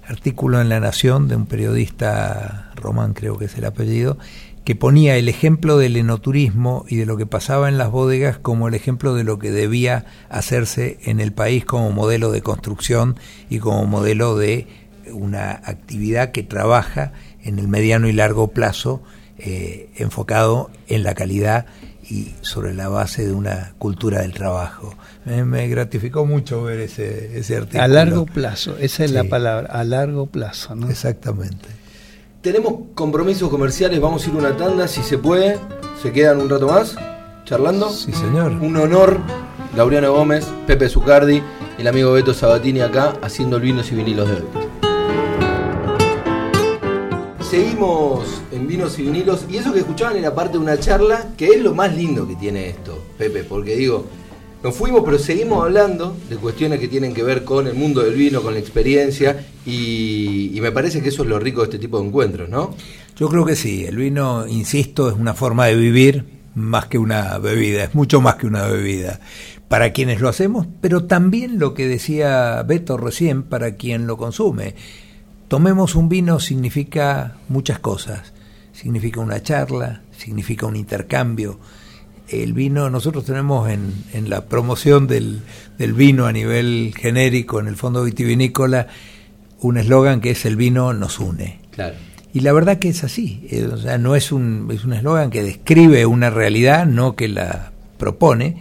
artículo 0.09 0.61
en 0.61 0.69
La 0.69 0.81
Nación 0.81 1.29
de 1.29 1.37
un 1.37 1.47
periodista, 1.47 2.71
Román 2.77 3.15
creo 3.15 3.39
que 3.39 3.47
es 3.47 3.57
el 3.57 3.65
apellido, 3.65 4.19
que 4.65 4.75
ponía 4.75 5.17
el 5.17 5.29
ejemplo 5.29 5.77
del 5.77 5.97
enoturismo 5.97 6.87
y 6.89 6.97
de 6.97 7.07
lo 7.07 7.17
que 7.17 7.27
pasaba 7.27 7.69
en 7.69 7.77
las 7.77 7.91
bodegas 7.91 8.39
como 8.39 8.69
el 8.69 8.75
ejemplo 8.75 9.15
de 9.15 9.25
lo 9.25 9.39
que 9.39 9.51
debía 9.51 10.07
hacerse 10.31 10.99
en 11.03 11.21
el 11.21 11.33
país 11.33 11.65
como 11.65 11.91
modelo 11.91 12.31
de 12.31 12.41
construcción 12.41 13.17
y 13.51 13.59
como 13.59 13.85
modelo 13.85 14.37
de 14.37 14.67
una 15.13 15.51
actividad 15.51 16.33
que 16.33 16.43
trabaja 16.43 17.13
en 17.43 17.59
el 17.59 17.69
mediano 17.69 18.09
y 18.09 18.13
largo 18.13 18.49
plazo 18.49 19.03
eh, 19.37 19.91
enfocado 19.97 20.71
en 20.89 21.03
la 21.03 21.15
calidad 21.15 21.67
y 22.09 22.35
sobre 22.43 22.75
la 22.75 22.89
base 22.89 23.27
de 23.27 23.33
una 23.33 23.75
cultura 23.79 24.23
del 24.23 24.33
trabajo. 24.33 24.95
Me, 25.25 25.69
gratificó 25.69 26.27
mucho 26.27 26.63
ver 26.63 26.81
ese, 26.81 27.39
ese, 27.39 27.57
artículo. 27.57 27.83
A 27.83 27.89
largo 27.89 28.27
plazo, 28.27 28.77
esa 28.79 29.05
es 29.05 29.11
la 29.11 29.25
palabra, 29.25 29.69
a 29.73 29.85
largo 29.85 30.27
plazo. 30.27 30.75
¿no? 30.75 30.91
Exactamente. 30.91 31.69
Tenemos 32.43 32.75
compromisos 32.95 33.49
comerciales, 33.49 34.01
vamos 34.01 34.27
a 34.27 34.31
ir 34.31 34.37
una 34.37 34.57
tanda, 34.57 34.87
si 34.87 35.03
se 35.03 35.17
puede. 35.17 35.59
¿Se 36.03 36.13
quedan 36.13 36.41
un 36.41 36.51
rato 36.51 36.69
más 36.69 36.95
charlando? 37.45 37.91
Sí, 37.91 38.13
señor. 38.13 38.53
Un 38.53 38.77
honor, 38.77 39.19
Laureano 39.75 40.13
Gómez, 40.13 40.47
Pepe 40.67 40.89
Zucardi, 40.89 41.43
el 41.79 41.87
amigo 41.87 42.13
Beto 42.13 42.35
Sabatini 42.35 42.81
acá, 42.81 43.15
haciendo 43.23 43.57
el 43.57 43.63
vinos 43.63 43.91
y 43.93 43.95
vinilos 43.95 44.29
de 44.29 44.35
hoy. 44.35 44.74
Seguimos 47.55 48.43
en 48.51 48.67
Vinos 48.67 48.99
y 48.99 49.03
Vinilos 49.03 49.47
y 49.49 49.59
eso 49.59 49.73
que 49.73 49.79
escuchaban 49.79 50.17
era 50.17 50.35
parte 50.35 50.55
de 50.55 50.59
una 50.59 50.77
charla 50.77 51.29
que 51.37 51.47
es 51.47 51.63
lo 51.63 51.73
más 51.73 51.95
lindo 51.95 52.27
que 52.27 52.35
tiene 52.35 52.69
esto, 52.69 53.01
Pepe, 53.17 53.45
porque 53.45 53.77
digo, 53.77 54.07
nos 54.61 54.75
fuimos 54.75 55.03
pero 55.05 55.21
seguimos 55.21 55.63
hablando 55.63 56.17
de 56.29 56.35
cuestiones 56.35 56.81
que 56.81 56.89
tienen 56.89 57.15
que 57.15 57.23
ver 57.23 57.45
con 57.45 57.69
el 57.69 57.75
mundo 57.75 58.03
del 58.03 58.17
vino, 58.17 58.43
con 58.43 58.55
la 58.55 58.59
experiencia 58.59 59.47
y, 59.65 60.59
me 60.61 60.73
parece 60.73 61.01
que 61.01 61.11
eso 61.11 61.23
es 61.23 61.29
lo 61.29 61.39
rico 61.39 61.61
de 61.61 61.67
este 61.67 61.79
tipo 61.79 62.01
de 62.01 62.09
encuentros, 62.09 62.49
¿no? 62.49 62.75
Yo 63.17 63.29
creo 63.29 63.45
que 63.45 63.55
sí, 63.55 63.85
el 63.85 63.99
vino, 63.99 64.49
insisto, 64.49 65.09
es 65.09 65.15
una 65.15 65.35
forma 65.35 65.67
de 65.67 65.77
vivir 65.77 66.25
más 66.57 66.87
que 66.87 66.99
una 66.99 67.39
bebida, 67.39 67.85
es 67.85 67.95
mucho 67.95 68.21
más 68.21 68.35
que 68.35 68.49
una 68.49 68.67
bebida 68.67 69.21
para 69.69 69.93
quienes 69.93 70.21
lo 70.21 70.29
hacemos, 70.29 70.67
pero 70.81 71.05
también 71.05 71.61
lo 71.61 71.73
que 71.73 71.87
decía 71.87 72.61
Beto 72.65 72.97
recién, 72.97 73.45
para 73.45 73.77
quien 73.77 74.09
lo 74.09 74.17
consume 74.17 74.75
Tomemos 75.49 75.95
un 75.95 76.09
vino 76.09 76.41
significa 76.41 77.37
muchas 77.49 77.79
cosas. 77.79 78.33
Significa 78.73 79.21
una 79.21 79.43
charla, 79.43 80.03
significa 80.17 80.67
un 80.67 80.77
intercambio. 80.77 81.59
El 82.29 82.55
vino, 82.55 82.91
nosotros 82.91 83.25
tenemos 83.25 83.69
en, 83.71 83.93
en 84.13 84.31
la 84.31 84.47
promoción 84.47 85.07
del, 85.07 85.43
del, 85.79 85.93
vino 85.93 86.27
a 86.27 86.33
nivel 86.33 86.95
genérico 86.97 87.61
en 87.61 87.69
el 87.69 87.77
fondo 87.77 88.03
vitivinícola 88.03 88.89
un 89.61 89.77
eslogan 89.77 90.21
que 90.21 90.31
es 90.31 90.45
el 90.45 90.57
vino 90.57 90.93
nos 90.93 91.21
une. 91.21 91.61
Claro. 91.71 91.97
Y 92.33 92.41
la 92.41 92.53
verdad 92.53 92.79
que 92.79 92.89
es 92.89 93.05
así, 93.05 93.47
eh, 93.51 93.65
o 93.67 93.77
sea, 93.77 93.97
no 93.97 94.17
es 94.17 94.33
un 94.33 94.69
es 94.73 94.85
un 94.85 94.93
eslogan 94.93 95.31
que 95.31 95.43
describe 95.43 96.05
una 96.05 96.31
realidad, 96.31 96.85
no 96.85 97.15
que 97.15 97.29
la 97.29 97.71
propone. 97.97 98.61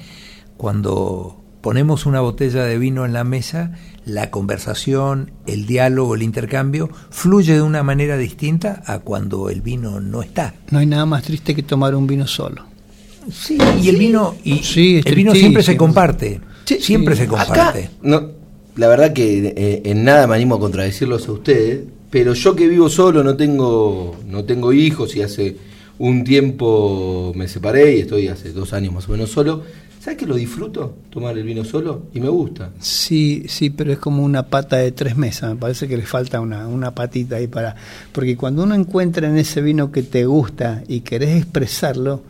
Cuando 0.58 1.42
ponemos 1.62 2.06
una 2.06 2.22
botella 2.22 2.66
de 2.66 2.78
vino 2.78 3.06
en 3.06 3.14
la 3.14 3.24
mesa, 3.24 3.72
la 4.06 4.32
conversación, 4.32 5.32
el 5.48 5.66
diálogo, 5.66 6.16
el 6.16 6.24
intercambio 6.24 6.90
fluye 7.10 7.54
de 7.54 7.62
una 7.62 7.84
manera 7.84 8.18
distinta 8.18 8.84
a 8.86 9.00
cuando 9.00 9.50
el 9.50 9.62
vino 9.62 10.00
no 10.00 10.22
está. 10.22 10.54
No 10.72 10.80
hay 10.80 10.86
nada 10.86 11.06
más 11.06 11.24
triste 11.24 11.56
que 11.56 11.64
tomar 11.64 11.96
un 11.96 12.08
vino 12.08 12.28
solo. 12.28 12.66
Sí, 13.32 13.58
y 13.82 13.88
el 13.88 13.98
vino 13.98 14.36
y 14.44 14.62
el 15.06 15.16
vino 15.16 15.34
siempre 15.34 15.64
se 15.64 15.78
comparte. 15.78 16.42
siempre 16.66 17.16
se 17.16 17.28
comparte. 17.28 17.90
no, 18.02 18.32
la 18.76 18.88
verdad 18.88 19.14
que 19.14 19.54
eh, 19.56 19.82
en 19.86 20.04
nada 20.04 20.28
me 20.28 20.36
animo 20.36 20.56
a 20.56 20.60
contradecirlos 20.60 21.28
a 21.28 21.32
ustedes, 21.32 21.82
pero 22.10 22.34
yo 22.34 22.56
que 22.56 22.68
vivo 22.68 22.90
solo, 22.90 23.24
no 23.24 23.38
tengo 23.38 24.18
no 24.28 24.44
tengo 24.44 24.74
hijos 24.74 25.16
y 25.16 25.22
hace 25.22 25.56
un 26.00 26.24
tiempo 26.24 27.32
me 27.36 27.48
separé 27.48 27.98
y 27.98 28.02
estoy 28.02 28.28
hace 28.28 28.52
dos 28.52 28.74
años 28.74 28.94
más 28.94 29.08
o 29.08 29.12
menos 29.14 29.30
solo. 29.30 29.64
¿Sabes 30.04 30.20
que 30.20 30.26
lo 30.26 30.36
disfruto? 30.36 30.98
Tomar 31.10 31.38
el 31.38 31.46
vino 31.46 31.64
solo 31.64 32.08
y 32.14 32.20
me 32.20 32.28
gusta. 32.28 32.72
Sí, 32.78 33.46
sí, 33.48 33.70
pero 33.70 33.94
es 33.94 34.00
como 34.00 34.22
una 34.22 34.48
pata 34.48 34.76
de 34.76 34.92
tres 34.92 35.16
mesas. 35.16 35.52
Me 35.52 35.56
parece 35.56 35.88
que 35.88 35.96
le 35.96 36.04
falta 36.04 36.42
una, 36.42 36.68
una 36.68 36.94
patita 36.94 37.38
ahí 37.38 37.48
para. 37.48 37.78
Porque 38.12 38.36
cuando 38.36 38.64
uno 38.64 38.76
encuentra 38.76 39.30
en 39.30 39.38
ese 39.38 39.62
vino 39.62 39.94
que 39.94 40.04
te 40.04 40.26
gusta 40.26 40.84
y 40.90 41.00
querés 41.00 41.38
expresarlo, 41.38 42.22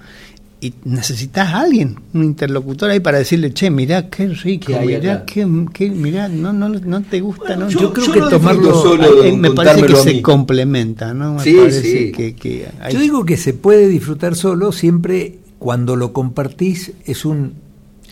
y 0.61 0.71
necesitas 0.83 1.49
a 1.49 1.61
alguien, 1.61 1.99
un 2.13 2.23
interlocutor 2.23 2.91
ahí 2.91 2.99
para 2.99 3.17
decirle, 3.17 3.51
che, 3.55 3.71
mirá 3.71 4.07
qué 4.07 4.27
rico, 4.27 4.71
mirá 4.85 5.25
qué, 5.25 5.47
qué, 5.73 5.89
mirá, 5.89 6.27
no, 6.27 6.53
no, 6.53 6.69
no 6.69 7.01
te 7.01 7.21
gusta, 7.21 7.55
¿no? 7.55 7.69
Yo, 7.69 7.91
creo 7.91 8.11
que 8.11 8.19
tomarlo 8.19 8.71
solo, 8.83 9.35
me 9.35 9.49
parece 9.49 9.87
que 9.87 9.95
se 9.95 10.21
complementa, 10.21 11.15
¿no? 11.15 11.39
sí, 11.39 11.57
sí. 11.71 12.11
Que, 12.11 12.67
Yo 12.91 12.99
digo 12.99 13.25
que 13.25 13.35
se 13.35 13.55
puede 13.55 13.87
disfrutar 13.87 14.35
solo 14.35 14.71
siempre 14.71 15.39
cuando 15.57 15.95
lo 15.95 16.13
compartís 16.13 16.91
es 17.05 17.23
un 17.23 17.62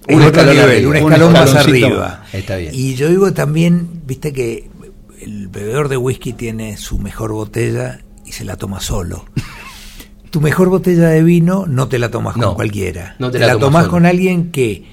un 0.07 0.21
escalón, 0.21 0.85
un 0.87 0.95
escalón 0.95 1.33
más 1.33 1.55
arriba. 1.55 2.25
Está 2.33 2.57
bien. 2.57 2.73
Y 2.73 2.95
yo 2.95 3.09
digo 3.09 3.33
también, 3.33 4.01
viste 4.05 4.33
que 4.33 4.69
el 5.21 5.47
bebedor 5.47 5.89
de 5.89 5.97
whisky 5.97 6.33
tiene 6.33 6.77
su 6.77 6.97
mejor 6.97 7.31
botella 7.31 8.01
y 8.25 8.31
se 8.31 8.43
la 8.43 8.57
toma 8.57 8.79
solo. 8.79 9.25
tu 10.31 10.41
mejor 10.41 10.69
botella 10.69 11.09
de 11.09 11.23
vino 11.23 11.65
no 11.67 11.87
te 11.87 11.99
la 11.99 12.09
tomas 12.09 12.35
con 12.35 12.55
cualquiera. 12.55 13.15
No 13.19 13.29
te, 13.29 13.39
la, 13.39 13.57
tomas 13.57 13.87
con 13.87 14.05
alguien 14.05 14.51
que 14.51 14.85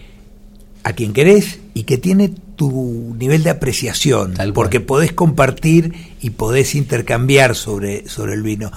a 0.84 0.92
quien 0.92 1.12
querés 1.12 1.60
y 1.74 1.84
que 1.84 1.98
tiene 1.98 2.32
tu 2.56 3.14
nivel 3.16 3.42
de 3.44 3.50
apreciación, 3.50 4.34
porque 4.52 4.80
podés 4.80 5.12
compartir 5.12 5.94
y 6.20 6.30
podés 6.30 6.74
intercambiar 6.74 7.54
sobre, 7.54 8.08
sobre 8.08 8.34
el 8.34 8.42
vino. 8.42 8.72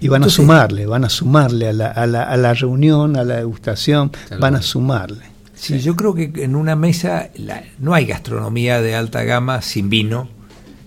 Y 0.00 0.08
van 0.08 0.22
a 0.22 0.28
sumarle, 0.28 0.86
van 0.86 1.04
a 1.04 1.10
sumarle 1.10 1.68
a 1.68 1.72
la, 1.72 1.88
a 1.88 2.06
la, 2.06 2.22
a 2.22 2.36
la 2.36 2.54
reunión, 2.54 3.16
a 3.16 3.24
la 3.24 3.36
degustación, 3.36 4.12
van 4.38 4.54
a 4.54 4.62
sumarle. 4.62 5.37
Sí, 5.58 5.80
yo 5.80 5.96
creo 5.96 6.14
que 6.14 6.30
en 6.36 6.54
una 6.54 6.76
mesa 6.76 7.30
no 7.78 7.92
hay 7.94 8.06
gastronomía 8.06 8.80
de 8.80 8.94
alta 8.94 9.24
gama 9.24 9.60
sin 9.60 9.90
vino, 9.90 10.28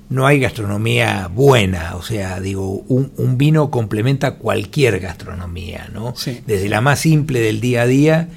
no 0.09 0.25
hay 0.27 0.39
gastronomía 0.39 1.29
buena, 1.33 1.95
o 1.95 2.03
sea, 2.03 2.39
digo, 2.39 2.83
un, 2.87 3.11
un 3.17 3.37
vino 3.37 3.69
complementa 3.69 4.35
cualquier 4.35 4.99
gastronomía, 4.99 5.89
¿no? 5.93 6.13
Desde 6.47 6.69
la 6.69 6.81
más 6.81 6.99
simple 6.99 7.39
del 7.41 7.59
día 7.59 7.83
a 7.83 7.87
día, 7.87 8.29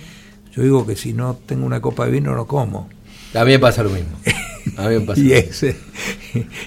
yo 0.54 0.62
digo 0.62 0.86
que 0.86 0.96
si 0.96 1.12
no 1.12 1.38
tengo 1.46 1.66
una 1.66 1.80
copa 1.80 2.06
de 2.06 2.12
vino 2.12 2.34
no 2.34 2.46
como. 2.46 2.88
A 3.34 3.44
mí 3.44 3.52
me 3.52 3.58
pasa 3.58 3.82
lo 3.82 3.90
mismo. 3.90 4.16
A 4.76 4.88
mí 4.88 4.94
me 4.94 5.00
pasa 5.00 5.20
y 5.24 5.32
es, 5.32 5.64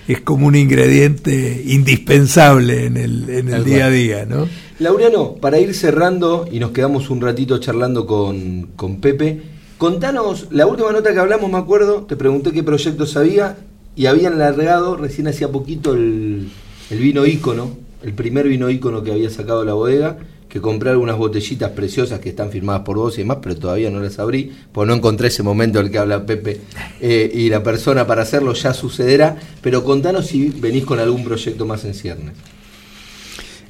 es 0.07 0.21
como 0.21 0.47
un 0.47 0.55
ingrediente 0.55 1.63
indispensable 1.65 2.85
en 2.85 2.97
el, 2.97 3.29
en 3.29 3.53
el 3.53 3.63
día 3.63 3.85
a 3.85 3.89
día, 3.89 4.25
¿no? 4.25 4.47
Laureano, 4.79 5.35
para 5.35 5.59
ir 5.59 5.73
cerrando 5.73 6.47
y 6.51 6.59
nos 6.59 6.71
quedamos 6.71 7.09
un 7.09 7.21
ratito 7.21 7.57
charlando 7.59 8.05
con, 8.05 8.69
con 8.75 8.97
Pepe, 8.97 9.41
Contanos, 9.77 10.47
la 10.49 10.65
última 10.65 10.91
nota 10.91 11.13
que 11.13 11.19
hablamos, 11.19 11.51
me 11.51 11.57
acuerdo, 11.59 12.01
te 12.07 12.15
pregunté 12.15 12.51
qué 12.51 12.63
proyectos 12.63 13.15
había 13.15 13.57
y 13.95 14.07
habían 14.07 14.39
largado 14.39 14.97
recién 14.97 15.27
hacía 15.27 15.51
poquito 15.51 15.93
el, 15.93 16.49
vino 16.89 17.27
ícono, 17.27 17.77
el 18.01 18.13
primer 18.13 18.47
vino 18.47 18.71
ícono 18.71 19.03
que 19.03 19.11
había 19.11 19.29
sacado 19.29 19.63
la 19.63 19.73
bodega, 19.73 20.17
que 20.49 20.61
compré 20.61 20.89
algunas 20.89 21.15
botellitas 21.17 21.71
preciosas 21.71 22.19
que 22.19 22.29
están 22.29 22.49
firmadas 22.49 22.81
por 22.81 22.97
vos 22.97 23.19
y 23.19 23.21
demás, 23.21 23.37
pero 23.39 23.55
todavía 23.55 23.91
no 23.91 23.99
las 23.99 24.17
abrí, 24.17 24.51
pues 24.71 24.87
no 24.87 24.95
encontré 24.95 25.27
ese 25.27 25.43
momento 25.43 25.77
del 25.77 25.91
que 25.91 25.99
habla 25.99 26.25
Pepe 26.25 26.59
eh, 26.99 27.29
y 27.31 27.47
la 27.49 27.61
persona 27.61 28.07
para 28.07 28.23
hacerlo 28.23 28.53
ya 28.53 28.73
sucederá, 28.73 29.37
pero 29.61 29.83
contanos 29.83 30.25
si 30.25 30.49
venís 30.49 30.85
con 30.85 30.99
algún 30.99 31.23
proyecto 31.23 31.67
más 31.67 31.85
en 31.85 31.93
ciernes. 31.93 32.33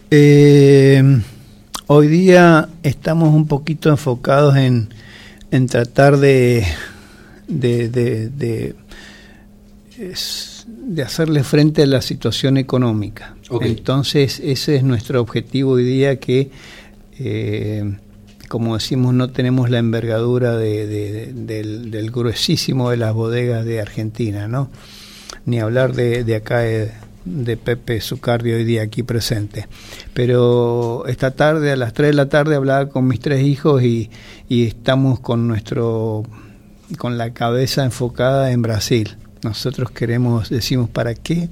Eh, 0.10 1.04
hoy 1.88 2.08
día 2.08 2.70
estamos 2.84 3.34
un 3.34 3.46
poquito 3.46 3.90
enfocados 3.90 4.56
en 4.56 4.88
en 5.52 5.68
tratar 5.68 6.18
de, 6.18 6.66
de, 7.48 7.90
de, 7.90 8.30
de, 9.98 11.04
hacerle 11.04 11.44
frente 11.44 11.84
a 11.84 11.86
la 11.86 12.02
situación 12.02 12.58
económica. 12.58 13.36
Entonces, 13.62 14.42
ese 14.44 14.76
es 14.76 14.84
nuestro 14.84 15.22
objetivo 15.22 15.72
hoy 15.72 15.84
día 15.84 16.20
que, 16.20 16.52
eh, 17.20 17.98
como 18.48 18.76
decimos, 18.76 19.14
no 19.14 19.30
tenemos 19.30 19.70
la 19.70 19.80
envergadura 19.80 20.58
del, 20.58 22.12
gruesísimo 22.12 22.90
de 22.90 22.98
las 22.98 23.14
bodegas 23.14 23.66
de 23.66 23.82
Argentina, 23.82 24.48
¿no? 24.48 24.70
Ni 25.46 25.60
hablar 25.60 25.94
de, 25.94 26.36
acá 26.36 26.64
de, 27.28 27.58
Pepe 27.58 28.02
Zucardi 28.02 28.52
hoy 28.52 28.64
día 28.64 28.84
aquí 28.84 29.04
presente. 29.04 29.68
Pero 30.14 31.06
esta 31.08 31.32
tarde, 31.32 31.72
a 31.72 31.76
las 31.76 31.94
3 31.94 32.10
de 32.10 32.14
la 32.16 32.30
tarde, 32.30 32.56
hablaba 32.56 32.90
con 32.90 33.08
mis 33.08 33.20
tres 33.20 33.44
hijos 33.44 33.84
y, 33.84 34.10
y 34.50 34.66
estamos 34.66 35.20
con 35.20 35.48
nuestro 35.48 36.24
con 36.98 37.18
la 37.18 37.34
cabeza 37.34 37.84
enfocada 37.84 38.52
en 38.52 38.62
Brasil. 38.62 39.18
Nosotros 39.44 39.92
queremos, 39.92 40.50
decimos, 40.50 40.90
¿para 40.90 41.14
qué 41.14 41.50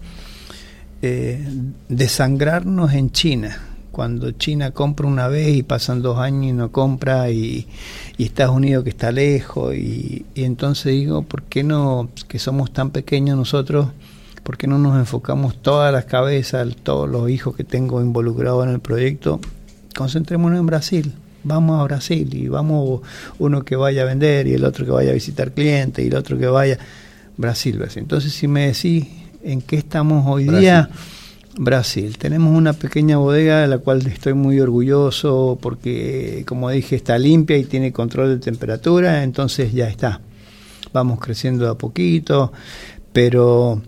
eh, 1.01 1.45
desangrarnos 1.89 2.93
en 2.93 3.11
China? 3.11 3.61
Cuando 3.91 4.32
China 4.32 4.71
compra 4.71 5.07
una 5.07 5.28
vez 5.28 5.55
y 5.55 5.63
pasan 5.63 6.01
dos 6.01 6.17
años 6.19 6.45
y 6.45 6.53
no 6.53 6.71
compra 6.71 7.30
y, 7.30 7.67
Estados 8.17 8.55
Unidos 8.55 8.84
que 8.84 8.89
está 8.89 9.11
lejos 9.11 9.76
y, 9.76 10.26
entonces 10.36 10.93
digo, 10.93 11.21
¿por 11.23 11.43
qué 11.43 11.63
no, 11.63 12.09
que 12.28 12.39
somos 12.39 12.71
tan 12.73 12.89
pequeños 12.89 13.38
nosotros, 13.38 13.88
por 14.46 14.58
qué 14.58 14.68
no 14.68 14.78
nos 14.78 14.96
enfocamos 14.98 15.62
todas 15.62 15.91
las 15.91 16.06
cabezas, 16.06 16.68
todos 16.84 17.10
los 17.10 17.30
hijos 17.30 17.58
que 17.58 17.66
tengo 17.66 18.00
involucrados 18.00 18.66
en 18.66 18.72
el 18.72 18.80
proyecto, 18.80 19.41
concentrémonos 19.93 20.58
en 20.58 20.66
Brasil? 20.66 21.14
vamos 21.46 21.80
a 21.80 21.84
Brasil 21.84 22.34
y 22.34 22.48
vamos 22.48 23.02
uno 23.38 23.64
que 23.64 23.76
vaya 23.76 24.02
a 24.02 24.06
vender 24.06 24.48
y 24.48 24.54
el 24.54 24.66
otro 24.66 24.84
que 24.84 24.91
vaya 24.91 25.12
a 25.12 25.14
visitar 25.14 25.52
clientes 25.52 26.04
y 26.04 26.08
el 26.08 26.16
otro 26.16 26.38
que 26.38 26.48
vaya 26.48 26.80
Brasil, 27.38 27.78
Brasil. 27.78 28.02
Entonces 28.02 28.34
si 28.34 28.48
me 28.48 28.68
decís 28.68 29.06
en 29.43 29.62
qué 29.62 29.78
estamos 29.78 30.26
hoy 30.28 30.46
día, 30.46 30.89
Brasil. 31.58 32.18
Tenemos 32.18 32.56
una 32.56 32.74
pequeña 32.74 33.18
bodega 33.18 33.62
de 33.62 33.68
la 33.68 33.78
cual 33.78 34.06
estoy 34.08 34.34
muy 34.34 34.60
orgulloso 34.60 35.58
porque, 35.62 36.43
como 36.46 36.70
dije, 36.70 36.96
está 36.98 37.18
limpia 37.18 37.58
y 37.58 37.64
tiene 37.64 37.93
control 37.93 38.30
de 38.30 38.43
temperatura, 38.43 39.24
entonces 39.24 39.72
ya 39.72 39.88
está. 39.88 40.20
Vamos 40.91 41.20
creciendo 41.20 41.70
a 41.70 41.78
poquito, 41.78 42.52
pero 43.14 43.82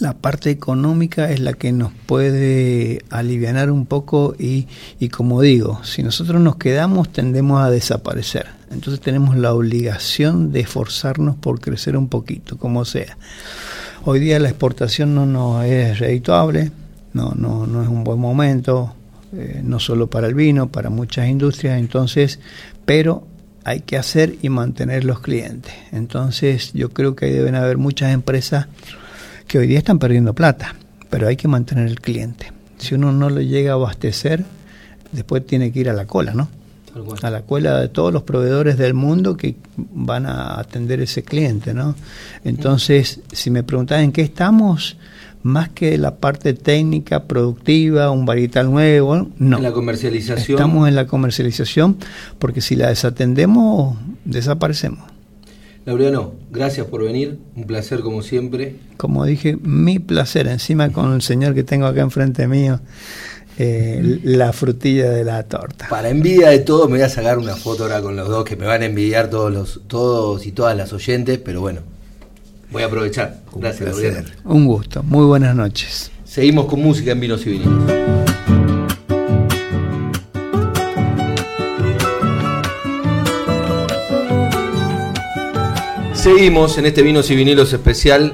la 0.00 0.14
parte 0.14 0.50
económica 0.50 1.30
es 1.30 1.40
la 1.40 1.54
que 1.54 1.72
nos 1.72 1.92
puede 2.06 3.02
aliviar 3.10 3.70
un 3.70 3.86
poco 3.86 4.34
y, 4.38 4.66
y, 4.98 5.08
como 5.08 5.40
digo, 5.40 5.80
si 5.84 6.02
nosotros 6.02 6.40
nos 6.40 6.56
quedamos 6.56 7.10
tendemos 7.10 7.62
a 7.62 7.70
desaparecer. 7.70 8.46
Entonces 8.70 9.00
tenemos 9.00 9.36
la 9.36 9.54
obligación 9.54 10.52
de 10.52 10.60
esforzarnos 10.60 11.36
por 11.36 11.60
crecer 11.60 11.96
un 11.96 12.08
poquito, 12.08 12.58
como 12.58 12.84
sea. 12.84 13.16
Hoy 14.04 14.20
día 14.20 14.38
la 14.38 14.48
exportación 14.48 15.14
no 15.14 15.24
nos 15.24 15.64
es 15.64 15.98
redituable, 15.98 16.72
no, 17.12 17.32
no, 17.34 17.66
no 17.66 17.82
es 17.82 17.88
un 17.88 18.04
buen 18.04 18.18
momento, 18.18 18.94
eh, 19.32 19.60
no 19.64 19.80
solo 19.80 20.08
para 20.08 20.26
el 20.26 20.34
vino, 20.34 20.68
para 20.68 20.90
muchas 20.90 21.28
industrias, 21.28 21.78
entonces, 21.78 22.38
pero 22.84 23.26
hay 23.64 23.80
que 23.80 23.96
hacer 23.96 24.36
y 24.42 24.48
mantener 24.48 25.04
los 25.04 25.20
clientes. 25.20 25.74
Entonces 25.92 26.72
yo 26.72 26.90
creo 26.90 27.16
que 27.16 27.26
deben 27.26 27.54
haber 27.54 27.78
muchas 27.78 28.12
empresas 28.12 28.66
que 29.46 29.58
hoy 29.58 29.66
día 29.66 29.78
están 29.78 29.98
perdiendo 29.98 30.34
plata, 30.34 30.74
pero 31.10 31.28
hay 31.28 31.36
que 31.36 31.48
mantener 31.48 31.86
el 31.86 32.00
cliente. 32.00 32.52
Si 32.78 32.94
uno 32.94 33.12
no 33.12 33.30
lo 33.30 33.40
llega 33.40 33.72
a 33.72 33.74
abastecer, 33.74 34.44
después 35.12 35.46
tiene 35.46 35.72
que 35.72 35.80
ir 35.80 35.88
a 35.88 35.92
la 35.92 36.06
cola, 36.06 36.34
¿no? 36.34 36.48
A 37.22 37.30
la 37.30 37.42
cola 37.42 37.80
de 37.80 37.88
todos 37.88 38.10
los 38.12 38.22
proveedores 38.22 38.78
del 38.78 38.94
mundo 38.94 39.36
que 39.36 39.56
van 39.76 40.24
a 40.24 40.58
atender 40.58 41.00
ese 41.00 41.22
cliente, 41.22 41.74
¿no? 41.74 41.94
Entonces, 42.42 43.20
si 43.32 43.50
me 43.50 43.62
preguntan 43.62 44.00
en 44.00 44.12
qué 44.12 44.22
estamos, 44.22 44.96
más 45.42 45.68
que 45.68 45.98
la 45.98 46.16
parte 46.16 46.54
técnica, 46.54 47.24
productiva, 47.24 48.10
un 48.10 48.24
varietal 48.24 48.70
nuevo, 48.70 49.28
no. 49.38 49.58
En 49.58 49.62
la 49.62 49.72
comercialización. 49.72 50.58
Estamos 50.58 50.88
en 50.88 50.96
la 50.96 51.06
comercialización 51.06 51.98
porque 52.38 52.62
si 52.62 52.76
la 52.76 52.88
desatendemos, 52.88 53.96
desaparecemos. 54.24 55.15
Laureano, 55.86 56.32
gracias 56.50 56.84
por 56.88 57.04
venir, 57.04 57.38
un 57.54 57.64
placer 57.64 58.00
como 58.00 58.20
siempre. 58.20 58.74
Como 58.96 59.24
dije, 59.24 59.56
mi 59.62 60.00
placer, 60.00 60.48
encima 60.48 60.90
con 60.90 61.14
el 61.14 61.22
señor 61.22 61.54
que 61.54 61.62
tengo 61.62 61.86
acá 61.86 62.00
enfrente 62.00 62.48
mío, 62.48 62.80
eh, 63.56 64.18
la 64.24 64.52
frutilla 64.52 65.08
de 65.10 65.22
la 65.22 65.44
torta. 65.44 65.86
Para 65.88 66.08
envidia 66.08 66.48
de 66.50 66.58
todos, 66.58 66.90
me 66.90 66.96
voy 66.96 67.02
a 67.02 67.08
sacar 67.08 67.38
una 67.38 67.54
foto 67.54 67.84
ahora 67.84 68.02
con 68.02 68.16
los 68.16 68.28
dos, 68.28 68.44
que 68.44 68.56
me 68.56 68.66
van 68.66 68.82
a 68.82 68.86
envidiar 68.86 69.30
todos, 69.30 69.52
los, 69.52 69.82
todos 69.86 70.44
y 70.44 70.50
todas 70.50 70.76
las 70.76 70.92
oyentes, 70.92 71.38
pero 71.38 71.60
bueno, 71.60 71.82
voy 72.72 72.82
a 72.82 72.86
aprovechar. 72.86 73.42
Gracias, 73.54 73.88
Laureano. 73.88 74.28
Un 74.42 74.66
gusto, 74.66 75.04
muy 75.04 75.24
buenas 75.24 75.54
noches. 75.54 76.10
Seguimos 76.24 76.66
con 76.66 76.82
música 76.82 77.12
en 77.12 77.20
Vinos 77.20 77.46
y 77.46 77.50
Vinilos. 77.50 77.92
Seguimos 86.26 86.76
en 86.76 86.86
este 86.86 87.02
Vinos 87.02 87.30
y 87.30 87.36
Vinilos 87.36 87.72
especial. 87.72 88.32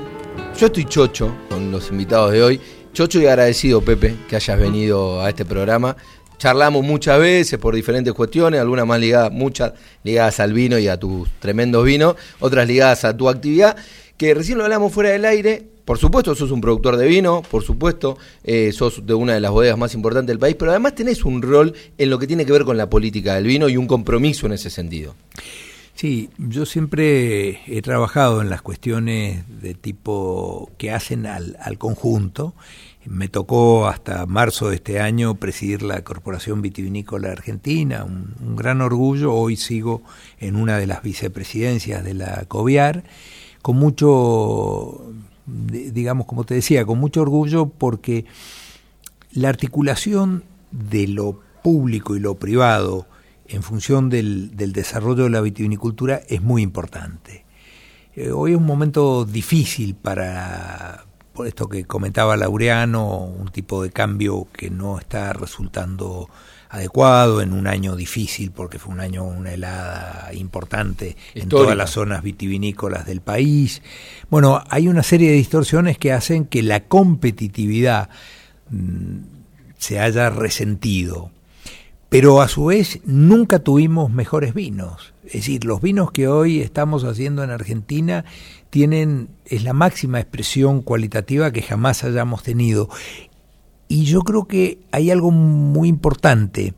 Yo 0.59 0.68
estoy 0.68 0.86
chocho 0.86 1.36
con 1.51 1.70
los 1.70 1.90
invitados 1.90 2.32
de 2.32 2.43
hoy. 2.43 2.61
Chocho 2.95 3.20
y 3.20 3.26
agradecido, 3.26 3.82
Pepe, 3.82 4.16
que 4.30 4.36
hayas 4.36 4.59
venido 4.59 5.20
a 5.20 5.28
este 5.28 5.45
programa. 5.45 5.95
Charlamos 6.38 6.82
muchas 6.82 7.20
veces 7.20 7.59
por 7.59 7.74
diferentes 7.74 8.14
cuestiones, 8.14 8.62
algunas 8.62 8.86
más 8.86 8.99
ligadas, 8.99 9.30
muchas 9.30 9.74
ligadas 10.05 10.40
al 10.40 10.55
vino 10.55 10.78
y 10.78 10.88
a 10.88 10.99
tus 10.99 11.28
tremendos 11.38 11.84
vinos, 11.84 12.16
otras 12.40 12.66
ligadas 12.66 13.05
a 13.05 13.14
tu 13.14 13.28
actividad, 13.28 13.76
que 14.16 14.32
recién 14.32 14.57
lo 14.57 14.64
hablamos 14.64 14.90
fuera 14.90 15.11
del 15.11 15.26
aire. 15.26 15.62
Por 15.84 15.99
supuesto, 15.99 16.34
sos 16.34 16.51
un 16.51 16.62
productor 16.62 16.97
de 16.97 17.07
vino, 17.07 17.43
por 17.43 17.62
supuesto, 17.62 18.16
eh, 18.43 18.72
sos 18.72 19.05
de 19.05 19.12
una 19.12 19.34
de 19.34 19.40
las 19.40 19.51
bodegas 19.51 19.76
más 19.76 19.93
importantes 19.93 20.28
del 20.28 20.38
país, 20.38 20.57
pero 20.59 20.70
además 20.70 20.95
tenés 20.95 21.26
un 21.26 21.43
rol 21.43 21.74
en 21.99 22.09
lo 22.09 22.18
que 22.18 22.26
tiene 22.26 22.47
que 22.47 22.53
ver 22.53 22.64
con 22.64 22.78
la 22.78 22.88
política 22.88 23.34
del 23.34 23.45
vino 23.45 23.68
y 23.68 23.76
un 23.76 23.86
compromiso 23.86 24.47
en 24.47 24.53
ese 24.55 24.70
sentido. 24.70 25.14
Sí, 25.95 26.30
yo 26.38 26.66
siempre 26.66 27.61
he 27.66 27.82
trabajado 27.82 28.40
en 28.40 28.51
las 28.51 28.62
cuestiones 28.62 29.45
de 29.61 29.74
tipo 29.74 30.70
que 30.78 30.90
hacen 30.90 31.26
al, 31.26 31.78
conjunto. 31.78 32.55
Me 33.05 33.28
tocó 33.28 33.86
hasta 33.88 34.26
marzo 34.26 34.70
de 34.70 34.76
este 34.76 35.01
año 35.01 35.34
presidir 35.34 35.82
la 35.82 36.03
Corporación 36.03 36.62
Vitivinícola 36.62 37.30
Argentina, 37.30 38.05
un, 38.05 38.57
gran 38.57 38.80
orgullo. 38.80 39.34
Hoy 39.34 39.57
sigo 39.57 40.03
en 40.40 40.57
una 40.57 40.78
de 40.78 40.86
las 40.86 41.03
vicepresidencias 41.03 42.03
de 42.03 42.14
la 42.14 42.45
COVIAR, 42.47 43.05
con 43.61 43.76
mucho, 43.76 45.12
digamos, 45.47 46.26
como 46.26 46.45
te 46.45 46.55
decía, 46.55 46.84
con 46.84 46.99
mucho 46.99 47.22
orgullo 47.22 47.66
porque 47.66 48.24
la 49.32 49.51
articulación 49.51 50.45
de 50.70 51.07
lo 51.07 51.40
público 51.62 52.16
y 52.16 52.20
lo 52.20 52.34
privado, 52.36 53.07
en 53.53 53.62
función 53.62 54.09
del, 54.09 54.50
desarrollo 54.57 55.24
de 55.24 55.30
la 55.30 55.40
vitivinicultura 55.40 56.22
es 56.28 56.42
muy 56.42 56.62
importante. 56.62 57.44
Eh, 58.14 58.30
hoy 58.30 58.53
es 58.53 58.57
un 58.57 58.66
momento 58.66 59.24
difícil 59.24 59.94
para, 59.94 61.05
por 61.32 61.46
esto 61.46 61.68
que 61.68 61.84
comentaba 61.84 62.36
Laureano, 62.36 63.18
un 63.18 63.48
tipo 63.48 63.82
de 63.82 63.90
cambio 63.90 64.48
que 64.53 64.70
no 64.70 64.98
está 64.98 65.32
resultando 65.34 66.28
adecuado 66.70 67.42
en 67.42 67.53
un 67.53 67.66
año 67.66 67.94
difícil 67.94 68.50
porque 68.50 68.78
fue 68.78 68.94
un 68.94 69.00
año 69.00 69.24
una 69.24 69.53
helada 69.53 70.30
importante 70.32 71.18
en 71.34 71.50
todas 71.50 71.76
las 71.76 71.90
zonas 71.90 72.22
vitivinícolas 72.22 73.05
del 73.05 73.20
país. 73.20 73.82
Bueno, 74.30 74.64
hay 74.70 74.88
una 74.88 75.03
serie 75.03 75.30
de 75.30 75.36
distorsiones 75.36 75.98
que 75.98 76.12
hacen 76.12 76.46
que 76.46 76.62
la 76.62 76.84
competitividad 76.84 78.09
mm, 78.70 79.18
se 79.76 80.00
haya 80.00 80.30
resentido 80.30 81.30
pero 82.12 82.42
a 82.42 82.48
su 82.48 82.66
vez 82.66 83.00
nunca 83.06 83.60
tuvimos 83.60 84.10
mejores 84.10 84.52
vinos. 84.52 85.14
Es 85.24 85.32
decir, 85.32 85.64
los 85.64 85.80
vinos 85.80 86.12
que 86.12 86.28
hoy 86.28 86.60
estamos 86.60 87.04
haciendo 87.04 87.42
en 87.42 87.48
Argentina 87.48 88.26
tienen, 88.68 89.28
es 89.46 89.64
la 89.64 89.72
máxima 89.72 90.20
expresión 90.20 90.82
cualitativa 90.82 91.52
que 91.52 91.62
jamás 91.62 92.04
hayamos 92.04 92.42
tenido. 92.42 92.90
Y 93.88 94.04
yo 94.04 94.20
creo 94.20 94.44
que 94.44 94.80
hay 94.90 95.10
algo 95.10 95.30
muy 95.30 95.88
importante, 95.88 96.74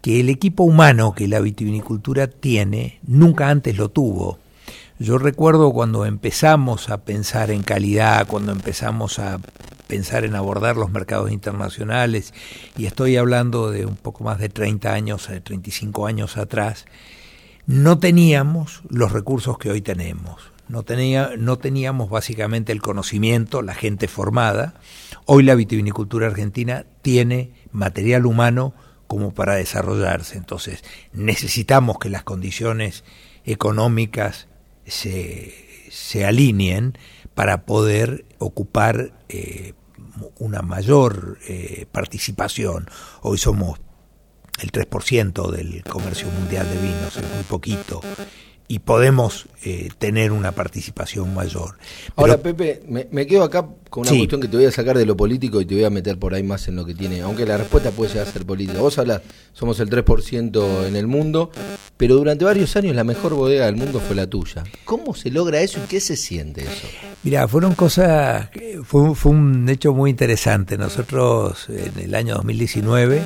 que 0.00 0.20
el 0.20 0.30
equipo 0.30 0.62
humano 0.62 1.12
que 1.14 1.28
la 1.28 1.40
vitivinicultura 1.40 2.26
tiene, 2.26 2.98
nunca 3.06 3.50
antes 3.50 3.76
lo 3.76 3.90
tuvo. 3.90 4.38
Yo 5.00 5.16
recuerdo 5.16 5.72
cuando 5.72 6.06
empezamos 6.06 6.90
a 6.90 7.04
pensar 7.04 7.52
en 7.52 7.62
calidad, 7.62 8.26
cuando 8.26 8.50
empezamos 8.50 9.20
a 9.20 9.38
pensar 9.86 10.24
en 10.24 10.34
abordar 10.34 10.76
los 10.76 10.90
mercados 10.90 11.30
internacionales, 11.30 12.34
y 12.76 12.86
estoy 12.86 13.16
hablando 13.16 13.70
de 13.70 13.86
un 13.86 13.94
poco 13.94 14.24
más 14.24 14.40
de 14.40 14.48
30 14.48 14.92
años, 14.92 15.30
35 15.44 16.08
eh, 16.08 16.10
años 16.10 16.36
atrás, 16.36 16.84
no 17.66 18.00
teníamos 18.00 18.82
los 18.88 19.12
recursos 19.12 19.56
que 19.56 19.70
hoy 19.70 19.82
tenemos. 19.82 20.50
No, 20.68 20.82
tenía, 20.82 21.30
no 21.38 21.58
teníamos 21.58 22.10
básicamente 22.10 22.72
el 22.72 22.82
conocimiento, 22.82 23.62
la 23.62 23.74
gente 23.74 24.08
formada. 24.08 24.74
Hoy 25.26 25.44
la 25.44 25.54
vitivinicultura 25.54 26.26
argentina 26.26 26.86
tiene 27.02 27.52
material 27.70 28.26
humano 28.26 28.74
como 29.06 29.32
para 29.32 29.54
desarrollarse. 29.54 30.36
Entonces 30.36 30.82
necesitamos 31.12 31.98
que 32.00 32.10
las 32.10 32.24
condiciones 32.24 33.04
económicas 33.44 34.47
se, 34.88 35.86
se 35.90 36.24
alineen 36.24 36.98
para 37.34 37.64
poder 37.64 38.26
ocupar 38.38 39.12
eh, 39.28 39.74
una 40.38 40.62
mayor 40.62 41.38
eh, 41.48 41.86
participación. 41.92 42.88
Hoy 43.22 43.38
somos 43.38 43.80
el 44.60 44.72
3% 44.72 45.50
del 45.50 45.84
comercio 45.84 46.28
mundial 46.30 46.68
de 46.68 46.78
vinos, 46.78 47.16
es 47.16 47.34
muy 47.34 47.44
poquito 47.44 48.00
y 48.70 48.80
podemos 48.80 49.46
eh, 49.64 49.88
tener 49.98 50.30
una 50.30 50.52
participación 50.52 51.34
mayor. 51.34 51.78
Ahora, 52.16 52.36
Pepe, 52.36 52.82
me, 52.86 53.26
quedo 53.26 53.42
acá 53.42 53.66
con 53.88 54.02
una 54.02 54.10
cuestión 54.10 54.42
que 54.42 54.48
te 54.48 54.58
voy 54.58 54.66
a 54.66 54.70
sacar 54.70 54.98
de 54.98 55.06
lo 55.06 55.16
político 55.16 55.62
y 55.62 55.64
te 55.64 55.74
voy 55.74 55.84
a 55.84 55.90
meter 55.90 56.18
por 56.18 56.34
ahí 56.34 56.42
más 56.42 56.68
en 56.68 56.76
lo 56.76 56.84
que 56.84 56.94
tiene, 56.94 57.22
aunque 57.22 57.46
la 57.46 57.56
respuesta 57.56 57.90
puede 57.90 58.12
llegar 58.12 58.28
a 58.28 58.30
ser 58.30 58.44
política. 58.44 58.78
Vos 58.80 58.98
hablas, 58.98 59.22
somos 59.54 59.80
el 59.80 59.88
3% 59.88 60.86
en 60.86 60.96
el 60.96 61.06
mundo, 61.06 61.50
pero 61.96 62.16
durante 62.16 62.44
varios 62.44 62.76
años 62.76 62.94
la 62.94 63.04
mejor 63.04 63.34
bodega 63.34 63.64
del 63.64 63.76
mundo 63.76 64.00
fue 64.00 64.14
la 64.14 64.26
tuya. 64.26 64.64
¿Cómo 64.84 65.14
se 65.14 65.30
logra 65.30 65.62
eso 65.62 65.80
y 65.82 65.88
qué 65.88 65.98
se 65.98 66.16
siente 66.16 66.60
eso? 66.60 66.86
Mira, 67.22 67.48
fueron 67.48 67.74
cosas, 67.74 68.50
fue, 68.84 69.14
fue 69.14 69.32
un 69.32 69.66
hecho 69.70 69.94
muy 69.94 70.10
interesante. 70.10 70.76
Nosotros 70.76 71.70
en 71.70 72.04
el 72.04 72.14
año 72.14 72.34
2019, 72.34 73.22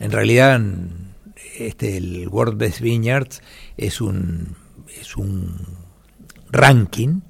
en 0.00 0.12
realidad, 0.12 0.60
este, 1.58 1.96
el 1.96 2.28
World 2.28 2.58
Best 2.58 2.80
Vineyards 2.80 3.40
es 3.78 4.02
un 4.02 4.65
es 5.00 5.16
un 5.16 5.56
ranking 6.50 7.20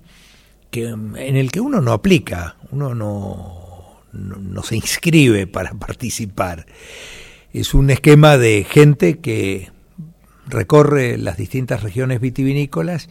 que, 0.71 0.89
en 0.89 1.37
el 1.37 1.51
que 1.51 1.61
uno 1.61 1.81
no 1.81 1.93
aplica, 1.93 2.57
uno 2.71 2.95
no, 2.95 4.03
no, 4.13 4.63
se 4.63 4.77
inscribe 4.77 5.47
para 5.47 5.73
participar. 5.79 6.67
Es 7.53 7.75
un 7.75 7.91
esquema 7.91 8.37
de 8.37 8.65
gente 8.69 9.19
que 9.19 9.71
recorre 10.47 11.19
las 11.19 11.37
distintas 11.37 11.83
regiones 11.83 12.21
vitivinícolas 12.21 13.09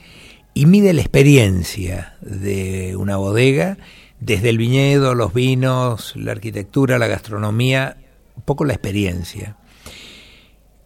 y 0.53 0.67
mide 0.67 0.93
la 0.93 1.01
experiencia 1.01 2.15
de 2.21 2.95
una 2.95 3.17
bodega, 3.17 3.77
desde 4.19 4.49
el 4.49 4.57
viñedo, 4.57 5.13
los 5.13 5.33
vinos, 5.33 6.13
la 6.15 6.31
arquitectura, 6.31 6.97
la 6.97 7.07
gastronomía, 7.07 7.97
un 8.35 8.43
poco 8.43 8.63
la 8.63 8.73
experiencia. 8.73 9.57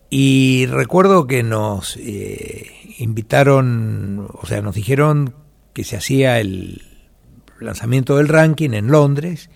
Y 0.09 0.65
recuerdo 0.65 1.27
que 1.27 1.43
nos 1.43 1.97
eh, 1.97 2.71
invitaron, 2.97 4.27
o 4.33 4.45
sea, 4.47 4.61
nos 4.61 4.75
dijeron 4.75 5.35
que 5.73 5.83
se 5.83 5.97
hacía 5.97 6.39
el 6.39 6.81
lanzamiento 7.59 8.17
del 8.17 8.27
ranking 8.27 8.71
en 8.71 8.87
Londres 8.87 9.49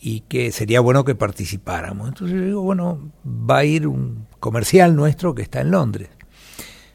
y 0.00 0.20
que 0.20 0.52
sería 0.52 0.80
bueno 0.80 1.04
que 1.04 1.14
participáramos. 1.14 2.08
Entonces 2.08 2.36
yo 2.36 2.44
digo, 2.44 2.62
bueno, 2.62 3.10
va 3.26 3.58
a 3.58 3.64
ir 3.64 3.86
un 3.86 4.26
comercial 4.40 4.94
nuestro 4.94 5.34
que 5.34 5.42
está 5.42 5.60
en 5.60 5.70
Londres. 5.70 6.10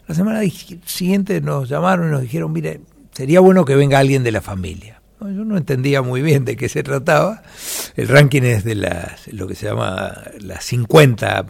La 0.07 0.15
semana 0.15 0.41
siguiente 0.85 1.41
nos 1.41 1.69
llamaron 1.69 2.09
y 2.09 2.11
nos 2.11 2.21
dijeron, 2.21 2.51
mire, 2.51 2.81
sería 3.11 3.39
bueno 3.39 3.65
que 3.65 3.75
venga 3.75 3.99
alguien 3.99 4.23
de 4.23 4.31
la 4.31 4.41
familia. 4.41 5.01
Yo 5.19 5.45
no 5.45 5.55
entendía 5.57 6.01
muy 6.01 6.21
bien 6.21 6.43
de 6.43 6.57
qué 6.57 6.67
se 6.67 6.83
trataba. 6.83 7.43
El 7.95 8.09
ranking 8.09 8.41
es 8.41 8.65
de 8.65 8.75
las, 8.75 9.27
lo 9.31 9.47
que 9.47 9.55
se 9.55 9.67
llama 9.67 10.17
las 10.41 10.65
50 10.65 11.45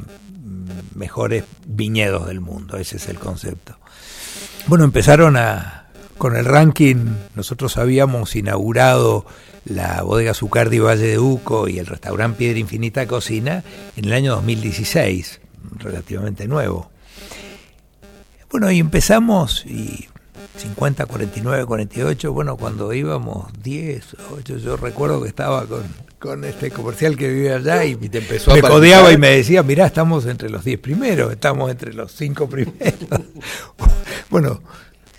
mejores 0.95 1.43
viñedos 1.65 2.27
del 2.27 2.39
mundo, 2.39 2.77
ese 2.77 2.97
es 2.97 3.07
el 3.09 3.19
concepto. 3.19 3.77
Bueno, 4.67 4.83
empezaron 4.85 5.37
a, 5.37 5.87
con 6.17 6.35
el 6.35 6.45
ranking, 6.45 7.05
nosotros 7.35 7.77
habíamos 7.77 8.35
inaugurado 8.35 9.25
la 9.65 10.01
bodega 10.03 10.33
Zucardi 10.33 10.79
Valle 10.79 11.07
de 11.07 11.19
Uco 11.19 11.67
y 11.67 11.79
el 11.79 11.85
restaurante 11.85 12.39
Piedra 12.39 12.59
Infinita 12.59 13.07
Cocina 13.07 13.63
en 13.95 14.05
el 14.05 14.13
año 14.13 14.35
2016, 14.35 15.41
relativamente 15.79 16.47
nuevo. 16.47 16.89
Bueno, 18.51 18.69
y 18.71 18.79
empezamos 18.79 19.65
y 19.65 20.07
50, 20.57 21.05
49, 21.07 21.65
48, 21.65 22.33
bueno, 22.33 22.57
cuando 22.57 22.93
íbamos 22.93 23.51
10, 23.63 24.17
8, 24.37 24.57
yo 24.57 24.77
recuerdo 24.77 25.21
que 25.21 25.27
estaba 25.27 25.65
con, 25.65 25.83
con 26.23 26.45
este 26.45 26.71
comercial 26.71 27.17
que 27.17 27.27
vivía 27.27 27.57
allá 27.57 27.83
y, 27.83 27.95
te 27.95 28.19
empezó 28.19 28.53
me 28.55 28.61
codeaba 28.61 29.11
y 29.11 29.17
me 29.17 29.31
decía, 29.31 29.61
mirá, 29.61 29.87
estamos 29.87 30.25
entre 30.25 30.49
los 30.49 30.63
10 30.63 30.79
primeros, 30.79 31.29
estamos 31.33 31.69
entre 31.69 31.91
los 31.91 32.13
5 32.13 32.47
primeros. 32.47 32.93
bueno. 34.29 34.61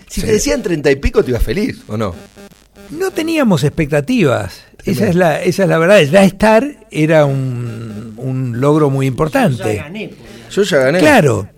Si 0.08 0.22
te 0.22 0.32
decían 0.32 0.62
30 0.62 0.90
y 0.92 0.96
pico, 0.96 1.22
te 1.22 1.32
ibas 1.32 1.42
feliz, 1.42 1.82
¿o 1.88 1.98
no? 1.98 2.14
No 2.88 3.10
teníamos 3.10 3.64
expectativas. 3.64 4.62
Esa 4.86 5.06
es, 5.06 5.14
la, 5.14 5.42
esa 5.42 5.64
es 5.64 5.68
la 5.68 5.76
verdad. 5.76 6.00
Ya 6.00 6.24
estar 6.24 6.86
era 6.90 7.26
un, 7.26 8.14
un 8.16 8.58
logro 8.58 8.88
muy 8.88 9.06
importante. 9.06 9.62
Yo 9.62 9.72
ya 9.74 9.82
gané. 9.82 10.14
Yo 10.50 10.62
ya 10.62 10.78
gané. 10.78 10.98
Claro. 11.00 11.48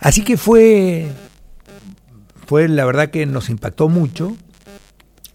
Así 0.00 0.22
que 0.22 0.36
fue, 0.36 1.06
fue 2.46 2.66
la 2.66 2.84
verdad 2.84 3.10
que 3.10 3.24
nos 3.24 3.50
impactó 3.50 3.88
mucho 3.88 4.36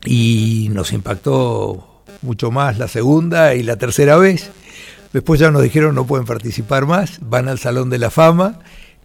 y 0.03 0.67
nos 0.73 0.91
impactó 0.91 1.90
mucho 2.21 2.51
más 2.51 2.77
la 2.77 2.87
segunda 2.87 3.55
y 3.55 3.63
la 3.63 3.75
tercera 3.75 4.17
vez. 4.17 4.49
Después 5.13 5.39
ya 5.39 5.51
nos 5.51 5.63
dijeron 5.63 5.95
no 5.95 6.07
pueden 6.07 6.25
participar 6.25 6.85
más, 6.85 7.19
van 7.21 7.47
al 7.47 7.59
Salón 7.59 7.89
de 7.89 7.99
la 7.99 8.09
Fama 8.09 8.59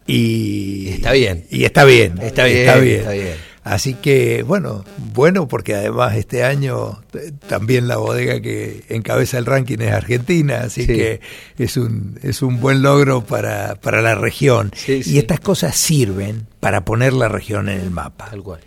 y 0.06 0.88
está 0.88 1.12
bien. 1.12 1.44
Y 1.50 1.64
está 1.64 1.84
bien, 1.84 2.18
está 2.20 2.44
bien, 2.44 2.68
está 2.68 2.78
bien. 2.78 3.34
Así 3.64 3.94
que 3.94 4.44
bueno, 4.44 4.84
bueno 5.12 5.48
porque 5.48 5.74
además 5.74 6.14
este 6.14 6.44
año 6.44 7.02
también 7.48 7.88
la 7.88 7.96
bodega 7.96 8.40
que 8.40 8.84
encabeza 8.90 9.38
el 9.38 9.46
ranking 9.46 9.78
es 9.80 9.90
Argentina, 9.90 10.60
así 10.62 10.86
que 10.86 11.20
es 11.58 11.76
un 11.76 12.16
es 12.22 12.42
un 12.42 12.60
buen 12.60 12.82
logro 12.82 13.24
para, 13.24 13.74
para 13.74 14.02
la 14.02 14.14
región. 14.14 14.70
y 14.86 15.18
estas 15.18 15.40
cosas 15.40 15.74
sirven 15.76 16.46
para 16.60 16.84
poner 16.84 17.12
la 17.12 17.28
región 17.28 17.68
en 17.68 17.80
el 17.80 17.90
mapa. 17.90 18.28
Tal 18.30 18.44
cual. 18.44 18.60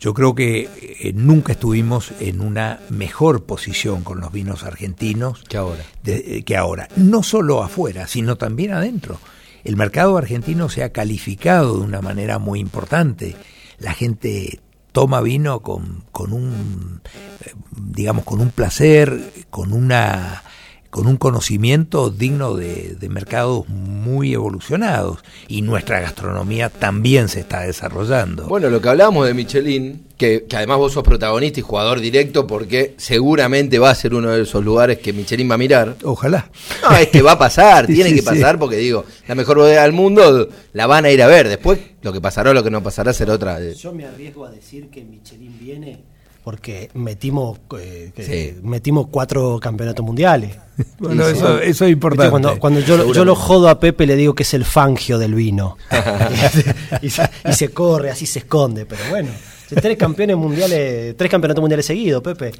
Yo 0.00 0.14
creo 0.14 0.34
que 0.34 0.68
eh, 1.00 1.12
nunca 1.14 1.52
estuvimos 1.52 2.12
en 2.20 2.40
una 2.40 2.80
mejor 2.88 3.44
posición 3.44 4.02
con 4.02 4.20
los 4.20 4.30
vinos 4.32 4.62
argentinos 4.62 5.42
que 5.48 5.56
ahora. 5.56 5.82
Eh, 6.04 6.42
que 6.44 6.56
ahora. 6.56 6.88
No 6.96 7.22
solo 7.22 7.62
afuera, 7.62 8.06
sino 8.06 8.36
también 8.36 8.72
adentro. 8.72 9.18
El 9.64 9.76
mercado 9.76 10.16
argentino 10.16 10.68
se 10.68 10.84
ha 10.84 10.92
calificado 10.92 11.78
de 11.78 11.84
una 11.84 12.00
manera 12.00 12.38
muy 12.38 12.60
importante. 12.60 13.36
La 13.78 13.92
gente 13.92 14.60
toma 14.92 15.20
vino 15.20 15.60
con, 15.60 16.04
con 16.12 16.32
un, 16.32 17.00
eh, 17.44 17.52
digamos, 17.76 18.24
con 18.24 18.40
un 18.40 18.50
placer, 18.50 19.46
con 19.50 19.72
una 19.72 20.42
con 20.90 21.06
un 21.06 21.16
conocimiento 21.16 22.10
digno 22.10 22.54
de, 22.54 22.96
mercados 23.08 23.68
muy 23.68 24.34
evolucionados 24.34 25.20
y 25.48 25.62
nuestra 25.62 26.00
gastronomía 26.00 26.68
también 26.70 27.28
se 27.28 27.40
está 27.40 27.60
desarrollando. 27.60 28.46
Bueno, 28.46 28.68
lo 28.70 28.80
que 28.80 28.88
hablábamos 28.88 29.26
de 29.26 29.34
Michelin, 29.34 30.04
que, 30.16 30.46
además 30.54 30.78
vos 30.78 30.92
sos 30.92 31.02
protagonista 31.02 31.60
y 31.60 31.62
jugador 31.62 32.00
directo 32.00 32.46
porque 32.46 32.94
seguramente 32.98 33.78
va 33.78 33.90
a 33.90 33.94
ser 33.94 34.14
uno 34.14 34.30
de 34.30 34.42
esos 34.42 34.64
lugares 34.64 34.98
que 34.98 35.12
Michelin 35.12 35.50
va 35.50 35.54
a 35.54 35.58
mirar. 35.58 35.96
Ojalá. 36.04 36.50
No, 36.82 36.96
es 36.96 37.08
que 37.08 37.22
va 37.22 37.32
a 37.32 37.38
pasar, 37.38 37.86
tiene 37.88 38.14
que 38.14 38.22
pasar 38.22 38.58
porque 38.58 38.76
digo, 38.76 39.04
la 39.26 39.34
mejor 39.34 39.58
bodega 39.58 39.82
del 39.82 39.92
mundo 39.92 40.48
la 40.72 40.86
van 40.86 41.04
a 41.04 41.10
ir 41.10 41.22
a 41.22 41.26
ver. 41.26 41.48
Después 41.48 41.78
lo 42.02 42.12
que 42.12 42.20
pasará 42.20 42.50
o 42.50 42.54
lo 42.54 42.62
que 42.62 42.70
no 42.70 42.82
pasará 42.82 43.12
será 43.12 43.34
otra. 43.34 43.58
Yo 43.72 43.92
me 43.92 44.04
arriesgo 44.04 44.44
a 44.44 44.50
decir 44.50 44.88
que 44.88 45.02
Michelin 45.02 45.58
viene 45.58 46.02
porque 46.48 46.88
metimos 46.94 47.58
eh, 47.78 48.58
metimos 48.62 49.08
cuatro 49.10 49.60
campeonatos 49.60 50.02
mundiales. 50.02 50.56
Bueno, 50.98 51.28
eso, 51.28 51.58
es 51.60 51.80
importante. 51.82 52.30
Cuando, 52.30 52.80
yo, 52.80 53.12
yo, 53.12 53.24
lo 53.26 53.34
jodo 53.34 53.68
a 53.68 53.80
Pepe 53.80 54.06
le 54.06 54.16
digo 54.16 54.34
que 54.34 54.44
es 54.44 54.54
el 54.54 54.64
fangio 54.64 55.18
del 55.18 55.34
vino. 55.34 55.76
y, 57.02 57.10
se, 57.10 57.68
corre, 57.70 58.10
así 58.10 58.24
se 58.24 58.38
esconde, 58.38 58.86
pero 58.86 59.02
bueno. 59.10 59.28
Tres 59.68 59.98
campeones 59.98 60.38
mundiales, 60.38 61.16
tres 61.18 61.30
campeonatos 61.30 61.60
mundiales 61.60 61.84
seguidos, 61.84 62.22
Pepe. 62.22 62.52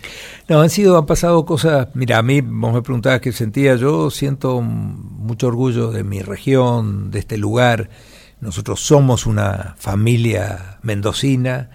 No, 0.49 0.61
han 0.61 0.69
sido, 0.69 0.99
han 0.99 1.07
pasado 1.07 1.47
cosas. 1.47 1.89
Mira, 1.95 2.19
a 2.19 2.23
mí 2.23 2.43
vos 2.43 2.75
me 2.75 2.83
preguntabas 2.83 3.21
qué 3.21 3.33
sentía. 3.33 3.77
Yo 3.77 4.11
siento 4.11 4.61
mucho 4.61 5.47
orgullo 5.47 5.93
de 5.93 6.05
mi 6.05 6.21
región, 6.21 7.11
de 7.11 7.21
este 7.21 7.39
lugar. 7.39 7.89
Nosotros 8.41 8.81
somos 8.81 9.25
una 9.25 9.77
familia 9.79 10.79
mendocina. 10.83 11.71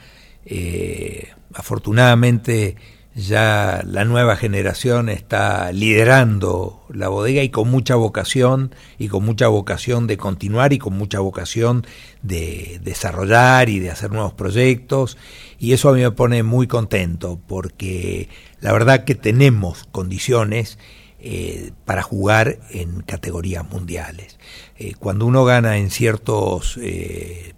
Eh, 0.45 1.29
afortunadamente 1.53 2.75
ya 3.15 3.83
la 3.85 4.05
nueva 4.05 4.35
generación 4.35 5.07
está 5.07 5.71
liderando 5.71 6.83
la 6.89 7.09
bodega 7.09 7.43
y 7.43 7.49
con 7.49 7.69
mucha 7.69 7.95
vocación 7.95 8.73
y 8.97 9.07
con 9.07 9.23
mucha 9.23 9.47
vocación 9.49 10.07
de 10.07 10.17
continuar 10.17 10.73
y 10.73 10.79
con 10.79 10.93
mucha 10.93 11.19
vocación 11.19 11.85
de 12.23 12.79
desarrollar 12.83 13.69
y 13.69 13.79
de 13.79 13.91
hacer 13.91 14.11
nuevos 14.11 14.33
proyectos 14.33 15.17
y 15.59 15.73
eso 15.73 15.89
a 15.89 15.93
mí 15.93 16.01
me 16.01 16.11
pone 16.11 16.41
muy 16.41 16.65
contento 16.65 17.39
porque 17.47 18.29
la 18.61 18.73
verdad 18.73 19.03
que 19.03 19.13
tenemos 19.13 19.87
condiciones 19.91 20.79
eh, 21.19 21.71
para 21.85 22.01
jugar 22.01 22.59
en 22.71 23.01
categorías 23.01 23.69
mundiales. 23.69 24.39
Eh, 24.77 24.93
cuando 24.99 25.25
uno 25.25 25.45
gana 25.45 25.77
en 25.77 25.89
ciertos 25.89 26.77
eh, 26.81 27.53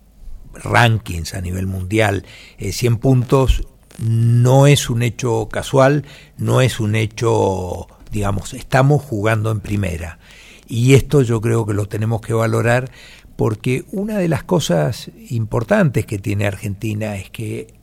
rankings 0.54 1.34
a 1.34 1.42
nivel 1.42 1.66
mundial 1.66 2.26
100 2.60 2.98
puntos, 2.98 3.64
no 4.00 4.68
es 4.68 4.90
un 4.90 5.04
hecho 5.04 5.48
casual, 5.52 6.06
no 6.38 6.62
es 6.62 6.80
un 6.80 6.96
hecho, 6.96 7.88
digamos, 8.12 8.54
estamos 8.54 9.02
jugando 9.02 9.52
en 9.52 9.60
primera. 9.60 10.20
Y 10.68 10.94
esto 10.94 11.22
yo 11.22 11.42
creo 11.42 11.66
que 11.66 11.74
lo 11.74 11.88
tenemos 11.88 12.22
que 12.22 12.34
valorar 12.34 12.90
porque 13.36 13.86
una 13.92 14.18
de 14.18 14.28
las 14.28 14.44
cosas 14.44 15.12
importantes 15.30 16.06
que 16.06 16.20
tiene 16.20 16.48
Argentina 16.48 17.16
es 17.16 17.30
que 17.30 17.74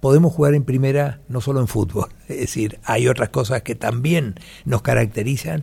podemos 0.00 0.32
jugar 0.32 0.54
en 0.54 0.64
primera 0.64 1.20
no 1.28 1.40
solo 1.40 1.60
en 1.60 1.68
fútbol, 1.68 2.08
es 2.28 2.38
decir, 2.38 2.78
hay 2.84 3.08
otras 3.08 3.28
cosas 3.28 3.62
que 3.62 3.74
también 3.74 4.34
nos 4.64 4.82
caracterizan 4.82 5.62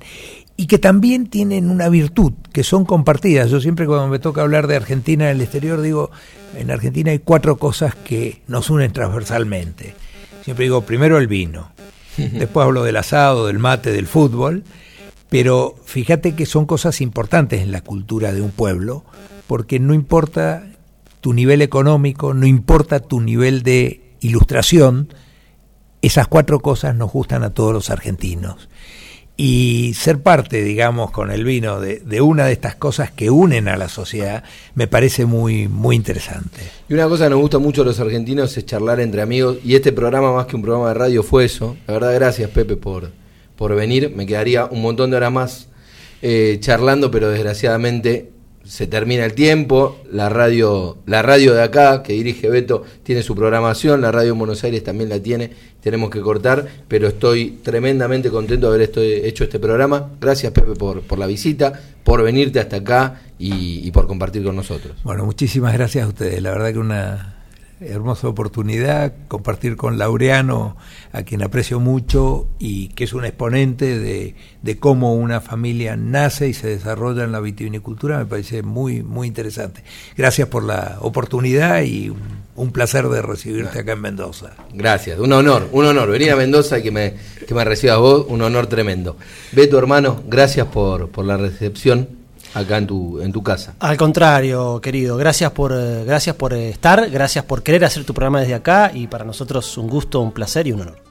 y 0.60 0.66
que 0.66 0.80
también 0.80 1.28
tienen 1.28 1.70
una 1.70 1.88
virtud, 1.88 2.34
que 2.52 2.64
son 2.64 2.84
compartidas. 2.84 3.52
Yo 3.52 3.62
siempre 3.62 3.86
cuando 3.86 4.08
me 4.08 4.18
toca 4.18 4.42
hablar 4.42 4.66
de 4.66 4.76
Argentina 4.76 5.30
en 5.30 5.38
el 5.38 5.42
exterior 5.42 5.82
digo, 5.82 6.10
en 6.58 6.72
Argentina 6.72 7.12
hay 7.12 7.20
cuatro 7.20 7.58
cosas 7.58 7.94
que 7.94 8.42
nos 8.48 8.72
unen 8.72 8.92
transversalmente. 8.92 9.94
Siempre 10.44 10.66
digo, 10.66 10.82
primero 10.82 11.20
el 11.20 11.28
vino, 11.28 11.70
después 12.18 12.66
hablo 12.66 12.84
del 12.84 12.98
asado, 12.98 13.46
del 13.46 13.60
mate, 13.60 13.92
del 13.92 14.08
fútbol, 14.08 14.64
pero 15.30 15.76
fíjate 15.86 16.34
que 16.34 16.48
son 16.48 16.66
cosas 16.66 17.02
importantes 17.02 17.62
en 17.62 17.72
la 17.72 17.82
cultura 17.82 18.34
de 18.34 18.42
un 18.42 18.52
pueblo, 18.52 19.06
porque 19.46 19.80
no 19.80 19.94
importa 19.94 20.68
tu 21.22 21.34
nivel 21.34 21.62
económico, 21.62 22.34
no 22.34 22.48
importa 22.48 23.00
tu 23.00 23.22
nivel 23.22 23.62
de 23.62 24.16
ilustración, 24.22 25.14
esas 26.02 26.28
cuatro 26.28 26.62
cosas 26.62 26.96
nos 26.96 27.12
gustan 27.12 27.44
a 27.44 27.52
todos 27.52 27.74
los 27.74 27.90
argentinos. 27.92 28.70
Y 29.40 29.94
ser 29.94 30.24
parte, 30.24 30.64
digamos, 30.64 31.12
con 31.12 31.30
el 31.30 31.44
vino 31.44 31.80
de, 31.80 32.00
de, 32.00 32.22
una 32.22 32.46
de 32.46 32.54
estas 32.54 32.74
cosas 32.76 33.12
que 33.12 33.30
unen 33.30 33.68
a 33.68 33.78
la 33.78 33.88
sociedad 33.88 34.44
me 34.74 34.88
parece 34.88 35.28
muy, 35.28 35.68
muy 35.68 35.96
interesante. 35.96 36.62
Y 36.90 36.96
una 36.96 37.08
cosa 37.08 37.26
que 37.26 37.30
nos 37.30 37.40
gusta 37.40 37.60
mucho 37.60 37.84
a 37.84 37.86
los 37.86 38.00
argentinos 38.00 38.58
es 38.58 38.66
charlar 38.66 39.00
entre 39.00 39.22
amigos. 39.22 39.58
Y 39.64 39.76
este 39.76 39.92
programa, 39.92 40.34
más 40.34 40.48
que 40.48 40.56
un 40.56 40.64
programa 40.64 40.88
de 40.88 40.96
radio, 40.96 41.22
fue 41.22 41.46
eso. 41.46 41.78
La 41.86 41.94
verdad, 41.94 42.16
gracias, 42.16 42.50
Pepe, 42.50 42.78
por, 42.78 43.12
por 43.56 43.76
venir. 43.76 44.12
Me 44.16 44.26
quedaría 44.26 44.66
un 44.66 44.82
montón 44.82 45.12
de 45.12 45.18
horas 45.18 45.32
más 45.32 45.68
eh, 46.24 46.58
charlando, 46.60 47.12
pero 47.12 47.30
desgraciadamente 47.30 48.32
se 48.68 48.86
termina 48.86 49.24
el 49.24 49.34
tiempo, 49.34 50.00
la 50.12 50.30
radio, 50.30 50.98
la 51.06 51.22
radio 51.22 51.54
de 51.54 51.64
acá, 51.64 52.04
que 52.04 52.14
dirige 52.14 52.50
Beto, 52.50 52.84
tiene 53.04 53.24
su 53.24 53.34
programación, 53.34 54.02
la 54.02 54.12
radio 54.12 54.34
en 54.34 54.40
Buenos 54.40 54.64
Aires 54.64 54.84
también 54.84 55.10
la 55.10 55.20
tiene, 55.20 55.52
tenemos 55.82 56.10
que 56.10 56.20
cortar, 56.20 56.68
pero 56.88 57.08
estoy 57.08 57.60
tremendamente 57.64 58.30
contento 58.30 58.70
de 58.70 58.76
haber 58.76 58.98
hecho 59.26 59.44
este 59.46 59.60
programa. 59.60 60.12
Gracias 60.20 60.52
Pepe 60.52 60.74
por, 60.74 61.02
por 61.02 61.18
la 61.18 61.28
visita, 61.28 61.80
por 62.04 62.22
venirte 62.24 62.60
hasta 62.60 62.78
acá 62.78 63.22
y, 63.40 63.88
y 63.88 63.92
por 63.92 64.06
compartir 64.06 64.44
con 64.44 64.56
nosotros. 64.56 64.98
Bueno, 65.04 65.26
muchísimas 65.26 65.74
gracias 65.74 66.04
a 66.04 66.08
ustedes, 66.08 66.42
la 66.42 66.52
verdad 66.52 66.74
que 66.74 66.80
una 66.80 67.37
hermosa 67.80 68.28
oportunidad 68.28 69.14
compartir 69.28 69.76
con 69.76 69.98
Laureano, 69.98 70.78
a 71.12 71.24
quien 71.24 71.44
aprecio 71.44 71.80
mucho 71.80 72.48
y 72.60 72.90
que 72.90 73.04
es 73.04 73.14
un 73.14 73.24
exponente 73.24 74.00
de, 74.00 74.36
de, 74.62 74.80
cómo 74.80 75.14
una 75.14 75.42
familia 75.42 75.96
nace 75.96 76.48
y 76.48 76.54
se 76.54 76.68
desarrolla 76.68 77.24
en 77.24 77.32
la 77.32 77.40
vitivinicultura, 77.40 78.18
me 78.18 78.26
parece 78.26 78.64
muy, 78.64 79.04
muy 79.04 79.28
interesante. 79.28 79.84
Gracias 80.16 80.48
por 80.48 80.64
la 80.64 80.98
oportunidad 81.02 81.84
y 81.84 82.12
un, 82.56 82.72
placer 82.72 83.08
de 83.10 83.22
recibirte 83.22 83.80
acá 83.80 83.94
en 83.94 84.02
Mendoza. 84.02 84.54
Gracias, 84.74 85.20
un 85.20 85.32
honor, 85.34 85.70
un 85.72 85.86
honor. 85.86 86.10
Venir 86.10 86.32
a 86.32 86.36
Mendoza 86.36 86.80
y 86.80 86.84
que 86.84 86.92
me, 86.92 87.14
que 87.48 87.54
me 87.54 87.64
recibas 87.64 88.00
vos, 88.00 88.26
un 88.28 88.42
honor 88.42 88.68
tremendo. 88.68 89.18
Beto, 89.52 89.78
hermano, 89.78 90.24
gracias 90.28 90.68
por, 90.68 91.10
por 91.10 91.26
la 91.26 91.38
recepción 91.38 92.17
acá 92.58 92.78
en 92.78 92.88
tu, 92.88 93.22
en 93.22 93.32
tu 93.32 93.44
casa. 93.44 93.76
Al 93.80 93.98
contrario, 93.98 94.80
querido, 94.82 95.18
gracias 95.18 95.52
por, 95.52 95.74
gracias 96.06 96.36
por 96.36 96.54
estar, 96.54 97.10
gracias 97.10 97.46
por 97.46 97.64
querer 97.64 97.86
hacer 97.86 98.04
tu 98.04 98.14
programa 98.14 98.40
desde 98.40 98.56
acá 98.56 98.92
y 98.94 99.08
para 99.08 99.26
nosotros 99.26 99.78
un 99.78 99.88
gusto, 99.88 100.22
un 100.22 100.32
placer 100.32 100.68
y 100.68 100.72
un 100.72 100.82
honor. 100.82 101.07